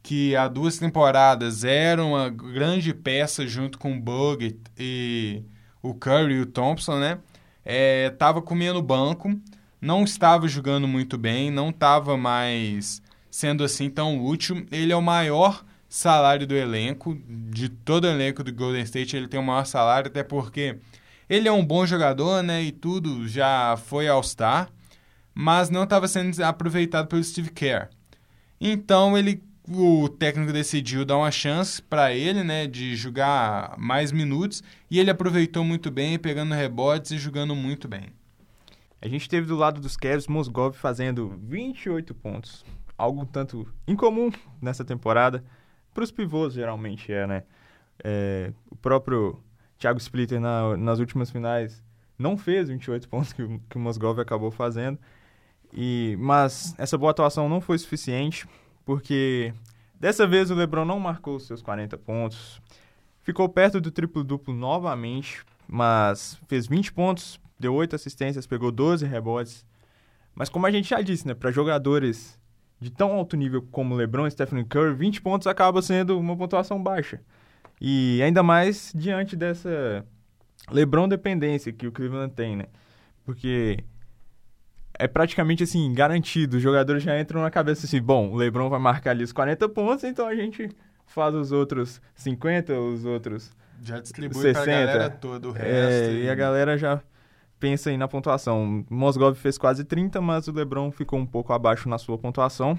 que 0.04 0.36
há 0.36 0.50
duas 0.50 0.78
temporadas 0.78 1.64
era 1.64 2.04
uma 2.04 2.28
grande 2.28 2.94
peça 2.94 3.48
junto 3.48 3.80
com 3.80 3.98
Bogut 3.98 4.60
e 4.78 5.46
o 5.90 5.94
Curry 5.94 6.36
e 6.36 6.42
o 6.42 6.46
Thompson, 6.46 7.00
né? 7.00 7.20
Estava 7.66 8.40
é, 8.40 8.42
comendo 8.42 8.82
banco, 8.82 9.38
não 9.82 10.04
estava 10.04 10.48
jogando 10.48 10.88
muito 10.88 11.18
bem, 11.18 11.52
não 11.52 11.70
estava 11.70 12.18
mais 12.18 13.02
sendo 13.30 13.64
assim 13.64 13.90
tão 13.90 14.24
útil. 14.24 14.66
Ele 14.72 14.92
é 14.92 14.96
o 14.96 15.02
maior 15.02 15.64
salário 15.90 16.46
do 16.46 16.56
elenco, 16.56 17.18
de 17.28 17.70
todo 17.70 18.06
o 18.06 18.08
elenco 18.08 18.44
do 18.44 18.54
Golden 18.54 18.84
State, 18.84 19.16
ele 19.16 19.28
tem 19.28 19.40
o 19.40 19.44
maior 19.44 19.66
salário, 19.66 20.10
até 20.10 20.24
porque 20.24 20.78
ele 21.30 21.48
é 21.48 21.52
um 21.52 21.66
bom 21.66 21.86
jogador, 21.86 22.42
né? 22.44 22.64
E 22.64 22.72
tudo 22.72 23.28
já 23.28 23.78
foi 23.78 24.08
All-Star, 24.08 24.70
mas 25.34 25.70
não 25.70 25.84
estava 25.84 26.08
sendo 26.08 26.42
aproveitado 26.44 27.08
pelo 27.08 27.24
Steve 27.24 27.52
Kerr. 27.52 27.90
Então 28.60 29.18
ele, 29.18 29.44
o 29.70 30.08
técnico 30.08 30.54
decidiu 30.54 31.04
dar 31.04 31.18
uma 31.18 31.32
chance 31.32 31.82
para 31.82 32.14
ele, 32.14 32.44
né, 32.44 32.68
de 32.68 32.96
jogar 32.96 33.76
mais 33.78 34.12
minutos 34.12 34.64
e 34.90 35.00
ele 35.00 35.10
aproveitou 35.10 35.64
muito 35.64 35.92
bem, 35.92 36.18
pegando 36.18 36.54
rebotes 36.54 37.12
e 37.12 37.18
jogando 37.18 37.56
muito 37.56 37.88
bem. 37.88 38.08
A 39.02 39.08
gente 39.08 39.30
teve 39.30 39.46
do 39.46 39.56
lado 39.56 39.80
dos 39.80 39.98
Cavs 39.98 40.28
Mosgov 40.28 40.76
fazendo 40.76 41.38
28 41.44 42.16
pontos, 42.16 42.66
algo 42.98 43.26
tanto 43.26 43.68
incomum 43.88 44.32
nessa 44.62 44.84
temporada. 44.84 45.44
Para 45.94 46.04
os 46.04 46.12
pivôs 46.12 46.54
geralmente 46.54 47.12
é, 47.12 47.28
né? 47.28 47.44
É, 48.04 48.52
o 48.70 48.76
próprio 48.76 49.40
Thiago 49.78 50.00
Splitter 50.00 50.40
na, 50.40 50.78
nas 50.78 51.00
últimas 51.00 51.30
finais 51.30 51.84
não 52.18 52.38
fez 52.38 52.70
28 52.70 53.08
pontos 53.10 53.34
que, 53.34 53.44
que 53.70 53.78
o 53.78 53.80
Mosgov 53.80 54.20
acabou 54.20 54.50
fazendo. 54.50 54.98
E, 55.74 56.16
mas 56.20 56.74
essa 56.78 56.98
boa 56.98 57.12
atuação 57.12 57.50
não 57.50 57.60
foi 57.60 57.78
suficiente, 57.78 58.48
porque 58.88 59.54
dessa 60.00 60.26
vez 60.26 60.50
o 60.50 60.56
LeBron 60.56 60.86
não 60.86 60.98
marcou 60.98 61.38
seus 61.42 61.62
40 61.62 61.98
pontos. 61.98 62.62
Ficou 63.22 63.50
perto 63.50 63.82
do 63.82 63.92
triplo-duplo 63.92 64.54
novamente, 64.54 65.44
mas 65.68 66.40
fez 66.48 66.68
20 66.68 66.94
pontos, 66.94 67.38
deu 67.60 67.74
8 67.74 67.98
assistências, 67.98 68.48
pegou 68.48 68.72
12 68.72 69.06
rebotes. 69.06 69.66
Mas 70.34 70.48
como 70.48 70.66
a 70.66 70.72
gente 70.72 70.88
já 70.88 71.02
disse, 71.02 71.28
né, 71.28 71.34
para 71.34 71.52
jogadores 71.52 72.40
de 72.80 72.90
tão 72.90 73.12
alto 73.12 73.36
nível 73.36 73.62
como 73.62 73.94
LeBron 73.94 74.26
e 74.26 74.32
Stephen 74.32 74.64
Curry, 74.64 74.94
20 74.94 75.22
pontos 75.22 75.48
acaba 75.48 75.82
sendo 75.82 76.18
uma 76.18 76.38
pontuação 76.38 76.82
baixa. 76.82 77.20
E 77.82 78.22
ainda 78.24 78.42
mais 78.42 78.94
diante 78.96 79.36
dessa 79.36 80.06
LeBron 80.72 81.10
dependência 81.10 81.74
que 81.74 81.88
o 81.88 81.92
Cleveland 81.92 82.34
tem, 82.34 82.56
né? 82.56 82.68
Porque 83.26 83.84
é 85.00 85.08
praticamente 85.08 85.64
assim, 85.64 85.94
garantido. 85.94 86.58
Os 86.58 86.64
jogadores 86.64 87.04
já 87.04 87.20
entram 87.20 87.42
na 87.42 87.52
cabeça 87.52 87.86
assim: 87.86 88.02
bom, 88.02 88.32
o 88.32 88.36
LeBron 88.36 88.70
vai 88.70 88.80
marcar 88.80 89.12
ali 89.12 89.24
os 89.24 89.32
40 89.32 89.70
pontos, 89.70 90.04
então 90.04 90.28
a 90.28 90.36
gente 90.36 90.70
faz 91.06 91.34
os 91.34 91.52
outros 91.52 92.02
50, 92.16 92.74
os 92.80 93.06
outros. 93.06 93.52
Já 93.82 94.00
distribui 94.00 94.42
60. 94.42 94.64
pra 94.64 94.74
galera 94.74 95.10
toda 95.10 95.50
o 95.50 95.56
é, 95.56 95.60
resto. 95.60 96.10
É, 96.10 96.14
e... 96.14 96.24
e 96.24 96.30
a 96.30 96.36
galera 96.36 96.78
já 96.78 97.02
pensa 97.60 97.90
aí 97.90 97.98
na 97.98 98.08
pontuação. 98.08 98.86
Mosgov 98.90 99.36
fez 99.36 99.58
quase 99.58 99.84
30, 99.84 100.20
mas 100.20 100.48
o 100.48 100.52
LeBron 100.52 100.92
ficou 100.92 101.20
um 101.20 101.26
pouco 101.26 101.54
abaixo 101.54 101.88
na 101.88 101.98
sua 101.98 102.18
pontuação. 102.18 102.78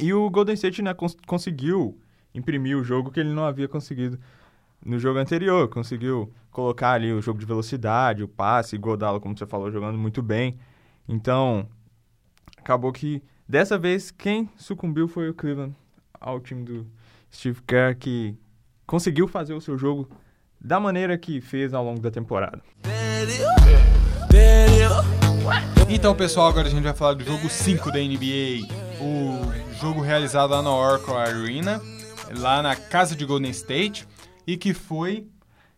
E 0.00 0.12
o 0.12 0.28
Golden 0.30 0.54
State 0.54 0.82
né, 0.82 0.94
cons 0.94 1.16
conseguiu 1.26 1.98
imprimir 2.34 2.76
o 2.76 2.82
jogo 2.82 3.10
que 3.10 3.20
ele 3.20 3.32
não 3.32 3.44
havia 3.44 3.68
conseguido 3.68 4.18
no 4.84 4.98
jogo 4.98 5.18
anterior. 5.18 5.68
Conseguiu 5.68 6.32
colocar 6.50 6.92
ali 6.92 7.12
o 7.12 7.20
jogo 7.20 7.38
de 7.38 7.46
velocidade, 7.46 8.22
o 8.22 8.28
passe, 8.28 8.78
Godalo, 8.78 9.20
como 9.20 9.36
você 9.36 9.46
falou, 9.46 9.70
jogando 9.70 9.98
muito 9.98 10.22
bem. 10.22 10.58
Então, 11.08 11.68
acabou 12.56 12.92
que 12.92 13.22
dessa 13.48 13.78
vez 13.78 14.10
quem 14.10 14.48
sucumbiu 14.56 15.06
foi 15.06 15.28
o 15.28 15.34
Cleveland 15.34 15.74
ao 16.20 16.40
time 16.40 16.64
do 16.64 16.86
Steve 17.32 17.60
Kerr, 17.62 17.96
que 17.96 18.36
conseguiu 18.86 19.28
fazer 19.28 19.54
o 19.54 19.60
seu 19.60 19.76
jogo 19.76 20.08
da 20.60 20.80
maneira 20.80 21.18
que 21.18 21.40
fez 21.40 21.74
ao 21.74 21.84
longo 21.84 22.00
da 22.00 22.10
temporada. 22.10 22.62
Então, 25.88 26.14
pessoal, 26.14 26.48
agora 26.48 26.66
a 26.66 26.70
gente 26.70 26.82
vai 26.82 26.94
falar 26.94 27.14
do 27.14 27.24
jogo 27.24 27.48
5 27.48 27.92
da 27.92 27.98
NBA, 27.98 28.66
o 29.00 29.74
jogo 29.80 30.00
realizado 30.00 30.50
lá 30.50 30.62
na 30.62 30.74
Oracle 30.74 31.14
Arena 31.14 31.80
lá 32.38 32.62
na 32.62 32.74
casa 32.74 33.14
de 33.14 33.24
Golden 33.24 33.50
State 33.50 34.06
e 34.46 34.56
que 34.56 34.72
foi 34.72 35.26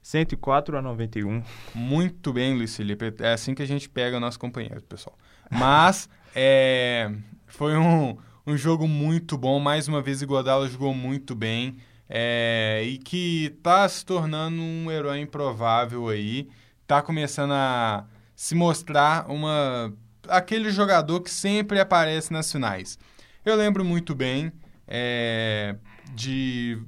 104 0.07 0.79
a 0.79 0.83
91. 0.83 1.42
Muito 1.75 2.33
bem, 2.33 2.55
Luiz 2.55 2.77
Felipe. 2.77 3.12
É 3.19 3.33
assim 3.33 3.57
que 3.57 3.62
a 3.62 3.66
gente 3.66 3.88
pega 3.88 4.16
o 4.16 4.21
nosso 4.21 4.38
companheiro, 4.38 4.81
pessoal. 4.83 5.19
Mas 5.51 6.09
é, 6.33 7.11
foi 7.45 7.77
um, 7.77 8.16
um 8.47 8.57
jogo 8.57 8.87
muito 8.87 9.37
bom. 9.37 9.59
Mais 9.59 9.88
uma 9.88 10.01
vez, 10.01 10.23
Iguodala 10.23 10.69
jogou 10.69 10.95
muito 10.95 11.35
bem. 11.35 11.79
É, 12.09 12.85
e 12.87 12.99
que 12.99 13.47
está 13.47 13.88
se 13.88 14.07
tornando 14.07 14.62
um 14.62 14.88
herói 14.92 15.19
improvável 15.19 16.09
aí. 16.09 16.49
Está 16.83 17.03
começando 17.03 17.55
a 17.55 18.07
se 18.37 18.55
mostrar 18.55 19.29
uma 19.29 19.92
aquele 20.29 20.71
jogador 20.71 21.21
que 21.21 21.31
sempre 21.33 21.81
aparece 21.81 22.33
nas 22.33 22.51
finais. 22.51 22.97
Eu 23.45 23.57
lembro 23.57 23.85
muito 23.85 24.14
bem 24.14 24.53
é, 24.87 25.75
de 26.14 26.81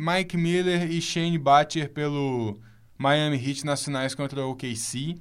Mike 0.00 0.36
Miller 0.36 0.88
e 0.88 1.02
Shane 1.02 1.36
Battier 1.36 1.90
pelo 1.90 2.60
Miami 2.96 3.36
Heat 3.36 3.66
nas 3.66 3.84
finais 3.84 4.14
contra 4.14 4.46
o 4.46 4.52
OKC. 4.52 5.20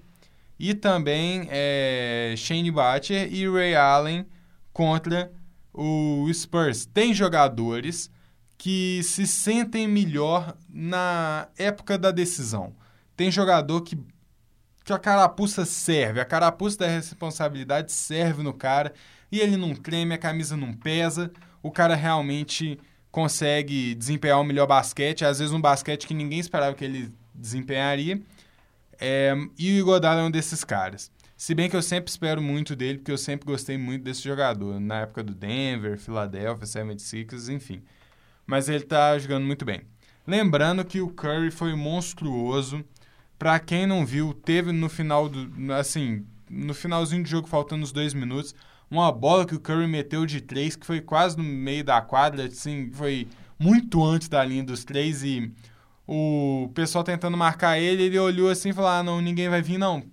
E 0.59 0.75
também 0.75 1.47
é, 1.49 2.35
Shane 2.37 2.69
Battier 2.69 3.27
e 3.33 3.49
Ray 3.49 3.73
Allen 3.73 4.27
contra 4.71 5.31
o 5.73 6.29
Spurs. 6.31 6.85
Tem 6.85 7.11
jogadores 7.11 8.11
que 8.55 9.01
se 9.01 9.25
sentem 9.25 9.87
melhor 9.87 10.55
na 10.69 11.47
época 11.57 11.97
da 11.97 12.11
decisão. 12.11 12.75
Tem 13.15 13.31
jogador 13.31 13.81
que, 13.81 13.97
que 14.85 14.93
a 14.93 14.99
carapuça 14.99 15.65
serve, 15.65 16.19
a 16.19 16.25
carapuça 16.25 16.77
da 16.77 16.87
responsabilidade 16.87 17.91
serve 17.91 18.43
no 18.43 18.53
cara 18.53 18.93
e 19.31 19.39
ele 19.39 19.57
não 19.57 19.73
treme, 19.73 20.13
a 20.13 20.19
camisa 20.19 20.55
não 20.55 20.71
pesa, 20.71 21.31
o 21.63 21.71
cara 21.71 21.95
realmente 21.95 22.79
consegue 23.17 23.95
desempenhar 23.95 24.39
o 24.39 24.43
melhor 24.43 24.67
basquete, 24.67 25.25
às 25.25 25.39
vezes 25.39 25.51
um 25.51 25.59
basquete 25.59 26.05
que 26.05 26.13
ninguém 26.13 26.37
esperava 26.37 26.75
que 26.75 26.85
ele 26.85 27.11
desempenharia. 27.33 28.21
É, 28.99 29.33
e 29.57 29.71
o 29.71 29.79
Iguodala 29.79 30.21
é 30.21 30.23
um 30.23 30.29
desses 30.29 30.63
caras. 30.63 31.11
Se 31.35 31.55
bem 31.55 31.67
que 31.67 31.75
eu 31.75 31.81
sempre 31.81 32.11
espero 32.11 32.39
muito 32.43 32.75
dele, 32.75 32.99
porque 32.99 33.11
eu 33.11 33.17
sempre 33.17 33.47
gostei 33.47 33.75
muito 33.75 34.03
desse 34.03 34.21
jogador, 34.21 34.79
na 34.79 34.99
época 35.01 35.23
do 35.23 35.33
Denver, 35.33 35.97
Philadelphia, 35.97 36.67
76ers, 36.67 37.51
enfim. 37.51 37.81
Mas 38.45 38.69
ele 38.69 38.83
tá 38.83 39.17
jogando 39.17 39.47
muito 39.47 39.65
bem. 39.65 39.81
Lembrando 40.27 40.85
que 40.85 41.01
o 41.01 41.09
Curry 41.09 41.49
foi 41.49 41.73
monstruoso. 41.73 42.85
Para 43.39 43.59
quem 43.59 43.87
não 43.87 44.05
viu, 44.05 44.31
teve 44.31 44.71
no 44.71 44.89
final 44.89 45.27
do. 45.27 45.73
Assim, 45.73 46.23
no 46.47 46.75
finalzinho 46.75 47.23
do 47.23 47.29
jogo, 47.29 47.47
faltando 47.47 47.83
os 47.83 47.91
dois 47.91 48.13
minutos, 48.13 48.53
uma 48.89 49.11
bola 49.11 49.45
que 49.45 49.55
o 49.55 49.59
Curry 49.59 49.87
meteu 49.87 50.25
de 50.25 50.41
três, 50.41 50.75
que 50.75 50.85
foi 50.85 51.01
quase 51.01 51.37
no 51.37 51.43
meio 51.43 51.83
da 51.83 52.01
quadra, 52.01 52.45
assim, 52.45 52.89
foi 52.91 53.27
muito 53.59 54.03
antes 54.03 54.29
da 54.29 54.43
linha 54.43 54.63
dos 54.63 54.83
três 54.83 55.23
e 55.23 55.51
o 56.07 56.71
pessoal 56.73 57.03
tentando 57.03 57.35
marcar 57.35 57.77
ele, 57.77 58.03
ele 58.03 58.17
olhou 58.17 58.49
assim 58.49 58.69
e 58.69 58.73
falou, 58.73 58.89
ah, 58.89 59.03
não, 59.03 59.21
ninguém 59.21 59.49
vai 59.49 59.61
vir, 59.61 59.77
não. 59.77 60.03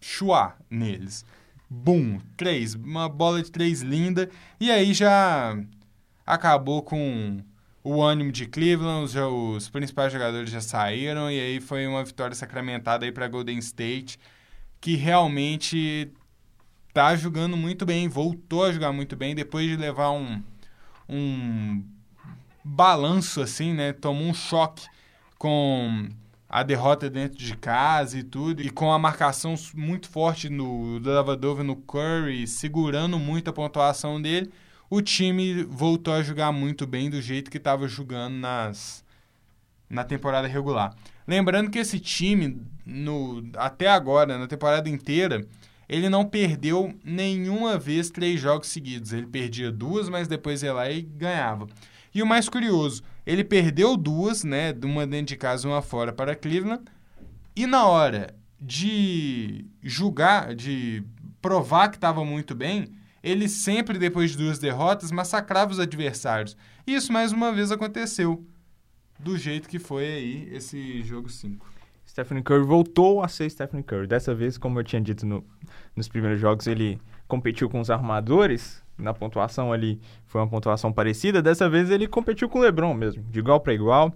Chuá 0.00 0.56
neles. 0.68 1.24
Bum, 1.68 2.18
três, 2.36 2.74
uma 2.74 3.08
bola 3.08 3.42
de 3.42 3.50
três 3.50 3.80
linda. 3.80 4.28
E 4.58 4.70
aí 4.70 4.92
já 4.92 5.56
acabou 6.26 6.82
com 6.82 7.38
o 7.82 8.02
ânimo 8.02 8.30
de 8.30 8.46
Cleveland, 8.46 9.04
os, 9.04 9.14
os 9.16 9.68
principais 9.70 10.12
jogadores 10.12 10.50
já 10.50 10.60
saíram 10.60 11.30
e 11.30 11.40
aí 11.40 11.60
foi 11.60 11.86
uma 11.86 12.04
vitória 12.04 12.34
sacramentada 12.34 13.06
aí 13.06 13.12
para 13.12 13.28
Golden 13.28 13.58
State, 13.58 14.18
que 14.80 14.96
realmente 14.96 16.12
tá 16.92 17.14
jogando 17.16 17.56
muito 17.56 17.84
bem, 17.86 18.08
voltou 18.08 18.64
a 18.64 18.72
jogar 18.72 18.92
muito 18.92 19.16
bem 19.16 19.34
depois 19.34 19.68
de 19.68 19.76
levar 19.76 20.10
um, 20.10 20.42
um 21.08 21.84
balanço 22.64 23.40
assim, 23.40 23.72
né? 23.72 23.92
Tomou 23.92 24.28
um 24.28 24.34
choque 24.34 24.86
com 25.38 26.08
a 26.48 26.62
derrota 26.64 27.08
dentro 27.08 27.38
de 27.38 27.56
casa 27.56 28.18
e 28.18 28.24
tudo, 28.24 28.60
e 28.60 28.70
com 28.70 28.92
a 28.92 28.98
marcação 28.98 29.54
muito 29.72 30.08
forte 30.08 30.48
no 30.48 30.98
Lavadova 30.98 31.62
no 31.62 31.76
Curry, 31.76 32.46
segurando 32.46 33.18
muito 33.18 33.48
a 33.48 33.52
pontuação 33.52 34.20
dele, 34.20 34.50
o 34.90 35.00
time 35.00 35.62
voltou 35.62 36.12
a 36.12 36.22
jogar 36.22 36.50
muito 36.50 36.88
bem 36.88 37.08
do 37.08 37.22
jeito 37.22 37.52
que 37.52 37.56
estava 37.58 37.86
jogando 37.86 38.34
nas, 38.34 39.04
na 39.88 40.02
temporada 40.02 40.48
regular. 40.48 40.92
Lembrando 41.24 41.70
que 41.70 41.78
esse 41.78 42.00
time, 42.00 42.60
no, 42.84 43.48
até 43.56 43.86
agora, 43.86 44.36
na 44.36 44.48
temporada 44.48 44.88
inteira, 44.88 45.46
ele 45.90 46.08
não 46.08 46.24
perdeu 46.24 46.96
nenhuma 47.04 47.76
vez 47.76 48.10
três 48.10 48.40
jogos 48.40 48.68
seguidos. 48.68 49.12
Ele 49.12 49.26
perdia 49.26 49.72
duas, 49.72 50.08
mas 50.08 50.28
depois 50.28 50.62
ia 50.62 50.72
lá 50.72 50.88
e 50.88 51.02
ganhava. 51.02 51.66
E 52.14 52.22
o 52.22 52.26
mais 52.26 52.48
curioso, 52.48 53.02
ele 53.26 53.42
perdeu 53.42 53.96
duas, 53.96 54.44
né? 54.44 54.72
Uma 54.84 55.04
dentro 55.04 55.26
de 55.26 55.36
casa 55.36 55.66
e 55.66 55.70
uma 55.70 55.82
fora 55.82 56.12
para 56.12 56.36
Cleveland. 56.36 56.84
E 57.56 57.66
na 57.66 57.86
hora 57.86 58.32
de 58.60 59.66
julgar, 59.82 60.54
de 60.54 61.02
provar 61.42 61.88
que 61.88 61.96
estava 61.96 62.24
muito 62.24 62.54
bem, 62.54 62.92
ele 63.20 63.48
sempre, 63.48 63.98
depois 63.98 64.30
de 64.30 64.36
duas 64.36 64.60
derrotas, 64.60 65.10
massacrava 65.10 65.72
os 65.72 65.80
adversários. 65.80 66.56
E 66.86 66.94
isso 66.94 67.12
mais 67.12 67.32
uma 67.32 67.50
vez 67.50 67.72
aconteceu. 67.72 68.46
Do 69.18 69.36
jeito 69.36 69.68
que 69.68 69.80
foi 69.80 70.06
aí 70.06 70.48
esse 70.52 71.02
jogo 71.02 71.28
5. 71.28 71.69
Stephen 72.10 72.42
Curry 72.42 72.64
voltou 72.64 73.22
a 73.22 73.28
ser 73.28 73.48
Stephen 73.48 73.82
Curry. 73.84 74.08
Dessa 74.08 74.34
vez, 74.34 74.58
como 74.58 74.80
eu 74.80 74.84
tinha 74.84 75.00
dito 75.00 75.24
no, 75.24 75.44
nos 75.94 76.08
primeiros 76.08 76.40
jogos, 76.40 76.66
ele 76.66 76.98
competiu 77.28 77.70
com 77.70 77.78
os 77.78 77.88
armadores. 77.88 78.82
Na 78.98 79.14
pontuação 79.14 79.72
ali 79.72 80.00
foi 80.26 80.40
uma 80.40 80.48
pontuação 80.48 80.92
parecida. 80.92 81.40
Dessa 81.40 81.70
vez 81.70 81.88
ele 81.88 82.08
competiu 82.08 82.48
com 82.48 82.58
o 82.58 82.62
LeBron 82.62 82.92
mesmo, 82.94 83.22
de 83.30 83.38
igual 83.38 83.60
para 83.60 83.72
igual. 83.72 84.12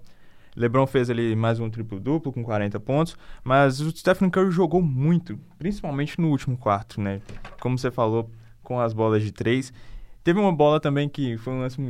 LeBron 0.56 0.88
fez 0.88 1.08
ali 1.08 1.36
mais 1.36 1.60
um 1.60 1.70
triplo-duplo 1.70 2.32
com 2.32 2.42
40 2.42 2.80
pontos, 2.80 3.16
mas 3.44 3.80
o 3.80 3.96
Stephen 3.96 4.28
Curry 4.28 4.50
jogou 4.50 4.82
muito, 4.82 5.38
principalmente 5.56 6.20
no 6.20 6.30
último 6.30 6.56
quarto, 6.56 7.00
né? 7.00 7.20
Como 7.60 7.78
você 7.78 7.92
falou, 7.92 8.28
com 8.60 8.80
as 8.80 8.92
bolas 8.92 9.22
de 9.22 9.30
três. 9.30 9.72
Teve 10.24 10.40
uma 10.40 10.52
bola 10.52 10.80
também 10.80 11.08
que 11.08 11.36
foi 11.38 11.52
um 11.52 11.60
lance 11.60 11.80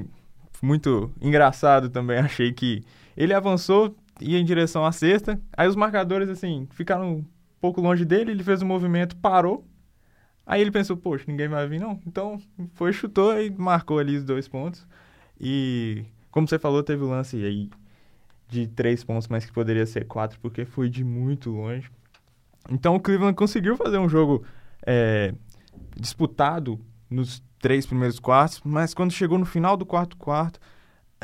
muito 0.62 1.10
engraçado 1.20 1.88
também, 1.88 2.18
achei 2.20 2.52
que 2.52 2.82
ele 3.16 3.32
avançou, 3.32 3.96
ia 4.20 4.38
em 4.38 4.44
direção 4.44 4.84
à 4.84 4.92
cesta. 4.92 5.40
Aí 5.56 5.68
os 5.68 5.76
marcadores, 5.76 6.28
assim, 6.28 6.66
ficaram 6.72 7.16
um 7.16 7.24
pouco 7.60 7.80
longe 7.80 8.04
dele, 8.04 8.30
ele 8.30 8.44
fez 8.44 8.62
um 8.62 8.66
movimento, 8.66 9.16
parou. 9.16 9.66
Aí 10.46 10.60
ele 10.60 10.70
pensou, 10.70 10.96
poxa, 10.96 11.24
ninguém 11.26 11.48
vai 11.48 11.66
vir 11.66 11.80
não. 11.80 12.00
Então 12.06 12.40
foi, 12.74 12.92
chutou 12.92 13.40
e 13.40 13.50
marcou 13.50 13.98
ali 13.98 14.16
os 14.16 14.24
dois 14.24 14.46
pontos. 14.46 14.86
E, 15.40 16.04
como 16.30 16.46
você 16.46 16.58
falou, 16.58 16.82
teve 16.82 17.02
o 17.02 17.08
lance 17.08 17.42
aí 17.44 17.70
de 18.48 18.66
três 18.66 19.02
pontos, 19.02 19.28
mas 19.28 19.44
que 19.44 19.52
poderia 19.52 19.86
ser 19.86 20.06
quatro, 20.06 20.38
porque 20.40 20.64
foi 20.64 20.88
de 20.88 21.02
muito 21.02 21.50
longe. 21.50 21.90
Então 22.70 22.94
o 22.94 23.00
Cleveland 23.00 23.34
conseguiu 23.34 23.76
fazer 23.76 23.98
um 23.98 24.08
jogo 24.08 24.44
é, 24.86 25.34
disputado 25.96 26.78
nos 27.10 27.42
três 27.58 27.86
primeiros 27.86 28.18
quartos, 28.18 28.60
mas 28.64 28.92
quando 28.92 29.12
chegou 29.12 29.38
no 29.38 29.46
final 29.46 29.76
do 29.76 29.86
quarto 29.86 30.16
quarto, 30.16 30.60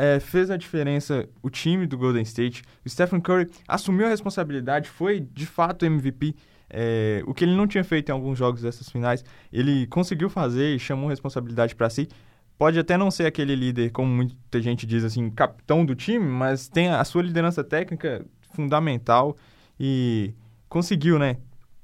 é, 0.00 0.18
fez 0.18 0.50
a 0.50 0.56
diferença 0.56 1.28
o 1.42 1.50
time 1.50 1.86
do 1.86 1.98
Golden 1.98 2.22
State. 2.22 2.62
O 2.82 2.88
Stephen 2.88 3.20
Curry 3.20 3.50
assumiu 3.68 4.06
a 4.06 4.08
responsabilidade, 4.08 4.88
foi 4.88 5.20
de 5.20 5.44
fato 5.44 5.84
MVP. 5.84 6.34
É, 6.70 7.22
o 7.26 7.34
que 7.34 7.44
ele 7.44 7.54
não 7.54 7.66
tinha 7.66 7.84
feito 7.84 8.08
em 8.08 8.12
alguns 8.12 8.38
jogos 8.38 8.62
dessas 8.62 8.88
finais, 8.88 9.22
ele 9.52 9.86
conseguiu 9.88 10.30
fazer 10.30 10.74
e 10.74 10.78
chamou 10.78 11.10
responsabilidade 11.10 11.74
para 11.74 11.90
si. 11.90 12.08
Pode 12.56 12.78
até 12.78 12.96
não 12.96 13.10
ser 13.10 13.26
aquele 13.26 13.54
líder, 13.54 13.90
como 13.90 14.10
muita 14.10 14.62
gente 14.62 14.86
diz 14.86 15.04
assim, 15.04 15.28
capitão 15.28 15.84
do 15.84 15.94
time, 15.94 16.24
mas 16.24 16.66
tem 16.66 16.88
a 16.88 17.04
sua 17.04 17.22
liderança 17.22 17.62
técnica 17.62 18.24
fundamental 18.54 19.36
e 19.78 20.32
conseguiu, 20.66 21.18
né, 21.18 21.36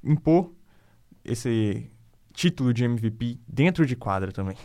impor 0.03 0.51
esse 1.23 1.87
título 2.33 2.73
de 2.73 2.83
MVP 2.83 3.37
dentro 3.47 3.85
de 3.85 3.95
quadra 3.95 4.31
também. 4.31 4.55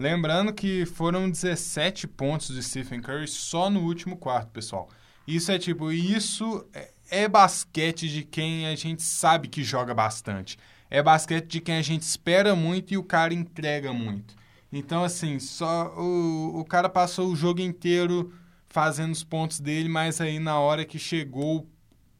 Lembrando 0.00 0.50
que 0.54 0.86
foram 0.86 1.30
17 1.30 2.08
pontos 2.08 2.54
de 2.54 2.62
Stephen 2.62 3.02
Curry 3.02 3.28
só 3.28 3.68
no 3.68 3.80
último 3.80 4.16
quarto, 4.16 4.48
pessoal. 4.48 4.88
Isso 5.28 5.52
é 5.52 5.58
tipo, 5.58 5.92
isso 5.92 6.66
é, 6.72 6.90
é 7.10 7.28
basquete 7.28 8.08
de 8.08 8.22
quem 8.22 8.66
a 8.66 8.74
gente 8.74 9.02
sabe 9.02 9.46
que 9.46 9.62
joga 9.62 9.92
bastante. 9.92 10.56
É 10.88 11.02
basquete 11.02 11.48
de 11.48 11.60
quem 11.60 11.76
a 11.76 11.82
gente 11.82 12.00
espera 12.00 12.56
muito 12.56 12.94
e 12.94 12.96
o 12.96 13.04
cara 13.04 13.34
entrega 13.34 13.92
muito. 13.92 14.34
Então, 14.72 15.04
assim, 15.04 15.38
só 15.38 15.94
o, 15.94 16.60
o 16.60 16.64
cara 16.64 16.88
passou 16.88 17.28
o 17.28 17.36
jogo 17.36 17.60
inteiro 17.60 18.32
fazendo 18.70 19.12
os 19.12 19.22
pontos 19.22 19.60
dele, 19.60 19.90
mas 19.90 20.18
aí 20.18 20.38
na 20.38 20.58
hora 20.58 20.82
que 20.86 20.98
chegou 20.98 21.68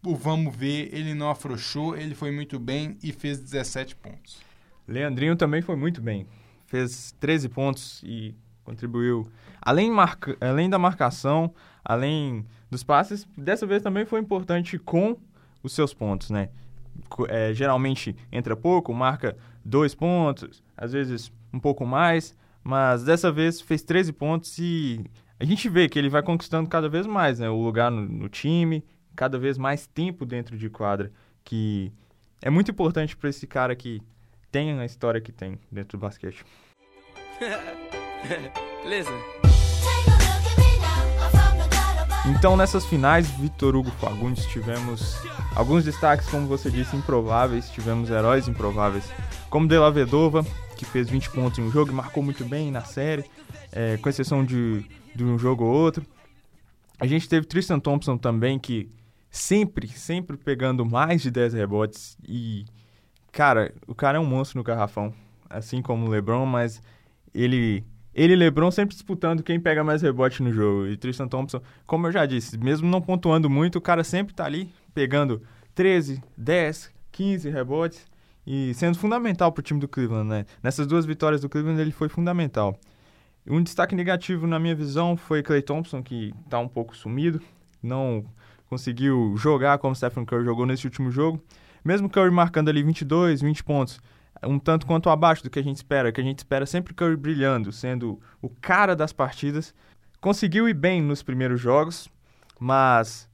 o 0.05 0.15
vamos 0.15 0.55
ver, 0.55 0.91
ele 0.93 1.15
não 1.15 1.31
afrouxou, 1.31 1.97
ele 1.97 2.15
foi 2.15 2.31
muito 2.31 2.59
bem 2.59 2.99
e 3.03 3.11
fez 3.11 3.41
17 3.41 3.97
pontos. 3.97 4.39
Leandrinho 4.87 5.35
também 5.35 5.63
foi 5.63 5.77
muito 5.77 6.03
bem 6.03 6.27
fez 6.71 7.13
13 7.19 7.49
pontos 7.49 8.01
e 8.05 8.33
contribuiu. 8.65 9.29
Além, 9.61 9.91
marca, 9.91 10.37
além 10.41 10.71
da 10.71 10.79
marcação, 10.79 11.53
além 11.85 12.47
dos 12.71 12.85
passes, 12.85 13.27
dessa 13.37 13.67
vez 13.67 13.83
também 13.83 14.07
foi 14.07 14.21
importante 14.21 14.79
com 14.79 15.17
os 15.63 15.73
seus 15.73 15.93
pontos, 15.93 16.31
né? 16.31 16.49
É, 17.29 17.53
geralmente 17.53 18.15
entra 18.31 18.55
pouco, 18.55 18.95
marca 18.95 19.37
dois 19.65 19.95
pontos, 19.95 20.63
às 20.77 20.93
vezes 20.93 21.33
um 21.53 21.59
pouco 21.59 21.85
mais, 21.85 22.37
mas 22.63 23.03
dessa 23.03 23.33
vez 23.33 23.61
fez 23.61 23.83
13 23.83 24.13
pontos 24.13 24.57
e 24.59 25.05
a 25.41 25.45
gente 25.45 25.69
vê 25.69 25.89
que 25.89 25.99
ele 25.99 26.09
vai 26.09 26.23
conquistando 26.23 26.69
cada 26.69 26.89
vez 26.89 27.07
mais 27.07 27.41
né, 27.41 27.51
o 27.51 27.61
lugar 27.61 27.91
no, 27.91 28.03
no 28.03 28.29
time, 28.29 28.85
cada 29.17 29.39
vez 29.39 29.59
mais 29.59 29.89
tempo 29.89 30.25
dentro 30.25 30.57
de 30.57 30.71
quadra, 30.71 31.11
que 31.43 31.93
é 32.41 32.49
muito 32.49 32.71
importante 32.71 33.17
para 33.17 33.29
esse 33.29 33.47
cara 33.47 33.75
que 33.75 34.01
tem 34.51 34.79
a 34.79 34.85
história 34.85 35.21
que 35.21 35.33
tem 35.33 35.59
dentro 35.71 35.99
do 35.99 36.01
basquete. 36.01 36.45
Beleza. 38.83 39.11
Então, 42.27 42.57
nessas 42.57 42.85
finais, 42.85 43.31
Vitor 43.31 43.75
Hugo 43.75 43.91
Fagundes, 43.93 44.45
tivemos 44.47 45.17
alguns 45.57 45.85
destaques, 45.85 46.29
como 46.29 46.47
você 46.47 46.71
disse, 46.71 46.95
improváveis. 46.95 47.71
Tivemos 47.71 48.11
heróis 48.11 48.47
improváveis, 48.47 49.11
como 49.49 49.67
De 49.67 49.79
La 49.79 49.91
Vedova, 49.91 50.45
que 50.77 50.85
fez 50.85 51.09
20 51.09 51.31
pontos 51.31 51.59
em 51.59 51.63
um 51.63 51.71
jogo 51.71 51.91
e 51.91 51.95
marcou 51.95 52.23
muito 52.23 52.45
bem 52.45 52.71
na 52.71 52.83
série, 52.83 53.25
é, 53.73 53.97
com 53.97 54.09
exceção 54.09 54.45
de, 54.45 54.85
de 55.15 55.25
um 55.25 55.39
jogo 55.39 55.65
ou 55.65 55.73
outro. 55.73 56.05
A 56.99 57.07
gente 57.07 57.27
teve 57.27 57.47
Tristan 57.47 57.81
Thompson 57.81 58.19
também, 58.19 58.59
que 58.59 58.91
sempre, 59.31 59.89
sempre 59.89 60.37
pegando 60.37 60.85
mais 60.85 61.23
de 61.23 61.31
10 61.31 61.55
rebotes. 61.55 62.19
E, 62.29 62.67
cara, 63.33 63.75
o 63.87 63.95
cara 63.95 64.19
é 64.19 64.21
um 64.21 64.27
monstro 64.27 64.59
no 64.59 64.65
garrafão, 64.65 65.13
assim 65.49 65.83
como 65.83 66.07
o 66.07 66.09
LeBron, 66.09 66.47
mas 66.47 66.83
ele 67.35 67.85
ele 68.15 68.33
e 68.33 68.37
LeBron 68.37 68.71
sempre 68.71 68.95
disputando 68.95 69.43
quem 69.43 69.61
pega 69.61 69.85
mais 69.85 70.03
rebote 70.03 70.43
no 70.43 70.53
jogo. 70.53 70.87
E 70.89 70.97
Tristan 70.97 71.29
Thompson, 71.29 71.63
como 71.87 72.09
eu 72.09 72.13
já 72.13 72.27
disse, 72.27 72.59
mesmo 72.59 72.89
não 72.89 73.01
pontuando 73.01 73.49
muito, 73.49 73.77
o 73.77 73.81
cara 73.81 74.03
sempre 74.03 74.35
tá 74.35 74.45
ali 74.45 74.73
pegando 74.93 75.43
13, 75.75 76.23
10, 76.37 76.93
15 77.13 77.49
rebotes 77.51 78.07
e 78.47 78.75
sendo 78.75 78.99
fundamental 78.99 79.53
pro 79.53 79.63
time 79.63 79.79
do 79.79 79.87
Cleveland, 79.87 80.29
né? 80.29 80.47
Nessas 80.63 80.87
duas 80.87 81.07
vitórias 81.07 81.41
do 81.41 81.49
Cleveland 81.49 81.81
ele 81.81 81.93
foi 81.93 82.09
fundamental. 82.09 82.79
Um 83.47 83.63
destaque 83.63 83.95
negativo 83.95 84.47
na 84.47 84.59
minha 84.59 84.75
visão 84.75 85.17
foi 85.17 85.43
Clay 85.43 85.63
Thompson, 85.63 86.03
que 86.03 86.35
tá 86.49 86.59
um 86.59 86.69
pouco 86.69 86.97
sumido, 86.97 87.41
não 87.83 88.25
conseguiu 88.69 89.35
jogar 89.37 89.79
como 89.79 89.95
Stephen 89.95 90.25
Curry 90.25 90.45
jogou 90.45 90.67
nesse 90.67 90.87
último 90.87 91.11
jogo. 91.11 91.43
Mesmo 91.85 92.09
Curry 92.09 92.31
marcando 92.31 92.69
ali 92.69 92.83
22, 92.83 93.41
20 93.41 93.65
pontos, 93.65 94.01
um 94.43 94.59
tanto 94.59 94.87
quanto 94.87 95.11
abaixo 95.11 95.43
do 95.43 95.51
que 95.51 95.59
a 95.59 95.63
gente 95.63 95.77
espera, 95.77 96.13
que 96.13 96.21
a 96.21 96.25
gente 96.25 96.39
espera 96.39 96.67
sempre 96.67 96.95
Curry 96.95 97.17
brilhando, 97.17 97.73
sendo 97.73 98.21
o 98.41 98.49
cara 98.49 98.95
das 98.95 99.13
partidas. 99.13 99.75
Conseguiu 100.21 100.69
ir 100.69 100.75
bem 100.75 101.03
nos 101.03 101.23
primeiros 101.23 101.61
jogos, 101.61 102.09
mas 102.59 103.29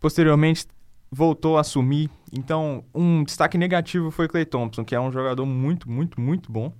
posteriormente 0.00 0.66
voltou 1.10 1.58
a 1.58 1.64
sumir. 1.64 2.08
Então, 2.32 2.84
um 2.94 3.22
destaque 3.22 3.58
negativo 3.58 4.10
foi 4.10 4.28
Clay 4.28 4.46
Thompson, 4.46 4.84
que 4.84 4.94
é 4.94 5.00
um 5.00 5.12
jogador 5.12 5.44
muito, 5.44 5.90
muito, 5.90 6.20
muito 6.20 6.50
bom 6.50 6.72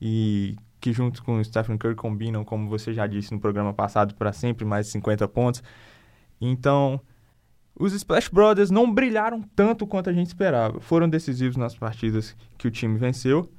e 0.00 0.56
que 0.80 0.92
junto 0.92 1.22
com 1.22 1.38
o 1.38 1.44
Stephen 1.44 1.76
Curry 1.76 1.94
combinam, 1.94 2.44
como 2.44 2.68
você 2.68 2.92
já 2.92 3.06
disse 3.06 3.32
no 3.32 3.40
programa 3.40 3.72
passado, 3.72 4.14
para 4.14 4.32
sempre 4.32 4.64
mais 4.64 4.86
de 4.86 4.92
50 4.92 5.26
pontos. 5.28 5.62
Então, 6.40 7.00
os 7.78 7.92
Splash 7.92 8.28
Brothers 8.28 8.70
não 8.70 8.92
brilharam 8.92 9.42
tanto 9.54 9.86
quanto 9.86 10.10
a 10.10 10.12
gente 10.12 10.26
esperava. 10.26 10.80
Foram 10.80 11.08
decisivos 11.08 11.56
nas 11.56 11.74
partidas 11.74 12.36
que 12.56 12.66
o 12.66 12.70
time 12.70 12.98
venceu, 12.98 13.50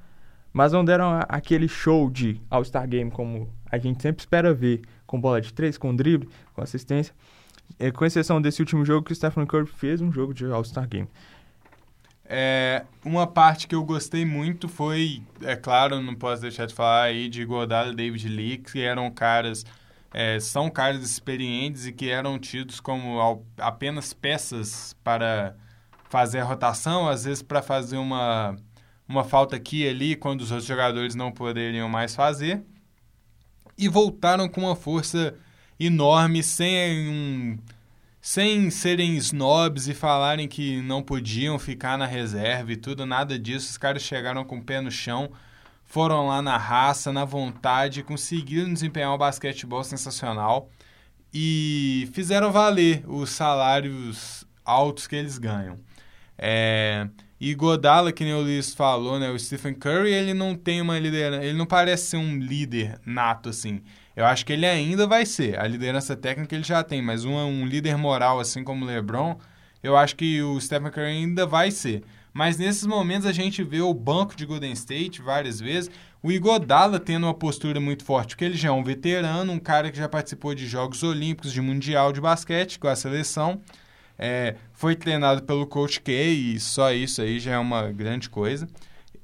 mas 0.52 0.74
não 0.74 0.84
deram 0.84 1.20
aquele 1.30 1.68
show 1.68 2.10
de 2.10 2.42
All-Star 2.50 2.88
Game 2.88 3.10
como 3.10 3.50
a 3.72 3.78
gente 3.78 4.02
sempre 4.02 4.22
espera 4.22 4.54
ver, 4.54 4.82
com 5.06 5.20
bola 5.20 5.40
de 5.40 5.54
três, 5.54 5.78
com 5.78 5.96
drible, 5.96 6.28
com 6.54 6.62
assistência. 6.62 7.14
É, 7.78 7.92
com 7.92 8.04
exceção 8.04 8.42
desse 8.42 8.62
último 8.62 8.84
jogo 8.84 9.06
que 9.06 9.14
o 9.14 9.16
Stephen 9.16 9.46
Curry 9.46 9.68
fez 9.68 10.02
um 10.02 10.12
jogo 10.12 10.34
de 10.34 10.46
All-Star 10.46 10.88
Game. 10.88 11.08
É, 12.26 12.84
uma 13.04 13.26
parte 13.26 13.68
que 13.68 13.74
eu 13.74 13.84
gostei 13.84 14.24
muito 14.24 14.68
foi, 14.68 15.24
é 15.42 15.56
claro, 15.56 16.00
não 16.00 16.14
posso 16.14 16.42
deixar 16.44 16.68
de 16.68 16.76
falar 16.76 17.04
aí 17.04 17.28
de 17.28 17.44
Godal 17.44 17.92
e 17.92 17.96
David 17.96 18.28
Lee, 18.28 18.58
que 18.58 18.82
eram 18.82 19.10
caras, 19.10 19.66
é, 20.14 20.40
são 20.40 20.70
caras 20.70 21.04
experientes 21.04 21.86
e 21.86 21.92
que 21.92 22.10
eram 22.10 22.40
tidos 22.40 22.80
como 22.80 23.44
apenas 23.58 24.14
peças 24.14 24.96
para 25.04 25.56
fazer 26.10 26.40
a 26.40 26.44
rotação, 26.44 27.08
às 27.08 27.26
vezes 27.26 27.44
para 27.44 27.62
fazer 27.62 27.98
uma, 27.98 28.56
uma 29.08 29.24
falta 29.24 29.56
aqui 29.56 29.84
e 29.84 29.88
ali, 29.88 30.16
quando 30.16 30.42
os 30.42 30.52
outros 30.52 30.68
jogadores 30.68 31.16
não 31.16 31.32
poderiam 31.32 31.88
mais 31.88 32.16
fazer. 32.16 32.64
E 33.78 33.88
voltaram 33.88 34.50
com 34.50 34.62
uma 34.62 34.76
força 34.76 35.36
enorme, 35.80 36.44
sem 36.44 37.08
um 37.08 37.58
sem 38.22 38.70
serem 38.70 39.16
snobs 39.16 39.88
e 39.88 39.94
falarem 39.94 40.48
que 40.48 40.82
não 40.82 41.02
podiam 41.02 41.58
ficar 41.58 41.98
na 41.98 42.06
reserva 42.06 42.74
e 42.74 42.76
tudo, 42.76 43.06
nada 43.06 43.40
disso. 43.40 43.70
Os 43.70 43.78
caras 43.78 44.02
chegaram 44.02 44.44
com 44.44 44.58
o 44.58 44.64
pé 44.64 44.82
no 44.82 44.92
chão, 44.92 45.32
foram 45.90 46.28
lá 46.28 46.40
na 46.40 46.56
raça, 46.56 47.12
na 47.12 47.26
vontade, 47.26 48.04
conseguiram 48.04 48.72
desempenhar 48.72 49.12
um 49.12 49.18
basquetebol 49.18 49.84
sensacional 49.84 50.70
e 51.34 52.08
fizeram 52.14 52.52
valer 52.52 53.04
os 53.08 53.32
salários 53.32 54.46
altos 54.64 55.08
que 55.08 55.16
eles 55.16 55.40
ganham. 55.40 55.78
É, 56.38 57.08
e 57.42 57.56
Godala, 57.56 58.12
que 58.12 58.24
nem 58.24 58.36
o 58.36 58.42
Luiz 58.42 58.72
falou, 58.72 59.18
né, 59.20 59.32
o 59.32 59.40
Stephen 59.40 59.74
Curry, 59.74 60.14
ele 60.14 60.36
não 60.36 60.54
tem 60.54 60.80
uma 60.80 61.00
liderança, 61.00 61.44
ele 61.44 61.58
não 61.58 61.66
parece 61.66 62.12
ser 62.12 62.18
um 62.18 62.38
líder 62.38 63.00
nato 63.04 63.50
assim. 63.50 63.82
Eu 64.16 64.26
acho 64.28 64.46
que 64.46 64.54
ele 64.54 64.68
ainda 64.68 65.08
vai 65.08 65.26
ser. 65.26 65.60
A 65.60 65.66
liderança 65.66 66.16
técnica 66.16 66.54
ele 66.54 66.64
já 66.64 66.84
tem, 66.84 67.02
mas 67.02 67.26
um, 67.26 67.36
um 67.36 67.66
líder 67.66 67.98
moral, 67.98 68.40
assim 68.40 68.64
como 68.64 68.86
o 68.86 68.88
LeBron, 68.88 69.40
eu 69.82 69.98
acho 69.98 70.16
que 70.16 70.40
o 70.44 70.62
Stephen 70.62 70.92
Curry 70.92 71.08
ainda 71.08 71.48
vai 71.48 71.72
ser. 71.72 72.04
Mas 72.34 72.58
nesses 72.58 72.86
momentos 72.86 73.26
a 73.26 73.32
gente 73.32 73.64
vê 73.64 73.82
o 73.82 73.94
banco 73.94 74.36
de 74.36 74.46
Golden 74.46 74.72
State 74.74 75.22
várias 75.22 75.60
vezes, 75.60 75.90
o 76.22 76.32
Igodala 76.32 77.00
tendo 77.00 77.26
uma 77.26 77.34
postura 77.34 77.80
muito 77.80 78.04
forte, 78.04 78.36
porque 78.36 78.46
ele 78.46 78.58
já 78.58 78.70
é 78.70 78.72
um 78.72 78.84
veterano, 78.84 79.52
um 79.52 79.60
cara 79.60 79.90
que 79.92 79.98
já 79.98 80.08
participou 80.08 80.54
de 80.54 80.68
Jogos 80.68 81.02
Olímpicos, 81.04 81.54
de 81.54 81.62
Mundial 81.62 82.12
de 82.12 82.22
Basquete 82.22 82.78
com 82.78 82.88
a 82.88 82.96
seleção. 82.96 83.62
É, 84.18 84.56
foi 84.74 84.96
treinado 84.96 85.44
pelo 85.44 85.66
Coach 85.66 86.02
K 86.02 86.12
e 86.12 86.60
só 86.60 86.92
isso 86.92 87.22
aí 87.22 87.40
já 87.40 87.54
é 87.54 87.58
uma 87.58 87.90
grande 87.92 88.30
coisa. 88.30 88.68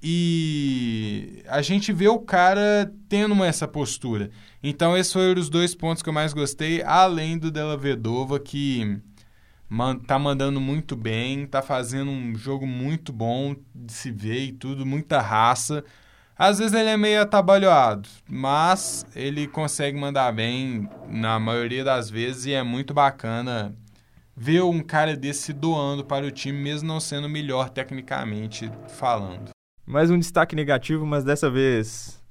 E 0.01 1.43
a 1.47 1.61
gente 1.61 1.91
vê 1.91 2.07
o 2.07 2.19
cara 2.19 2.93
tendo 3.09 3.43
essa 3.43 3.67
postura. 3.67 4.29
Então, 4.61 4.95
esses 4.95 5.11
foram 5.11 5.41
os 5.41 5.49
dois 5.49 5.73
pontos 5.73 6.01
que 6.01 6.09
eu 6.09 6.13
mais 6.13 6.31
gostei, 6.31 6.81
além 6.83 7.37
do 7.37 7.51
Della 7.51 7.75
Vedova, 7.75 8.39
que 8.39 8.99
tá 10.07 10.19
mandando 10.19 10.59
muito 10.59 10.95
bem, 10.95 11.45
tá 11.47 11.61
fazendo 11.61 12.11
um 12.11 12.35
jogo 12.35 12.65
muito 12.67 13.11
bom 13.11 13.55
de 13.73 13.93
se 13.93 14.11
ver 14.11 14.45
e 14.45 14.51
tudo, 14.51 14.85
muita 14.85 15.19
raça. 15.19 15.83
Às 16.37 16.59
vezes 16.59 16.73
ele 16.73 16.89
é 16.89 16.97
meio 16.97 17.21
atabalhoado, 17.21 18.09
mas 18.29 19.05
ele 19.15 19.47
consegue 19.47 19.97
mandar 19.97 20.33
bem 20.33 20.89
na 21.07 21.39
maioria 21.39 21.83
das 21.83 22.09
vezes 22.09 22.45
e 22.45 22.53
é 22.53 22.61
muito 22.61 22.93
bacana 22.93 23.73
ver 24.35 24.61
um 24.61 24.81
cara 24.81 25.15
desse 25.15 25.53
doando 25.53 26.03
para 26.03 26.25
o 26.25 26.31
time, 26.31 26.57
mesmo 26.57 26.89
não 26.89 26.99
sendo 26.99 27.29
melhor 27.29 27.69
tecnicamente 27.69 28.69
falando. 28.89 29.51
Mais 29.85 30.11
um 30.11 30.19
destaque 30.19 30.55
negativo, 30.55 31.05
mas 31.05 31.23
dessa 31.23 31.49
vez 31.49 32.21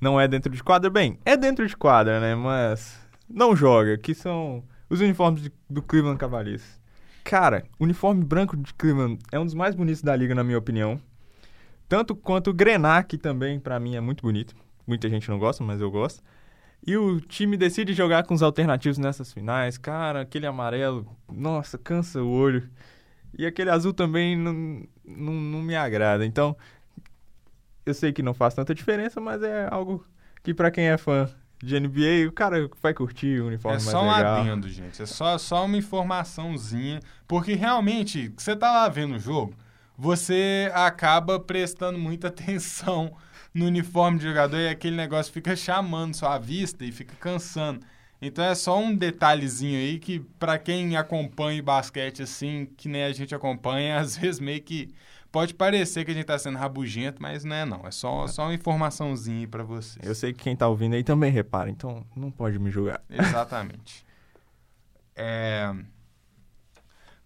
não 0.00 0.18
é 0.18 0.26
dentro 0.26 0.50
de 0.50 0.62
quadra. 0.62 0.88
Bem, 0.88 1.18
é 1.24 1.36
dentro 1.36 1.66
de 1.66 1.76
quadra, 1.76 2.18
né? 2.18 2.34
Mas 2.34 2.98
não 3.28 3.54
joga, 3.54 3.98
que 3.98 4.14
são 4.14 4.64
os 4.88 5.00
uniformes 5.00 5.50
do 5.68 5.82
Cleveland 5.82 6.18
Cavaliers. 6.18 6.79
Cara, 7.24 7.64
o 7.78 7.84
uniforme 7.84 8.24
branco 8.24 8.56
de 8.56 8.72
Cleveland 8.74 9.18
é 9.30 9.38
um 9.38 9.44
dos 9.44 9.54
mais 9.54 9.74
bonitos 9.74 10.02
da 10.02 10.14
liga, 10.16 10.34
na 10.34 10.42
minha 10.44 10.58
opinião. 10.58 11.00
Tanto 11.88 12.14
quanto 12.14 12.50
o 12.50 12.54
Grená, 12.54 13.02
também, 13.02 13.58
para 13.58 13.78
mim, 13.80 13.96
é 13.96 14.00
muito 14.00 14.22
bonito. 14.22 14.54
Muita 14.86 15.08
gente 15.08 15.28
não 15.28 15.38
gosta, 15.38 15.62
mas 15.62 15.80
eu 15.80 15.90
gosto. 15.90 16.22
E 16.86 16.96
o 16.96 17.20
time 17.20 17.56
decide 17.56 17.92
jogar 17.92 18.24
com 18.24 18.34
os 18.34 18.42
alternativos 18.42 18.96
nessas 18.98 19.32
finais. 19.32 19.76
Cara, 19.76 20.22
aquele 20.22 20.46
amarelo, 20.46 21.06
nossa, 21.30 21.76
cansa 21.76 22.22
o 22.22 22.30
olho. 22.30 22.68
E 23.36 23.46
aquele 23.46 23.70
azul 23.70 23.92
também 23.92 24.36
não, 24.36 24.84
não, 25.04 25.34
não 25.34 25.62
me 25.62 25.76
agrada. 25.76 26.24
Então, 26.24 26.56
eu 27.84 27.94
sei 27.94 28.12
que 28.12 28.22
não 28.22 28.34
faz 28.34 28.54
tanta 28.54 28.74
diferença, 28.74 29.20
mas 29.20 29.42
é 29.42 29.68
algo 29.70 30.04
que 30.42 30.54
para 30.54 30.70
quem 30.70 30.88
é 30.88 30.96
fã 30.96 31.28
de 31.62 31.78
NBA, 31.78 32.28
o 32.28 32.32
cara 32.32 32.68
vai 32.82 32.94
curtir 32.94 33.40
o 33.40 33.48
uniforme 33.48 33.80
é 33.80 33.84
mais 33.84 33.86
legal. 33.86 34.04
É 34.04 34.24
só 34.24 34.28
um 34.28 34.40
adendo, 34.42 34.68
gente. 34.68 35.02
É 35.02 35.06
só, 35.06 35.38
só 35.38 35.64
uma 35.64 35.76
informaçãozinha. 35.76 37.00
Porque 37.28 37.54
realmente, 37.54 38.32
você 38.36 38.56
tá 38.56 38.72
lá 38.72 38.88
vendo 38.88 39.16
o 39.16 39.18
jogo, 39.18 39.54
você 39.96 40.70
acaba 40.74 41.38
prestando 41.38 41.98
muita 41.98 42.28
atenção 42.28 43.14
no 43.52 43.66
uniforme 43.66 44.18
de 44.18 44.24
jogador 44.24 44.56
e 44.56 44.68
aquele 44.68 44.96
negócio 44.96 45.32
fica 45.32 45.54
chamando 45.54 46.14
sua 46.14 46.38
vista 46.38 46.84
e 46.84 46.92
fica 46.92 47.14
cansando. 47.16 47.80
Então 48.22 48.44
é 48.44 48.54
só 48.54 48.78
um 48.78 48.94
detalhezinho 48.94 49.78
aí 49.78 49.98
que 49.98 50.20
para 50.38 50.58
quem 50.58 50.96
acompanha 50.96 51.62
basquete 51.62 52.22
assim, 52.22 52.68
que 52.76 52.88
nem 52.88 53.04
a 53.04 53.12
gente 53.12 53.34
acompanha, 53.34 53.98
às 54.00 54.16
vezes 54.16 54.40
meio 54.40 54.62
que 54.62 54.94
Pode 55.32 55.54
parecer 55.54 56.04
que 56.04 56.10
a 56.10 56.14
gente 56.14 56.22
está 56.22 56.38
sendo 56.38 56.58
rabugento, 56.58 57.22
mas 57.22 57.44
não 57.44 57.54
é 57.54 57.64
não. 57.64 57.86
É 57.86 57.90
só, 57.92 58.26
só 58.26 58.44
uma 58.44 58.54
informaçãozinha 58.54 59.46
para 59.46 59.62
vocês. 59.62 60.04
Eu 60.04 60.14
sei 60.14 60.32
que 60.32 60.42
quem 60.42 60.54
está 60.54 60.66
ouvindo 60.66 60.94
aí 60.94 61.04
também 61.04 61.30
repara, 61.30 61.70
então 61.70 62.04
não 62.16 62.30
pode 62.30 62.58
me 62.58 62.70
julgar. 62.70 63.00
Exatamente. 63.08 64.04
é... 65.14 65.72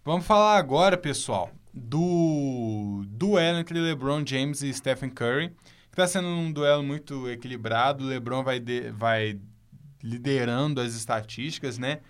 Vamos 0.03 0.27
falar 0.27 0.57
agora, 0.57 0.95
pessoal, 0.95 1.49
do 1.73 3.03
duelo 3.07 3.57
entre 3.57 3.79
LeBron 3.79 4.23
James 4.23 4.61
e 4.61 4.71
Stephen 4.71 5.09
Curry. 5.09 5.49
Que 5.49 5.93
está 6.01 6.05
sendo 6.05 6.27
um 6.27 6.51
duelo 6.51 6.83
muito 6.83 7.27
equilibrado. 7.27 8.03
O 8.03 8.07
LeBron 8.07 8.43
vai, 8.43 8.59
de... 8.59 8.91
vai 8.91 9.39
liderando 10.03 10.79
as 10.79 10.93
estatísticas, 10.93 11.79
né? 11.79 12.01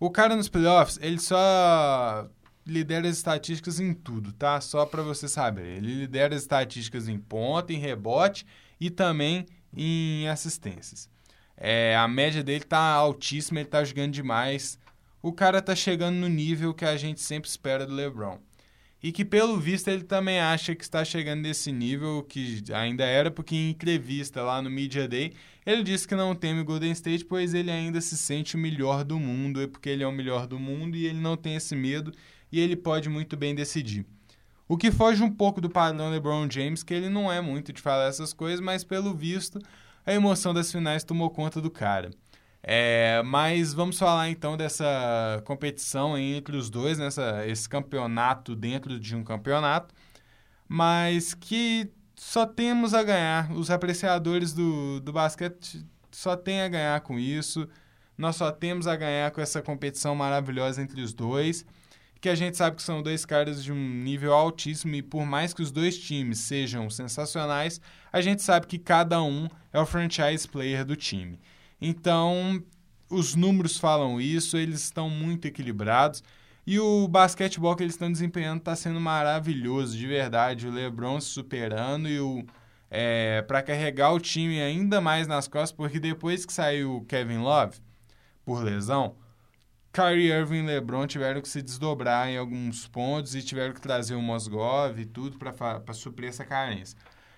O 0.00 0.10
cara 0.10 0.34
nos 0.34 0.48
playoffs, 0.48 0.98
ele 1.02 1.18
só 1.18 2.26
lidera 2.66 3.08
as 3.08 3.16
estatísticas 3.16 3.80
em 3.80 3.92
tudo, 3.92 4.32
tá? 4.32 4.60
Só 4.60 4.86
para 4.86 5.02
você 5.02 5.28
saber. 5.28 5.76
Ele 5.76 5.94
lidera 5.94 6.34
as 6.34 6.42
estatísticas 6.42 7.08
em 7.08 7.18
ponta, 7.18 7.72
em 7.72 7.78
rebote 7.78 8.46
e 8.80 8.90
também 8.90 9.46
em 9.76 10.28
assistências. 10.28 11.08
É, 11.56 11.96
a 11.96 12.08
média 12.08 12.42
dele 12.42 12.64
tá 12.64 12.78
altíssima, 12.78 13.60
ele 13.60 13.68
tá 13.68 13.84
jogando 13.84 14.12
demais. 14.12 14.78
O 15.22 15.32
cara 15.32 15.62
tá 15.62 15.74
chegando 15.74 16.16
no 16.16 16.28
nível 16.28 16.74
que 16.74 16.84
a 16.84 16.96
gente 16.96 17.20
sempre 17.20 17.48
espera 17.48 17.86
do 17.86 17.94
LeBron. 17.94 18.38
E 19.02 19.10
que, 19.10 19.24
pelo 19.24 19.58
visto, 19.58 19.88
ele 19.88 20.04
também 20.04 20.38
acha 20.38 20.76
que 20.76 20.84
está 20.84 21.04
chegando 21.04 21.40
nesse 21.40 21.72
nível, 21.72 22.22
que 22.22 22.62
ainda 22.72 23.04
era, 23.04 23.32
porque 23.32 23.56
em 23.56 23.70
entrevista 23.70 24.42
lá 24.42 24.62
no 24.62 24.70
Media 24.70 25.08
Day, 25.08 25.32
ele 25.66 25.82
disse 25.82 26.06
que 26.06 26.14
não 26.14 26.36
teme 26.36 26.60
o 26.60 26.64
Golden 26.64 26.92
State, 26.92 27.24
pois 27.24 27.52
ele 27.52 27.70
ainda 27.70 28.00
se 28.00 28.16
sente 28.16 28.54
o 28.54 28.58
melhor 28.58 29.02
do 29.02 29.18
mundo, 29.18 29.60
é 29.60 29.66
porque 29.66 29.88
ele 29.88 30.04
é 30.04 30.06
o 30.06 30.12
melhor 30.12 30.46
do 30.46 30.56
mundo 30.56 30.96
e 30.96 31.06
ele 31.06 31.18
não 31.18 31.36
tem 31.36 31.56
esse 31.56 31.74
medo 31.74 32.12
e 32.52 32.60
ele 32.60 32.76
pode 32.76 33.08
muito 33.08 33.36
bem 33.36 33.54
decidir. 33.54 34.06
O 34.68 34.76
que 34.76 34.90
foge 34.90 35.22
um 35.22 35.30
pouco 35.30 35.60
do 35.60 35.68
padrão 35.68 36.10
LeBron 36.10 36.48
James, 36.50 36.82
que 36.82 36.94
ele 36.94 37.08
não 37.08 37.32
é 37.32 37.40
muito 37.40 37.72
de 37.72 37.80
falar 37.80 38.04
essas 38.04 38.32
coisas, 38.32 38.60
mas 38.60 38.84
pelo 38.84 39.14
visto 39.14 39.58
a 40.04 40.12
emoção 40.12 40.52
das 40.52 40.70
finais 40.70 41.02
tomou 41.02 41.30
conta 41.30 41.60
do 41.60 41.70
cara. 41.70 42.10
É, 42.62 43.22
mas 43.24 43.72
vamos 43.72 43.98
falar 43.98 44.28
então 44.28 44.56
dessa 44.56 45.42
competição 45.44 46.16
entre 46.16 46.56
os 46.56 46.70
dois, 46.70 46.96
nessa, 46.98 47.44
esse 47.46 47.68
campeonato 47.68 48.54
dentro 48.54 49.00
de 49.00 49.16
um 49.16 49.24
campeonato, 49.24 49.92
mas 50.68 51.34
que 51.34 51.90
só 52.14 52.46
temos 52.46 52.94
a 52.94 53.02
ganhar. 53.02 53.50
Os 53.52 53.70
apreciadores 53.70 54.52
do, 54.52 55.00
do 55.00 55.12
basquete 55.12 55.84
só 56.10 56.36
têm 56.36 56.60
a 56.60 56.68
ganhar 56.68 57.00
com 57.00 57.18
isso. 57.18 57.68
Nós 58.16 58.36
só 58.36 58.52
temos 58.52 58.86
a 58.86 58.94
ganhar 58.94 59.30
com 59.32 59.40
essa 59.40 59.60
competição 59.60 60.14
maravilhosa 60.14 60.80
entre 60.80 61.00
os 61.00 61.12
dois 61.12 61.66
que 62.22 62.28
a 62.28 62.36
gente 62.36 62.56
sabe 62.56 62.76
que 62.76 62.82
são 62.84 63.02
dois 63.02 63.26
caras 63.26 63.64
de 63.64 63.72
um 63.72 63.76
nível 63.76 64.32
altíssimo 64.32 64.94
e 64.94 65.02
por 65.02 65.26
mais 65.26 65.52
que 65.52 65.60
os 65.60 65.72
dois 65.72 65.98
times 65.98 66.38
sejam 66.38 66.88
sensacionais, 66.88 67.80
a 68.12 68.20
gente 68.20 68.42
sabe 68.42 68.68
que 68.68 68.78
cada 68.78 69.20
um 69.20 69.48
é 69.72 69.80
o 69.80 69.84
franchise 69.84 70.46
player 70.46 70.84
do 70.84 70.94
time. 70.94 71.40
Então, 71.80 72.62
os 73.10 73.34
números 73.34 73.76
falam 73.76 74.20
isso, 74.20 74.56
eles 74.56 74.84
estão 74.84 75.10
muito 75.10 75.46
equilibrados 75.48 76.22
e 76.64 76.78
o 76.78 77.08
basquetebol 77.08 77.74
que 77.74 77.82
eles 77.82 77.94
estão 77.94 78.10
desempenhando 78.10 78.60
está 78.60 78.76
sendo 78.76 79.00
maravilhoso, 79.00 79.98
de 79.98 80.06
verdade. 80.06 80.68
O 80.68 80.70
LeBron 80.70 81.20
se 81.20 81.26
superando 81.26 82.08
e 82.08 82.20
o 82.20 82.44
é, 82.88 83.42
para 83.42 83.62
carregar 83.62 84.12
o 84.12 84.20
time 84.20 84.60
ainda 84.62 85.00
mais 85.00 85.26
nas 85.26 85.48
costas, 85.48 85.72
porque 85.72 85.98
depois 85.98 86.46
que 86.46 86.52
saiu 86.52 86.98
o 86.98 87.04
Kevin 87.04 87.38
Love 87.38 87.78
por 88.44 88.62
lesão, 88.62 89.16
Kyrie 89.92 90.32
Irving 90.32 90.64
e 90.64 90.66
LeBron 90.66 91.06
tiveram 91.06 91.42
que 91.42 91.48
se 91.48 91.60
desdobrar 91.60 92.28
em 92.28 92.38
alguns 92.38 92.88
pontos 92.88 93.34
e 93.34 93.42
tiveram 93.42 93.74
que 93.74 93.80
trazer 93.80 94.14
o 94.14 94.22
Mosgov 94.22 94.98
e 94.98 95.04
tudo 95.04 95.36
para 95.38 95.92
suprir 95.92 96.30
essa 96.30 96.44
carência. 96.44 96.96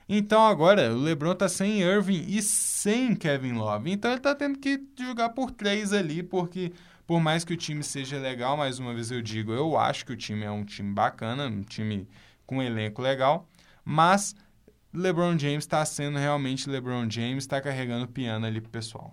Então 0.09 0.47
agora 0.47 0.93
o 0.93 0.99
LeBron 0.99 1.35
tá 1.35 1.49
sem 1.49 1.81
Irving 1.81 2.27
e 2.29 2.41
sem 2.43 3.17
Kevin 3.17 3.55
Love. 3.55 3.91
Então 3.91 4.13
ele 4.13 4.21
tá 4.21 4.35
tendo 4.35 4.59
que 4.59 4.81
jogar 4.99 5.31
por 5.31 5.51
três 5.51 5.93
ali, 5.93 6.23
porque 6.23 6.73
por 7.07 7.21
mais 7.21 7.45
que 7.45 7.55
o 7.55 7.57
time 7.57 7.83
seja 7.83 8.19
legal, 8.19 8.57
mais 8.57 8.79
uma 8.79 8.95
vez 8.95 9.11
eu 9.11 9.21
digo, 9.21 9.53
eu 9.53 9.77
acho 9.77 10.07
que 10.07 10.13
o 10.13 10.17
time 10.17 10.45
é 10.45 10.51
um 10.51 10.65
time 10.65 10.93
bacana, 10.93 11.47
um 11.47 11.63
time 11.63 12.09
com 12.47 12.59
um 12.59 12.63
elenco 12.63 13.03
legal, 13.03 13.49
mas 13.85 14.37
LeBron 14.93 15.37
James 15.39 15.65
está 15.65 15.85
sendo 15.85 16.19
realmente 16.19 16.71
LeBron 16.71 17.11
James, 17.11 17.45
está 17.45 17.61
carregando 17.61 18.05
o 18.05 18.09
piano 18.09 18.47
ali 18.47 18.61
pro 18.61 18.71
pessoal. 18.71 19.13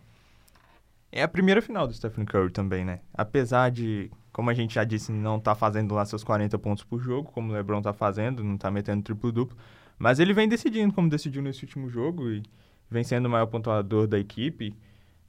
É 1.12 1.22
a 1.24 1.28
primeira 1.28 1.62
final 1.62 1.86
do 1.86 1.94
Stephen 1.94 2.24
Curry 2.24 2.52
também, 2.52 2.86
né? 2.86 3.00
Apesar 3.14 3.70
de, 3.70 4.10
como 4.32 4.50
a 4.50 4.54
gente 4.54 4.76
já 4.76 4.84
disse, 4.84 5.12
não 5.12 5.40
tá 5.40 5.54
fazendo 5.54 5.94
lá 5.94 6.06
seus 6.06 6.24
40 6.24 6.58
pontos 6.58 6.84
por 6.84 7.02
jogo, 7.02 7.30
como 7.32 7.52
o 7.52 7.54
LeBron 7.54 7.82
tá 7.82 7.92
fazendo, 7.92 8.44
não 8.44 8.58
tá 8.58 8.72
metendo 8.72 9.04
triplo-duplo, 9.04 9.58
mas 10.00 10.20
ele 10.20 10.34
vem 10.34 10.48
decidindo 10.48 10.94
como 10.94 11.10
decidiu 11.10 11.42
nesse 11.42 11.66
último 11.66 11.90
jogo 11.90 12.30
e 12.30 12.42
vem 12.90 13.04
sendo 13.04 13.26
o 13.26 13.30
maior 13.30 13.48
pontuador 13.48 14.08
da 14.08 14.18
equipe 14.18 14.74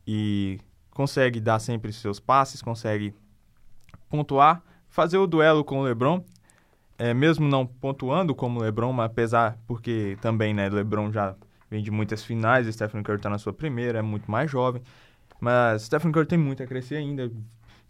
e 0.07 0.61
consegue 0.91 1.41
dar 1.41 1.59
sempre 1.59 1.93
seus 1.93 2.21
passes, 2.21 2.63
consegue 2.63 3.13
pontuar, 4.09 4.63
fazer 4.89 5.19
o 5.19 5.27
duelo 5.27 5.65
com 5.65 5.81
o 5.81 5.83
LeBron, 5.83 6.23
é, 6.97 7.13
mesmo 7.13 7.49
não 7.49 7.67
pontuando 7.67 8.35
como 8.35 8.61
o 8.61 8.63
LeBron, 8.63 8.93
mas 8.93 9.07
apesar, 9.07 9.59
porque 9.67 10.17
também, 10.21 10.55
né, 10.55 10.69
LeBron 10.69 11.11
já 11.11 11.35
vem 11.69 11.83
de 11.83 11.91
muitas 11.91 12.23
finais, 12.23 12.73
Stephen 12.73 13.03
Curry 13.03 13.17
está 13.17 13.31
na 13.31 13.39
sua 13.39 13.53
primeira, 13.53 13.99
é 13.99 14.03
muito 14.03 14.31
mais 14.31 14.51
jovem, 14.51 14.83
mas 15.43 15.83
Stephen 15.83 16.13
Curry 16.13 16.27
tem 16.27 16.39
muito 16.39 16.63
a 16.63 16.67
crescer 16.69 16.95
ainda, 16.95 17.29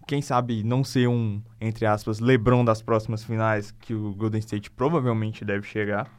quem 0.06 0.22
sabe 0.22 0.64
não 0.64 0.82
ser 0.82 1.06
um, 1.06 1.42
entre 1.60 1.84
aspas, 1.84 2.18
LeBron 2.18 2.64
das 2.64 2.80
próximas 2.80 3.22
finais, 3.22 3.72
que 3.72 3.92
o 3.92 4.14
Golden 4.14 4.38
State 4.38 4.70
provavelmente 4.70 5.44
deve 5.44 5.66
chegar. 5.66 6.10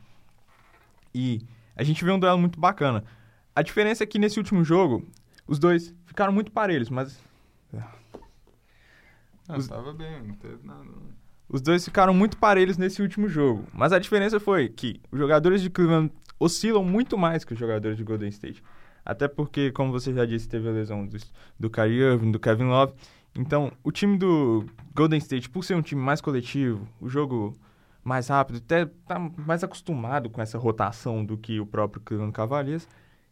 E 1.12 1.42
a 1.76 1.84
gente 1.84 2.06
vê 2.06 2.12
um 2.12 2.20
duelo 2.20 2.38
muito 2.38 2.60
bacana. 2.60 3.04
A 3.56 3.64
diferença 3.64 4.04
é 4.04 4.06
que 4.06 4.20
nesse 4.20 4.38
último 4.38 4.64
jogo, 4.64 5.08
os 5.48 5.58
dois 5.58 5.92
ficaram 6.06 6.32
muito 6.32 6.52
parelhos, 6.52 6.92
mas. 6.92 7.20
Ah, 9.50 9.58
os... 9.58 9.68
tava 9.68 9.92
bem, 9.92 10.22
não 10.22 10.36
teve 10.36 10.64
nada. 10.64 10.88
Os 11.50 11.62
dois 11.62 11.84
ficaram 11.84 12.14
muito 12.14 12.38
parelhos 12.38 12.78
nesse 12.78 13.02
último 13.02 13.28
jogo. 13.28 13.66
Mas 13.74 13.92
a 13.92 13.98
diferença 13.98 14.40
foi 14.40 14.70
que 14.70 15.02
os 15.12 15.18
jogadores 15.18 15.64
de 15.64 15.72
Cleveland 15.72 16.14
oscilam 16.40 16.86
muito 16.86 17.18
mais 17.18 17.44
que 17.44 17.54
os 17.54 17.60
jogadores 17.60 17.98
de 17.98 18.04
Golden 18.04 18.30
State. 18.30 18.64
Até 19.06 19.28
porque, 19.28 19.72
como 19.72 19.92
você 19.92 20.14
já 20.14 20.26
disse, 20.26 20.48
teve 20.48 20.68
a 20.68 20.72
lesão 20.72 21.06
do, 21.06 21.18
do 21.60 21.70
Kyrie 21.70 22.02
Irving, 22.02 22.32
do 22.32 22.40
Kevin 22.40 22.66
Love. 22.66 22.94
Então, 23.36 23.72
o 23.84 23.92
time 23.92 24.18
do 24.18 24.66
Golden 24.96 25.18
State, 25.18 25.50
por 25.50 25.64
ser 25.64 25.76
um 25.76 25.82
time 25.82 26.02
mais 26.02 26.22
coletivo, 26.22 26.88
o 27.02 27.10
jogo 27.10 27.56
mais 28.04 28.28
rápido, 28.28 28.58
até 28.58 28.86
tá 29.08 29.18
mais 29.20 29.64
acostumado 29.64 30.30
com 30.30 30.42
essa 30.42 30.58
rotação 30.58 31.26
do 31.26 31.38
que 31.38 31.60
o 31.60 31.66
próprio 31.66 32.02
Cleveland 32.02 32.34
Cavaliers, 32.34 32.88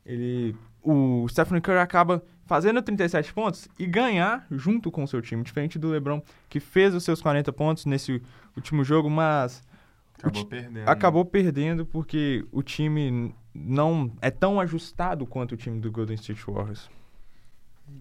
ele 0.05 0.55
o 0.83 1.27
Stephen 1.29 1.61
Curry 1.61 1.77
acaba 1.77 2.23
fazendo 2.45 2.81
37 2.81 3.33
pontos 3.33 3.67
e 3.77 3.85
ganhar 3.85 4.45
junto 4.49 4.89
com 4.89 5.03
o 5.03 5.07
seu 5.07 5.21
time, 5.21 5.43
diferente 5.43 5.77
do 5.77 5.89
LeBron, 5.89 6.21
que 6.49 6.59
fez 6.59 6.95
os 6.95 7.03
seus 7.03 7.21
40 7.21 7.53
pontos 7.53 7.85
nesse 7.85 8.21
último 8.55 8.83
jogo, 8.83 9.09
mas 9.09 9.63
acabou 10.17 10.45
perdendo. 10.45 10.87
Acabou 10.89 11.25
perdendo 11.25 11.85
porque 11.85 12.43
o 12.51 12.63
time 12.63 13.35
não 13.53 14.11
é 14.21 14.31
tão 14.31 14.59
ajustado 14.59 15.25
quanto 15.25 15.53
o 15.53 15.57
time 15.57 15.79
do 15.79 15.91
Golden 15.91 16.15
State 16.15 16.43
Warriors. 16.45 16.89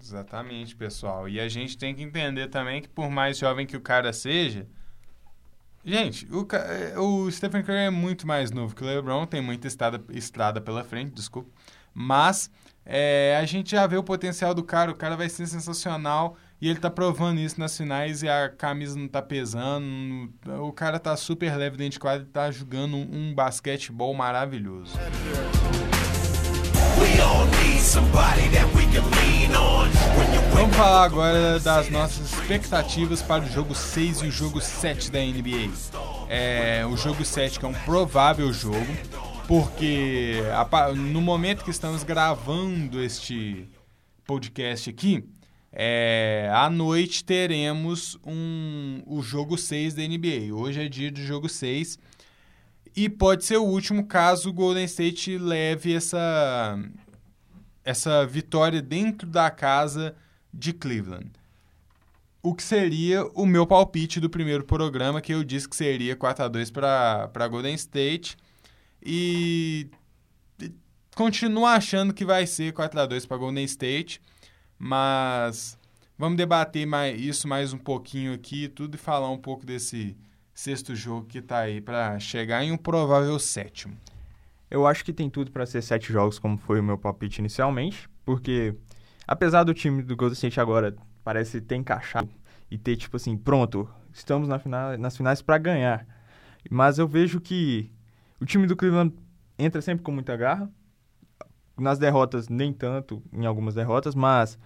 Exatamente, 0.00 0.76
pessoal. 0.76 1.28
E 1.28 1.40
a 1.40 1.48
gente 1.48 1.76
tem 1.76 1.94
que 1.94 2.02
entender 2.02 2.48
também 2.48 2.80
que 2.80 2.88
por 2.88 3.10
mais 3.10 3.38
jovem 3.38 3.66
que 3.66 3.76
o 3.76 3.80
cara 3.80 4.12
seja, 4.12 4.66
Gente, 5.82 6.28
o, 6.30 6.46
o 7.02 7.30
Stephen 7.30 7.62
Curry 7.62 7.78
é 7.78 7.90
muito 7.90 8.26
mais 8.26 8.50
novo 8.50 8.74
que 8.74 8.82
o 8.82 8.86
LeBron, 8.86 9.24
tem 9.24 9.40
muita 9.40 9.66
estrada, 9.66 10.02
estrada 10.10 10.60
pela 10.60 10.84
frente, 10.84 11.14
desculpa. 11.14 11.50
Mas 11.94 12.50
é, 12.84 13.38
a 13.40 13.46
gente 13.46 13.70
já 13.70 13.86
vê 13.86 13.96
o 13.96 14.02
potencial 14.02 14.54
do 14.54 14.62
cara, 14.62 14.90
o 14.90 14.94
cara 14.94 15.16
vai 15.16 15.28
ser 15.28 15.46
sensacional 15.46 16.36
e 16.60 16.68
ele 16.68 16.78
tá 16.78 16.90
provando 16.90 17.40
isso 17.40 17.58
nas 17.58 17.76
finais 17.76 18.22
e 18.22 18.28
a 18.28 18.48
camisa 18.50 18.98
não 18.98 19.08
tá 19.08 19.22
pesando. 19.22 20.30
O 20.60 20.72
cara 20.72 20.98
tá 20.98 21.16
super 21.16 21.56
leve 21.56 21.76
dentro 21.78 21.92
de 21.92 21.98
quadra 21.98 22.22
e 22.22 22.30
tá 22.30 22.50
jogando 22.50 22.96
um, 22.96 23.34
basquetebol 23.34 24.12
maravilhoso. 24.12 24.92
Vamos 30.52 30.76
falar 30.76 31.04
agora 31.04 31.58
das 31.60 31.88
nossas 31.88 32.32
expectativas 32.32 33.22
para 33.22 33.42
o 33.42 33.46
jogo 33.46 33.74
6 33.74 34.18
e 34.18 34.26
o 34.26 34.30
jogo 34.30 34.60
7 34.60 35.10
da 35.10 35.18
NBA. 35.18 35.70
É, 36.28 36.84
o 36.84 36.96
jogo 36.96 37.24
7 37.24 37.58
que 37.58 37.64
é 37.64 37.68
um 37.68 37.72
provável 37.72 38.52
jogo 38.52 38.86
porque 39.48 40.42
no 40.94 41.20
momento 41.20 41.64
que 41.64 41.70
estamos 41.70 42.04
gravando 42.04 43.02
este 43.02 43.68
podcast 44.24 44.90
aqui, 44.90 45.24
é, 45.72 46.50
à 46.52 46.68
noite 46.68 47.24
teremos 47.24 48.18
um, 48.24 49.02
o 49.06 49.22
jogo 49.22 49.56
6 49.56 49.94
da 49.94 50.02
NBA. 50.02 50.54
Hoje 50.54 50.85
é 50.85 50.88
dia 50.88 51.11
do 51.11 51.20
jogo 51.20 51.48
6. 51.48 51.98
E 52.96 53.09
pode 53.09 53.44
ser 53.44 53.56
o 53.56 53.64
último 53.64 54.06
caso 54.06 54.50
o 54.50 54.52
Golden 54.52 54.85
State 54.85 55.38
leve 55.38 55.94
essa, 55.94 56.76
essa 57.85 58.26
vitória 58.26 58.83
dentro 58.83 59.28
da 59.28 59.50
casa 59.50 60.16
de 60.52 60.72
Cleveland. 60.72 61.30
O 62.42 62.54
que 62.54 62.62
seria 62.62 63.24
o 63.35 63.46
meu 63.46 63.66
palpite 63.66 64.18
do 64.18 64.28
primeiro 64.28 64.64
programa, 64.64 65.20
que 65.20 65.33
eu 65.33 65.44
disse 65.44 65.68
que 65.68 65.76
seria 65.76 66.16
4 66.16 66.44
a 66.44 66.48
2 66.48 66.70
para 66.70 67.48
Golden 67.48 67.74
State. 67.74 68.37
E 69.02 69.88
continuo 71.14 71.66
achando 71.66 72.14
que 72.14 72.24
vai 72.24 72.46
ser 72.46 72.72
4x2 72.72 73.26
para 73.26 73.37
Golden 73.37 73.64
State, 73.64 74.20
mas 74.82 75.78
vamos 76.16 76.38
debater 76.38 76.86
mais, 76.86 77.20
isso 77.20 77.46
mais 77.46 77.74
um 77.74 77.78
pouquinho 77.78 78.32
aqui 78.32 78.66
tudo 78.66 78.94
e 78.94 78.98
falar 78.98 79.30
um 79.30 79.36
pouco 79.36 79.66
desse 79.66 80.16
sexto 80.54 80.96
jogo 80.96 81.26
que 81.26 81.38
está 81.38 81.58
aí 81.58 81.82
para 81.82 82.18
chegar 82.18 82.64
em 82.64 82.72
um 82.72 82.78
provável 82.78 83.38
sétimo. 83.38 83.94
Eu 84.70 84.86
acho 84.86 85.04
que 85.04 85.12
tem 85.12 85.28
tudo 85.28 85.50
para 85.50 85.66
ser 85.66 85.82
sete 85.82 86.10
jogos, 86.10 86.38
como 86.38 86.56
foi 86.56 86.80
o 86.80 86.82
meu 86.82 86.96
palpite 86.96 87.40
inicialmente, 87.40 88.08
porque 88.24 88.74
apesar 89.28 89.64
do 89.64 89.74
time 89.74 90.02
do 90.02 90.16
Golden 90.16 90.32
State 90.32 90.58
agora 90.58 90.96
parece 91.22 91.60
ter 91.60 91.76
encaixado 91.76 92.30
e 92.70 92.78
ter 92.78 92.96
tipo 92.96 93.16
assim, 93.16 93.36
pronto, 93.36 93.86
estamos 94.14 94.48
na 94.48 94.58
final, 94.58 94.96
nas 94.96 95.14
finais 95.14 95.42
para 95.42 95.58
ganhar. 95.58 96.06
Mas 96.70 96.98
eu 96.98 97.06
vejo 97.06 97.38
que 97.38 97.90
o 98.40 98.46
time 98.46 98.66
do 98.66 98.74
Cleveland 98.74 99.14
entra 99.58 99.82
sempre 99.82 100.02
com 100.02 100.12
muita 100.12 100.34
garra. 100.36 100.70
Nas 101.80 101.98
derrotas, 101.98 102.48
nem 102.48 102.72
tanto, 102.72 103.22
em 103.32 103.46
algumas 103.46 103.74
derrotas, 103.74 104.14
mas 104.14 104.58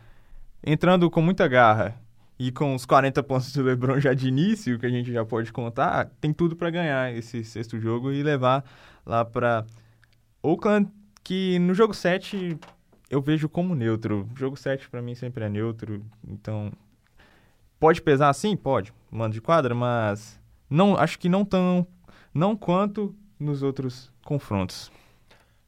entrando 0.66 1.08
com 1.08 1.22
muita 1.22 1.46
garra 1.46 1.94
e 2.36 2.50
com 2.50 2.74
os 2.74 2.84
40 2.84 3.22
pontos 3.22 3.52
do 3.52 3.62
LeBron 3.62 4.00
já 4.00 4.12
de 4.12 4.26
início, 4.26 4.78
que 4.78 4.86
a 4.86 4.90
gente 4.90 5.12
já 5.12 5.24
pode 5.24 5.52
contar, 5.52 6.10
tem 6.20 6.32
tudo 6.32 6.56
para 6.56 6.70
ganhar 6.70 7.14
esse 7.14 7.44
sexto 7.44 7.78
jogo 7.78 8.10
e 8.10 8.22
levar 8.22 8.64
lá 9.06 9.24
para 9.24 9.64
Oakland, 10.42 10.90
que 11.22 11.58
no 11.60 11.72
jogo 11.72 11.94
7 11.94 12.58
eu 13.08 13.22
vejo 13.22 13.48
como 13.48 13.74
neutro. 13.76 14.28
O 14.34 14.36
jogo 14.36 14.56
7 14.56 14.90
para 14.90 15.00
mim 15.00 15.14
sempre 15.14 15.44
é 15.44 15.48
neutro, 15.48 16.04
então 16.26 16.72
pode 17.78 18.02
pesar 18.02 18.32
sim, 18.32 18.56
pode, 18.56 18.92
mando 19.08 19.34
de 19.34 19.40
quadra, 19.40 19.72
mas 19.74 20.40
não 20.68 20.96
acho 20.96 21.16
que 21.16 21.28
não 21.28 21.44
tão 21.44 21.86
não 22.32 22.56
quanto 22.56 23.14
nos 23.38 23.62
outros 23.62 24.12
confrontos. 24.24 24.90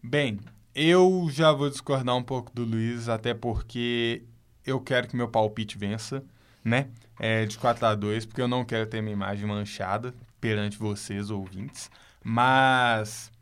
Bem, 0.02 0.40
eu 0.76 1.26
já 1.30 1.52
vou 1.52 1.70
discordar 1.70 2.14
um 2.14 2.22
pouco 2.22 2.52
do 2.54 2.62
Luiz, 2.62 3.08
até 3.08 3.32
porque 3.32 4.22
eu 4.64 4.78
quero 4.78 5.08
que 5.08 5.16
meu 5.16 5.26
palpite 5.26 5.78
vença, 5.78 6.22
né? 6.62 6.90
É 7.18 7.46
de 7.46 7.56
4 7.56 7.86
a 7.86 7.94
2 7.94 8.26
porque 8.26 8.42
eu 8.42 8.48
não 8.48 8.62
quero 8.62 8.86
ter 8.86 9.00
minha 9.00 9.14
imagem 9.14 9.46
manchada 9.46 10.14
perante 10.38 10.76
vocês, 10.76 11.30
ouvintes. 11.30 11.90
Mas 12.22 13.32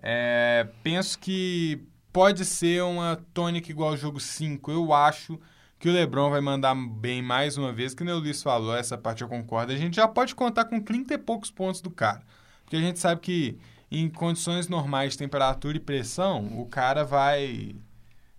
é, 0.00 0.68
penso 0.84 1.18
que 1.18 1.82
pode 2.12 2.44
ser 2.44 2.84
uma 2.84 3.16
tônica 3.34 3.68
igual 3.72 3.90
ao 3.90 3.96
jogo 3.96 4.20
5. 4.20 4.70
Eu 4.70 4.92
acho 4.92 5.40
que 5.80 5.88
o 5.88 5.92
Lebron 5.92 6.30
vai 6.30 6.40
mandar 6.40 6.76
bem 6.76 7.20
mais 7.20 7.58
uma 7.58 7.72
vez, 7.72 7.92
que 7.92 8.04
o 8.04 8.18
Luiz 8.18 8.40
falou, 8.40 8.76
essa 8.76 8.96
parte 8.96 9.22
eu 9.22 9.28
concordo. 9.28 9.72
A 9.72 9.76
gente 9.76 9.96
já 9.96 10.06
pode 10.06 10.32
contar 10.32 10.66
com 10.66 10.80
30 10.80 11.14
e 11.14 11.18
poucos 11.18 11.50
pontos 11.50 11.80
do 11.80 11.90
cara. 11.90 12.22
Porque 12.62 12.76
a 12.76 12.80
gente 12.80 13.00
sabe 13.00 13.20
que 13.20 13.58
em 14.00 14.08
condições 14.08 14.68
normais 14.68 15.12
de 15.12 15.18
temperatura 15.18 15.76
e 15.76 15.80
pressão, 15.80 16.60
o 16.60 16.66
cara 16.66 17.04
vai 17.04 17.74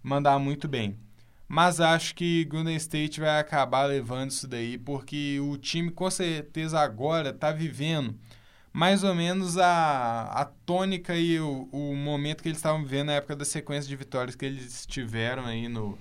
mandar 0.03 0.39
muito 0.39 0.67
bem. 0.67 0.97
Mas 1.47 1.79
acho 1.79 2.15
que 2.15 2.45
Golden 2.45 2.75
State 2.75 3.19
vai 3.19 3.39
acabar 3.39 3.85
levando 3.85 4.31
isso 4.31 4.47
daí, 4.47 4.77
porque 4.77 5.39
o 5.39 5.57
time 5.57 5.91
com 5.91 6.09
certeza 6.09 6.79
agora 6.79 7.29
está 7.29 7.51
vivendo 7.51 8.15
mais 8.75 9.05
ou 9.05 9.15
menos 9.15 9.57
a, 9.57 10.23
a 10.33 10.45
tônica 10.65 11.15
e 11.15 11.39
o, 11.39 11.69
o 11.71 11.95
momento 11.95 12.43
que 12.43 12.49
eles 12.49 12.57
estavam 12.57 12.83
vivendo 12.83 13.07
na 13.07 13.13
época 13.13 13.33
da 13.33 13.45
sequência 13.45 13.87
de 13.87 13.95
vitórias 13.95 14.35
que 14.35 14.45
eles 14.45 14.85
tiveram 14.85 15.45
aí 15.45 15.69
no, 15.69 15.97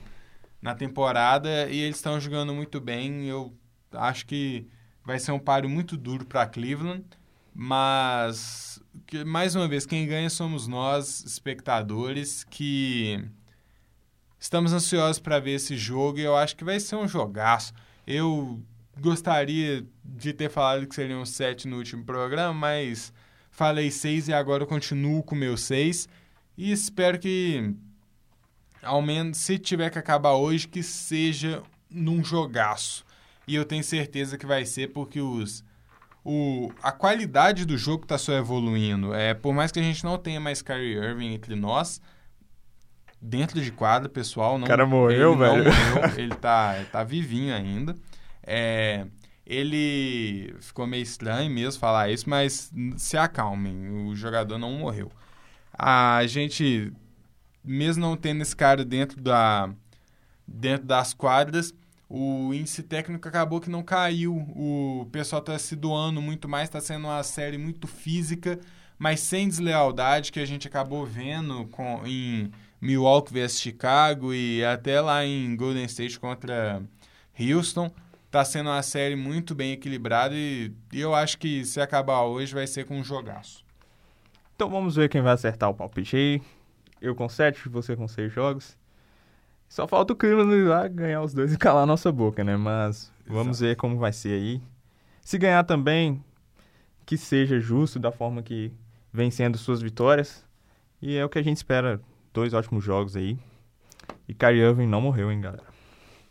na 0.61 0.75
temporada 0.75 1.69
e 1.71 1.79
eles 1.79 1.97
estão 1.97 2.19
jogando 2.19 2.53
muito 2.53 2.81
bem. 2.81 3.27
Eu 3.29 3.55
acho 3.93 4.27
que 4.27 4.67
vai 5.05 5.21
ser 5.21 5.31
um 5.31 5.39
páreo 5.39 5.71
muito 5.71 5.97
duro 5.97 6.25
para 6.25 6.47
Cleveland 6.47 7.05
Mas, 7.55 8.83
que, 9.07 9.25
mais 9.25 9.55
uma 9.55 9.69
vez, 9.69 9.87
quem 9.87 10.07
ganha 10.07 10.31
somos 10.31 10.67
nós, 10.67 11.25
espectadores, 11.25 12.45
que 12.45 13.25
estamos 14.39 14.73
ansiosos 14.73 15.19
para 15.19 15.41
ver 15.41 15.53
esse 15.53 15.77
jogo 15.77 16.19
e 16.19 16.23
eu 16.23 16.37
acho 16.37 16.57
que 16.57 16.65
vai 16.65 16.79
ser 16.79 16.97
um 16.97 17.09
jogaço. 17.09 17.73
Eu 18.07 18.63
gostaria 19.01 19.87
de 20.05 20.33
ter 20.33 20.51
falado 20.51 20.87
que 20.87 20.95
seriam 20.95 21.25
sete 21.25 21.67
no 21.67 21.77
último 21.79 22.05
programa, 22.05 22.55
mas 22.55 23.13
falei 23.51 23.91
seis 23.91 24.29
e 24.29 24.33
agora 24.33 24.63
eu 24.63 24.67
continuo 24.67 25.23
com 25.23 25.35
o 25.35 25.39
meu 25.39 25.57
seis. 25.57 26.09
E 26.57 26.71
espero 26.71 27.19
que, 27.19 27.75
ao 28.83 29.03
menos, 29.03 29.39
se 29.39 29.59
tiver 29.59 29.91
que 29.91 29.99
acabar 29.99 30.35
hoje, 30.35 30.69
que 30.69 30.83
seja 30.83 31.63
num 31.91 32.23
jogaço. 32.23 33.05
E 33.47 33.55
eu 33.55 33.65
tenho 33.65 33.85
certeza 33.85 34.39
que 34.39 34.47
vai 34.47 34.65
ser 34.65 34.93
porque 34.93 35.21
os, 35.21 35.65
o, 36.25 36.73
a 36.83 36.91
qualidade 36.91 37.67
do 37.67 37.77
jogo 37.77 38.05
está 38.05 38.17
só 38.17 38.33
evoluindo. 38.33 39.13
É, 39.15 39.35
por 39.35 39.53
mais 39.53 39.71
que 39.71 39.79
a 39.79 39.83
gente 39.83 40.03
não 40.03 40.17
tenha 40.17 40.41
mais 40.41 40.63
Kyrie 40.63 40.97
Irving 40.97 41.35
entre 41.35 41.55
nós, 41.55 42.01
dentro 43.21 43.61
de 43.61 43.71
quadra, 43.71 44.09
pessoal, 44.09 44.59
não. 44.59 44.65
O 44.65 44.69
cara 44.69 44.87
morreu, 44.87 45.37
velho. 45.37 45.65
Morreu, 45.65 45.75
ele 46.17 46.35
tá, 46.35 46.77
ele 46.77 46.87
tá 46.87 47.05
vivinho 47.05 47.55
ainda. 47.55 47.95
É, 48.43 49.07
ele 49.47 50.55
ficou 50.61 50.87
meio 50.87 51.03
estranho 51.03 51.51
mesmo 51.51 51.79
falar 51.79 52.11
isso, 52.11 52.29
mas 52.29 52.73
se 52.97 53.17
acalmem, 53.19 53.91
o 54.07 54.15
jogador 54.15 54.59
não 54.59 54.73
morreu. 54.73 55.13
A 55.77 56.27
gente, 56.27 56.91
mesmo 57.63 58.01
não 58.01 58.17
tendo 58.17 58.41
esse 58.41 58.57
cara 58.57 58.83
dentro, 58.85 59.21
da, 59.21 59.69
dentro 60.47 60.87
das 60.87 61.13
quadras, 61.13 61.75
o 62.17 62.55
índice 62.55 62.85
técnico 62.85 63.27
acabou 63.27 63.61
que 63.61 63.69
não 63.69 63.83
caiu. 63.83 64.37
O 64.55 65.09
pessoal 65.11 65.41
está 65.41 65.59
se 65.59 65.75
doando 65.75 66.23
muito 66.23 66.49
mais, 66.49 66.69
está 66.69 66.81
sendo 66.81 67.09
uma 67.09 67.25
série 67.25 67.59
muito 67.59 67.89
física, 67.89 68.61
mas 68.97 69.19
sem 69.19 69.49
deslealdade 69.49 70.31
que 70.31 70.39
a 70.39 70.47
gente 70.47 70.69
acabou 70.69 71.05
vendo 71.05 71.67
com, 71.73 72.07
em 72.07 72.53
Milwaukee 72.81 73.33
vs 73.33 73.59
Chicago 73.61 74.33
e 74.33 74.65
até 74.65 75.01
lá 75.01 75.27
em 75.27 75.57
Golden 75.57 75.85
State 75.87 76.21
contra 76.21 76.81
Houston. 77.37 77.91
Tá 78.31 78.45
sendo 78.45 78.71
uma 78.71 78.83
série 78.83 79.17
muito 79.17 79.53
bem 79.53 79.73
equilibrada 79.73 80.37
e, 80.37 80.73
e 80.93 81.01
eu 81.01 81.17
acho 81.17 81.37
que 81.37 81.65
se 81.65 81.81
acabar 81.81 82.23
hoje 82.23 82.55
vai 82.55 82.69
ser 82.69 82.85
com 82.85 82.97
um 82.97 83.03
jogaço. 83.03 83.65
Então 84.55 84.71
vamos 84.71 84.95
ver 84.95 85.09
quem 85.09 85.21
vai 85.21 85.33
acertar 85.33 85.69
o 85.69 85.75
palpite 85.75 86.15
aí. 86.15 86.43
Eu 87.01 87.17
com 87.17 87.29
7, 87.29 87.69
você 87.69 87.97
com 87.97 88.07
6 88.07 88.33
jogos. 88.33 88.79
Só 89.75 89.89
falta 89.89 90.13
o 90.13 90.17
clima 90.17 90.45
ir 90.55 90.69
lá 90.69 90.87
ganhar 90.87 91.21
os 91.21 91.35
dois 91.35 91.53
e 91.53 91.59
calar 91.59 91.83
a 91.83 91.87
nossa 91.87 92.13
boca, 92.13 92.45
né? 92.45 92.57
Mas 92.57 93.11
vamos 93.27 93.59
Exato. 93.59 93.71
ver 93.71 93.75
como 93.75 93.99
vai 93.99 94.13
ser 94.13 94.35
aí. 94.35 94.63
Se 95.21 95.37
ganhar 95.37 95.65
também, 95.65 96.23
que 97.05 97.17
seja 97.17 97.59
justo 97.59 97.99
da 97.99 98.13
forma 98.13 98.41
que 98.41 98.71
vem 99.13 99.33
sendo 99.33 99.59
suas 99.59 99.83
vitórias. 99.83 100.47
E 101.03 101.17
é 101.17 101.25
o 101.25 101.29
que 101.29 101.41
a 101.41 101.43
gente 101.43 101.57
espera. 101.57 102.01
Dois 102.33 102.55
ótimos 102.55 102.85
jogos 102.85 103.17
aí. 103.17 103.37
E 104.29 104.33
Kyrie 104.33 104.63
Irving 104.63 104.87
não 104.87 105.01
morreu, 105.01 105.33
hein, 105.33 105.41
galera 105.41 105.65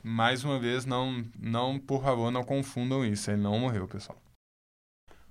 mais 0.05 0.45
uma 0.45 0.57
vez, 0.57 0.85
não, 0.85 1.23
não, 1.37 1.79
por 1.79 2.01
favor, 2.01 2.29
não 2.29 2.43
confundam 2.43 3.05
isso. 3.05 3.29
Ele 3.29 3.41
não 3.41 3.57
morreu, 3.57 3.87
pessoal. 3.87 4.17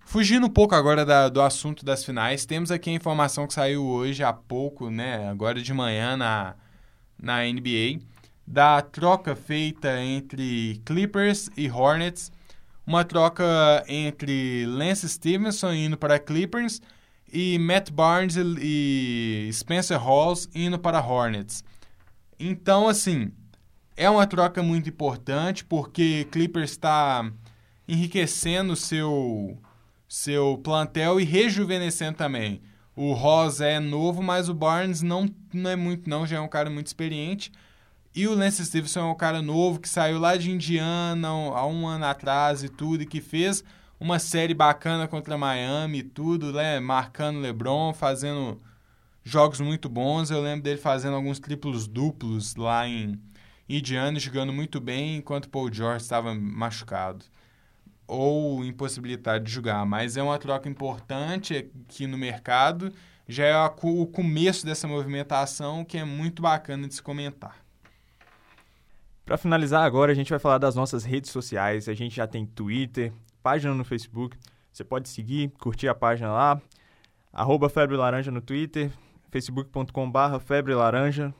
Fugindo 0.00 0.46
um 0.46 0.50
pouco 0.50 0.74
agora 0.74 1.04
da, 1.04 1.30
do 1.30 1.40
assunto 1.40 1.82
das 1.82 2.04
finais, 2.04 2.44
temos 2.44 2.70
aqui 2.70 2.90
a 2.90 2.94
informação 2.94 3.46
que 3.46 3.54
saiu 3.54 3.86
hoje 3.86 4.22
há 4.22 4.32
pouco, 4.32 4.90
né, 4.90 5.28
agora 5.28 5.62
de 5.62 5.72
manhã 5.74 6.16
na, 6.16 6.56
na 7.22 7.44
NBA, 7.44 8.00
da 8.46 8.82
troca 8.82 9.36
feita 9.36 9.98
entre 10.00 10.82
Clippers 10.84 11.48
e 11.56 11.70
Hornets. 11.70 12.32
Uma 12.84 13.04
troca 13.04 13.44
entre 13.86 14.66
Lance 14.66 15.08
Stevenson 15.08 15.72
indo 15.72 15.96
para 15.96 16.18
Clippers 16.18 16.82
e 17.32 17.58
Matt 17.58 17.90
Barnes 17.90 18.36
e 18.36 19.48
Spencer 19.52 19.98
Halls 19.98 20.48
indo 20.52 20.78
para 20.78 21.00
Hornets. 21.00 21.64
Então, 22.38 22.88
assim, 22.88 23.32
é 23.96 24.10
uma 24.10 24.26
troca 24.26 24.62
muito 24.62 24.88
importante 24.88 25.64
porque 25.64 26.26
Clippers 26.30 26.72
está 26.72 27.30
enriquecendo 27.86 28.74
seu 28.74 29.56
seu 30.08 30.58
plantel 30.58 31.18
e 31.18 31.24
rejuvenescendo 31.24 32.18
também. 32.18 32.60
O 32.94 33.12
Ross 33.12 33.60
é 33.60 33.80
novo, 33.80 34.22
mas 34.22 34.48
o 34.48 34.54
Barnes 34.54 35.00
não, 35.02 35.26
não 35.52 35.70
é 35.70 35.76
muito 35.76 36.08
não, 36.08 36.26
já 36.26 36.36
é 36.36 36.40
um 36.40 36.48
cara 36.48 36.68
muito 36.68 36.88
experiente. 36.88 37.50
E 38.14 38.28
o 38.28 38.34
Lance 38.34 38.64
Stevenson 38.64 39.00
é 39.00 39.04
um 39.04 39.14
cara 39.14 39.40
novo 39.40 39.80
que 39.80 39.88
saiu 39.88 40.18
lá 40.18 40.36
de 40.36 40.50
Indiana 40.50 41.28
há 41.28 41.66
um 41.66 41.86
ano 41.86 42.04
atrás 42.04 42.62
e 42.62 42.68
tudo, 42.68 43.02
e 43.02 43.06
que 43.06 43.20
fez 43.20 43.64
uma 43.98 44.18
série 44.18 44.52
bacana 44.52 45.08
contra 45.08 45.38
Miami 45.38 45.98
e 45.98 46.02
tudo, 46.02 46.52
né? 46.52 46.78
Marcando 46.80 47.40
LeBron, 47.40 47.94
fazendo 47.94 48.60
jogos 49.24 49.60
muito 49.60 49.88
bons. 49.88 50.30
Eu 50.30 50.42
lembro 50.42 50.62
dele 50.62 50.78
fazendo 50.78 51.16
alguns 51.16 51.38
triplos 51.38 51.86
duplos 51.86 52.56
lá 52.56 52.86
em, 52.86 53.18
Gianni 53.68 54.20
jogando 54.20 54.52
muito 54.52 54.80
bem 54.80 55.16
enquanto 55.16 55.48
Paul 55.48 55.72
George 55.72 56.02
estava 56.02 56.34
machucado 56.34 57.24
ou 58.12 58.64
impossibilitado 58.64 59.44
de 59.44 59.50
jogar. 59.50 59.84
Mas 59.86 60.16
é 60.16 60.22
uma 60.22 60.38
troca 60.38 60.68
importante 60.68 61.56
aqui 61.56 62.06
no 62.06 62.18
mercado. 62.18 62.92
Já 63.26 63.44
é 63.44 63.56
o 63.82 64.06
começo 64.06 64.66
dessa 64.66 64.86
movimentação 64.86 65.84
que 65.84 65.96
é 65.96 66.04
muito 66.04 66.42
bacana 66.42 66.86
de 66.86 66.94
se 66.94 67.02
comentar. 67.02 67.56
Para 69.24 69.36
finalizar 69.36 69.84
agora, 69.84 70.12
a 70.12 70.14
gente 70.14 70.30
vai 70.30 70.38
falar 70.38 70.58
das 70.58 70.74
nossas 70.74 71.04
redes 71.04 71.30
sociais. 71.30 71.88
A 71.88 71.94
gente 71.94 72.16
já 72.16 72.26
tem 72.26 72.44
Twitter, 72.44 73.12
página 73.42 73.74
no 73.74 73.84
Facebook. 73.84 74.36
Você 74.72 74.84
pode 74.84 75.08
seguir, 75.08 75.50
curtir 75.58 75.88
a 75.88 75.94
página 75.94 76.32
lá. 76.32 76.60
Arroba 77.32 77.68
Febre 77.68 77.96
Laranja 77.96 78.30
no 78.30 78.40
Twitter, 78.40 78.90
facebook.com.br 79.30 80.38
Febre 80.44 80.74
Laranja. 80.74 81.32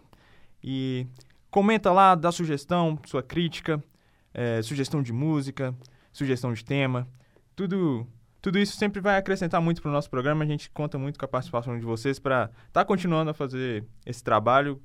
E 0.62 1.06
Comenta 1.52 1.92
lá, 1.92 2.14
dá 2.14 2.32
sugestão, 2.32 2.98
sua 3.04 3.22
crítica, 3.22 3.84
é, 4.32 4.62
sugestão 4.62 5.02
de 5.02 5.12
música, 5.12 5.74
sugestão 6.12 6.52
de 6.52 6.64
tema. 6.64 7.08
Tudo, 7.56 8.06
tudo 8.40 8.58
isso 8.58 8.76
sempre 8.76 9.00
vai 9.00 9.16
acrescentar 9.16 9.60
muito 9.60 9.80
para 9.80 9.90
o 9.90 9.92
nosso 9.92 10.10
programa. 10.10 10.44
A 10.44 10.46
gente 10.46 10.70
conta 10.70 10.98
muito 10.98 11.18
com 11.18 11.24
a 11.24 11.28
participação 11.28 11.78
de 11.78 11.84
vocês 11.84 12.18
para 12.18 12.44
estar 12.44 12.80
tá 12.80 12.84
continuando 12.84 13.30
a 13.30 13.34
fazer 13.34 13.84
esse 14.04 14.22
trabalho 14.22 14.80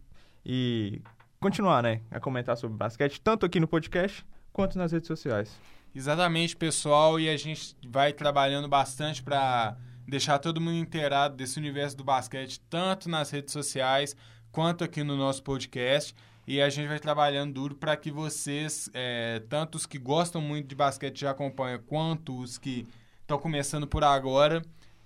e 0.45 1.01
continuar 1.39 1.84
né, 1.84 2.01
a 2.09 2.19
comentar 2.19 2.55
sobre 2.57 2.78
basquete, 2.78 3.21
tanto 3.21 3.45
aqui 3.45 3.59
no 3.59 3.67
podcast 3.67 4.25
quanto 4.51 4.78
nas 4.78 4.91
redes 4.91 5.07
sociais. 5.07 5.55
Exatamente, 5.93 6.55
pessoal, 6.55 7.19
e 7.19 7.30
a 7.30 7.38
gente 7.38 7.75
vai 7.88 8.13
trabalhando 8.13 8.67
bastante 8.67 9.21
para 9.23 9.75
deixar 10.07 10.39
todo 10.39 10.61
mundo 10.61 10.78
inteirado 10.78 11.36
desse 11.36 11.59
universo 11.59 11.97
do 11.97 12.03
basquete, 12.03 12.59
tanto 12.69 13.09
nas 13.09 13.30
redes 13.30 13.51
sociais 13.51 14.15
quanto 14.51 14.84
aqui 14.84 15.03
no 15.03 15.17
nosso 15.17 15.43
podcast. 15.43 16.15
E 16.48 16.62
a 16.62 16.70
gente 16.70 16.88
vai 16.88 16.98
trabalhando 16.98 17.54
duro 17.54 17.76
para 17.76 17.98
que 17.98 18.10
vocês, 18.10 18.89
é, 18.93 19.41
tanto 19.50 19.76
os 19.76 19.86
que 19.86 20.00
gostam 20.00 20.41
muito 20.41 20.66
de 20.68 20.76
basquete 20.76 21.20
já 21.20 21.32
acompanham, 21.32 21.80
quanto 21.86 22.39
os 22.39 22.58
que 22.58 22.88
estão 23.20 23.38
começando 23.38 23.86
por 23.86 24.02
agora, 24.02 24.62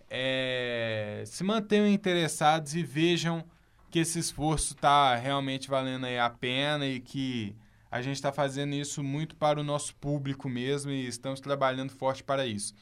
é, 0.07 1.23
se 1.25 1.43
mantenham 1.43 1.87
interessados 1.87 2.75
e 2.75 2.83
vejam 2.83 3.43
que 3.89 3.97
esse 3.97 4.19
esforço 4.19 4.75
está 4.75 5.15
realmente 5.15 5.67
valendo 5.67 6.05
a 6.05 6.29
pena 6.29 6.85
e 6.85 6.99
que 6.99 7.55
a 7.89 8.03
gente 8.03 8.15
está 8.15 8.31
fazendo 8.31 8.75
isso 8.75 9.03
muito 9.03 9.35
para 9.35 9.59
o 9.59 9.63
nosso 9.63 9.95
público 9.95 10.47
mesmo 10.47 10.91
e 10.91 11.07
estamos 11.07 11.39
trabalhando 11.39 11.91
forte 11.91 12.23
para 12.23 12.45
isso. 12.45 12.73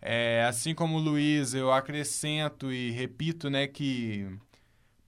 É, 0.00 0.46
assim 0.48 0.74
como 0.74 0.96
o 0.96 1.00
Luiz, 1.00 1.52
eu 1.52 1.70
acrescento 1.70 2.72
e 2.72 2.90
repito 2.92 3.50
né, 3.50 3.66
que 3.66 4.26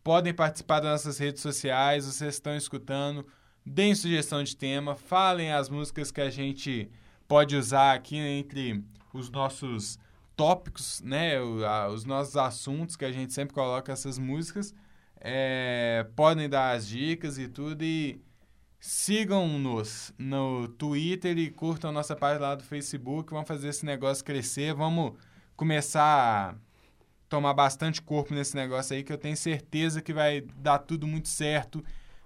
podem 0.02 0.34
participar 0.34 0.80
das 0.80 0.90
nossas 0.92 1.18
redes 1.18 1.42
sociais, 1.42 2.06
vocês 2.06 2.34
estão 2.34 2.56
escutando, 2.56 3.26
deem 3.64 3.94
sugestão 3.94 4.42
de 4.42 4.56
tema, 4.56 4.94
falem 4.94 5.52
as 5.52 5.68
músicas 5.68 6.10
que 6.10 6.20
a 6.20 6.30
gente 6.30 6.90
pode 7.28 7.56
usar 7.56 7.94
aqui 7.94 8.16
entre 8.16 8.84
os 9.12 9.30
nossos 9.30 9.98
tópicos, 10.36 11.00
né, 11.02 11.40
os 11.40 12.04
nossos 12.04 12.36
assuntos 12.36 12.96
que 12.96 13.04
a 13.04 13.12
gente 13.12 13.32
sempre 13.32 13.54
coloca 13.54 13.92
essas 13.92 14.18
músicas. 14.18 14.74
É, 15.20 16.04
podem 16.16 16.48
dar 16.48 16.72
as 16.72 16.86
dicas 16.88 17.38
e 17.38 17.46
tudo 17.46 17.84
e 17.84 18.20
sigam-nos 18.80 20.12
no 20.18 20.66
Twitter 20.66 21.38
e 21.38 21.48
curtam 21.48 21.92
nossa 21.92 22.16
página 22.16 22.48
lá 22.48 22.54
do 22.56 22.64
Facebook. 22.64 23.32
Vamos 23.32 23.46
fazer 23.46 23.68
esse 23.68 23.86
negócio 23.86 24.24
crescer. 24.24 24.74
Vamos 24.74 25.12
começar 25.56 26.02
a 26.02 26.54
tomar 27.32 27.54
bastante 27.54 28.02
corpo 28.02 28.34
nesse 28.34 28.54
negócio 28.54 28.94
aí, 28.94 29.02
que 29.02 29.10
eu 29.10 29.16
tenho 29.16 29.34
certeza 29.34 30.02
que 30.02 30.12
vai 30.12 30.42
dar 30.58 30.78
tudo 30.78 31.06
muito 31.06 31.28
certo, 31.28 31.82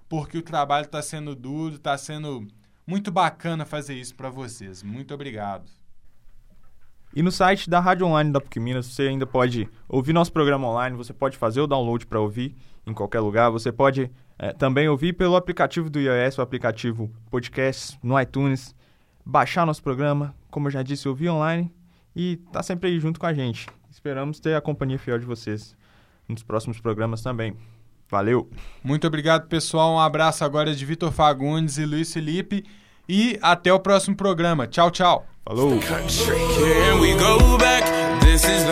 porque 0.09 0.37
o 0.37 0.43
trabalho 0.43 0.85
está 0.85 1.01
sendo 1.01 1.33
duro, 1.33 1.77
está 1.77 1.97
sendo 1.97 2.45
muito 2.85 3.13
bacana 3.13 3.65
fazer 3.65 3.95
isso 3.95 4.17
para 4.17 4.29
vocês. 4.31 4.83
Muito 4.83 5.15
obrigado. 5.15 5.71
E 7.15 7.23
no 7.23 7.31
site 7.31 7.71
da 7.71 7.79
Rádio 7.79 8.05
Online 8.05 8.33
da 8.33 8.41
PUC 8.41 8.59
Minas, 8.59 8.87
você 8.87 9.03
ainda 9.03 9.25
pode 9.25 9.69
ouvir 9.89 10.13
nosso 10.13 10.33
programa 10.33 10.67
online, 10.67 10.97
você 10.97 11.13
pode 11.13 11.37
fazer 11.37 11.61
o 11.61 11.69
download 11.69 12.05
para 12.05 12.19
ouvir 12.19 12.57
em 12.85 12.93
qualquer 12.93 13.21
lugar, 13.21 13.49
você 13.49 13.71
pode 13.71 14.11
é, 14.37 14.53
também 14.53 14.89
ouvir 14.89 15.13
pelo 15.13 15.37
aplicativo 15.37 15.89
do 15.89 16.01
iOS, 16.01 16.37
o 16.39 16.43
aplicativo 16.43 17.09
Podcast, 17.31 17.97
no 18.03 18.21
iTunes, 18.21 18.75
baixar 19.25 19.65
nosso 19.65 19.85
programa, 19.85 20.35
como 20.51 20.67
eu 20.67 20.73
já 20.73 20.83
disse, 20.83 21.09
ouvir 21.09 21.29
online 21.29 21.73
e 22.15 22.39
tá 22.51 22.61
sempre 22.61 22.89
aí 22.89 22.99
junto 22.99 23.21
com 23.21 23.27
a 23.27 23.33
gente. 23.33 23.69
Esperamos 23.97 24.39
ter 24.39 24.55
a 24.55 24.61
companhia 24.61 24.99
fiel 24.99 25.19
de 25.19 25.25
vocês 25.25 25.75
nos 26.29 26.43
próximos 26.43 26.79
programas 26.79 27.23
também. 27.23 27.57
Valeu! 28.11 28.51
Muito 28.85 29.07
obrigado, 29.07 29.49
pessoal. 29.49 29.95
Um 29.95 29.99
abraço 29.99 30.45
agora 30.45 30.75
de 30.75 30.85
Vitor 30.85 31.11
Fagundes 31.11 31.79
e 31.79 31.87
Luiz 31.87 32.13
Felipe. 32.13 32.63
E 33.09 33.39
até 33.41 33.73
o 33.73 33.81
próximo 33.81 34.15
programa. 34.15 34.67
Tchau, 34.67 34.91
tchau. 34.91 35.27
Falou! 35.47 35.81
Back? 37.59 37.85
This 38.21 38.45
is 38.45 38.67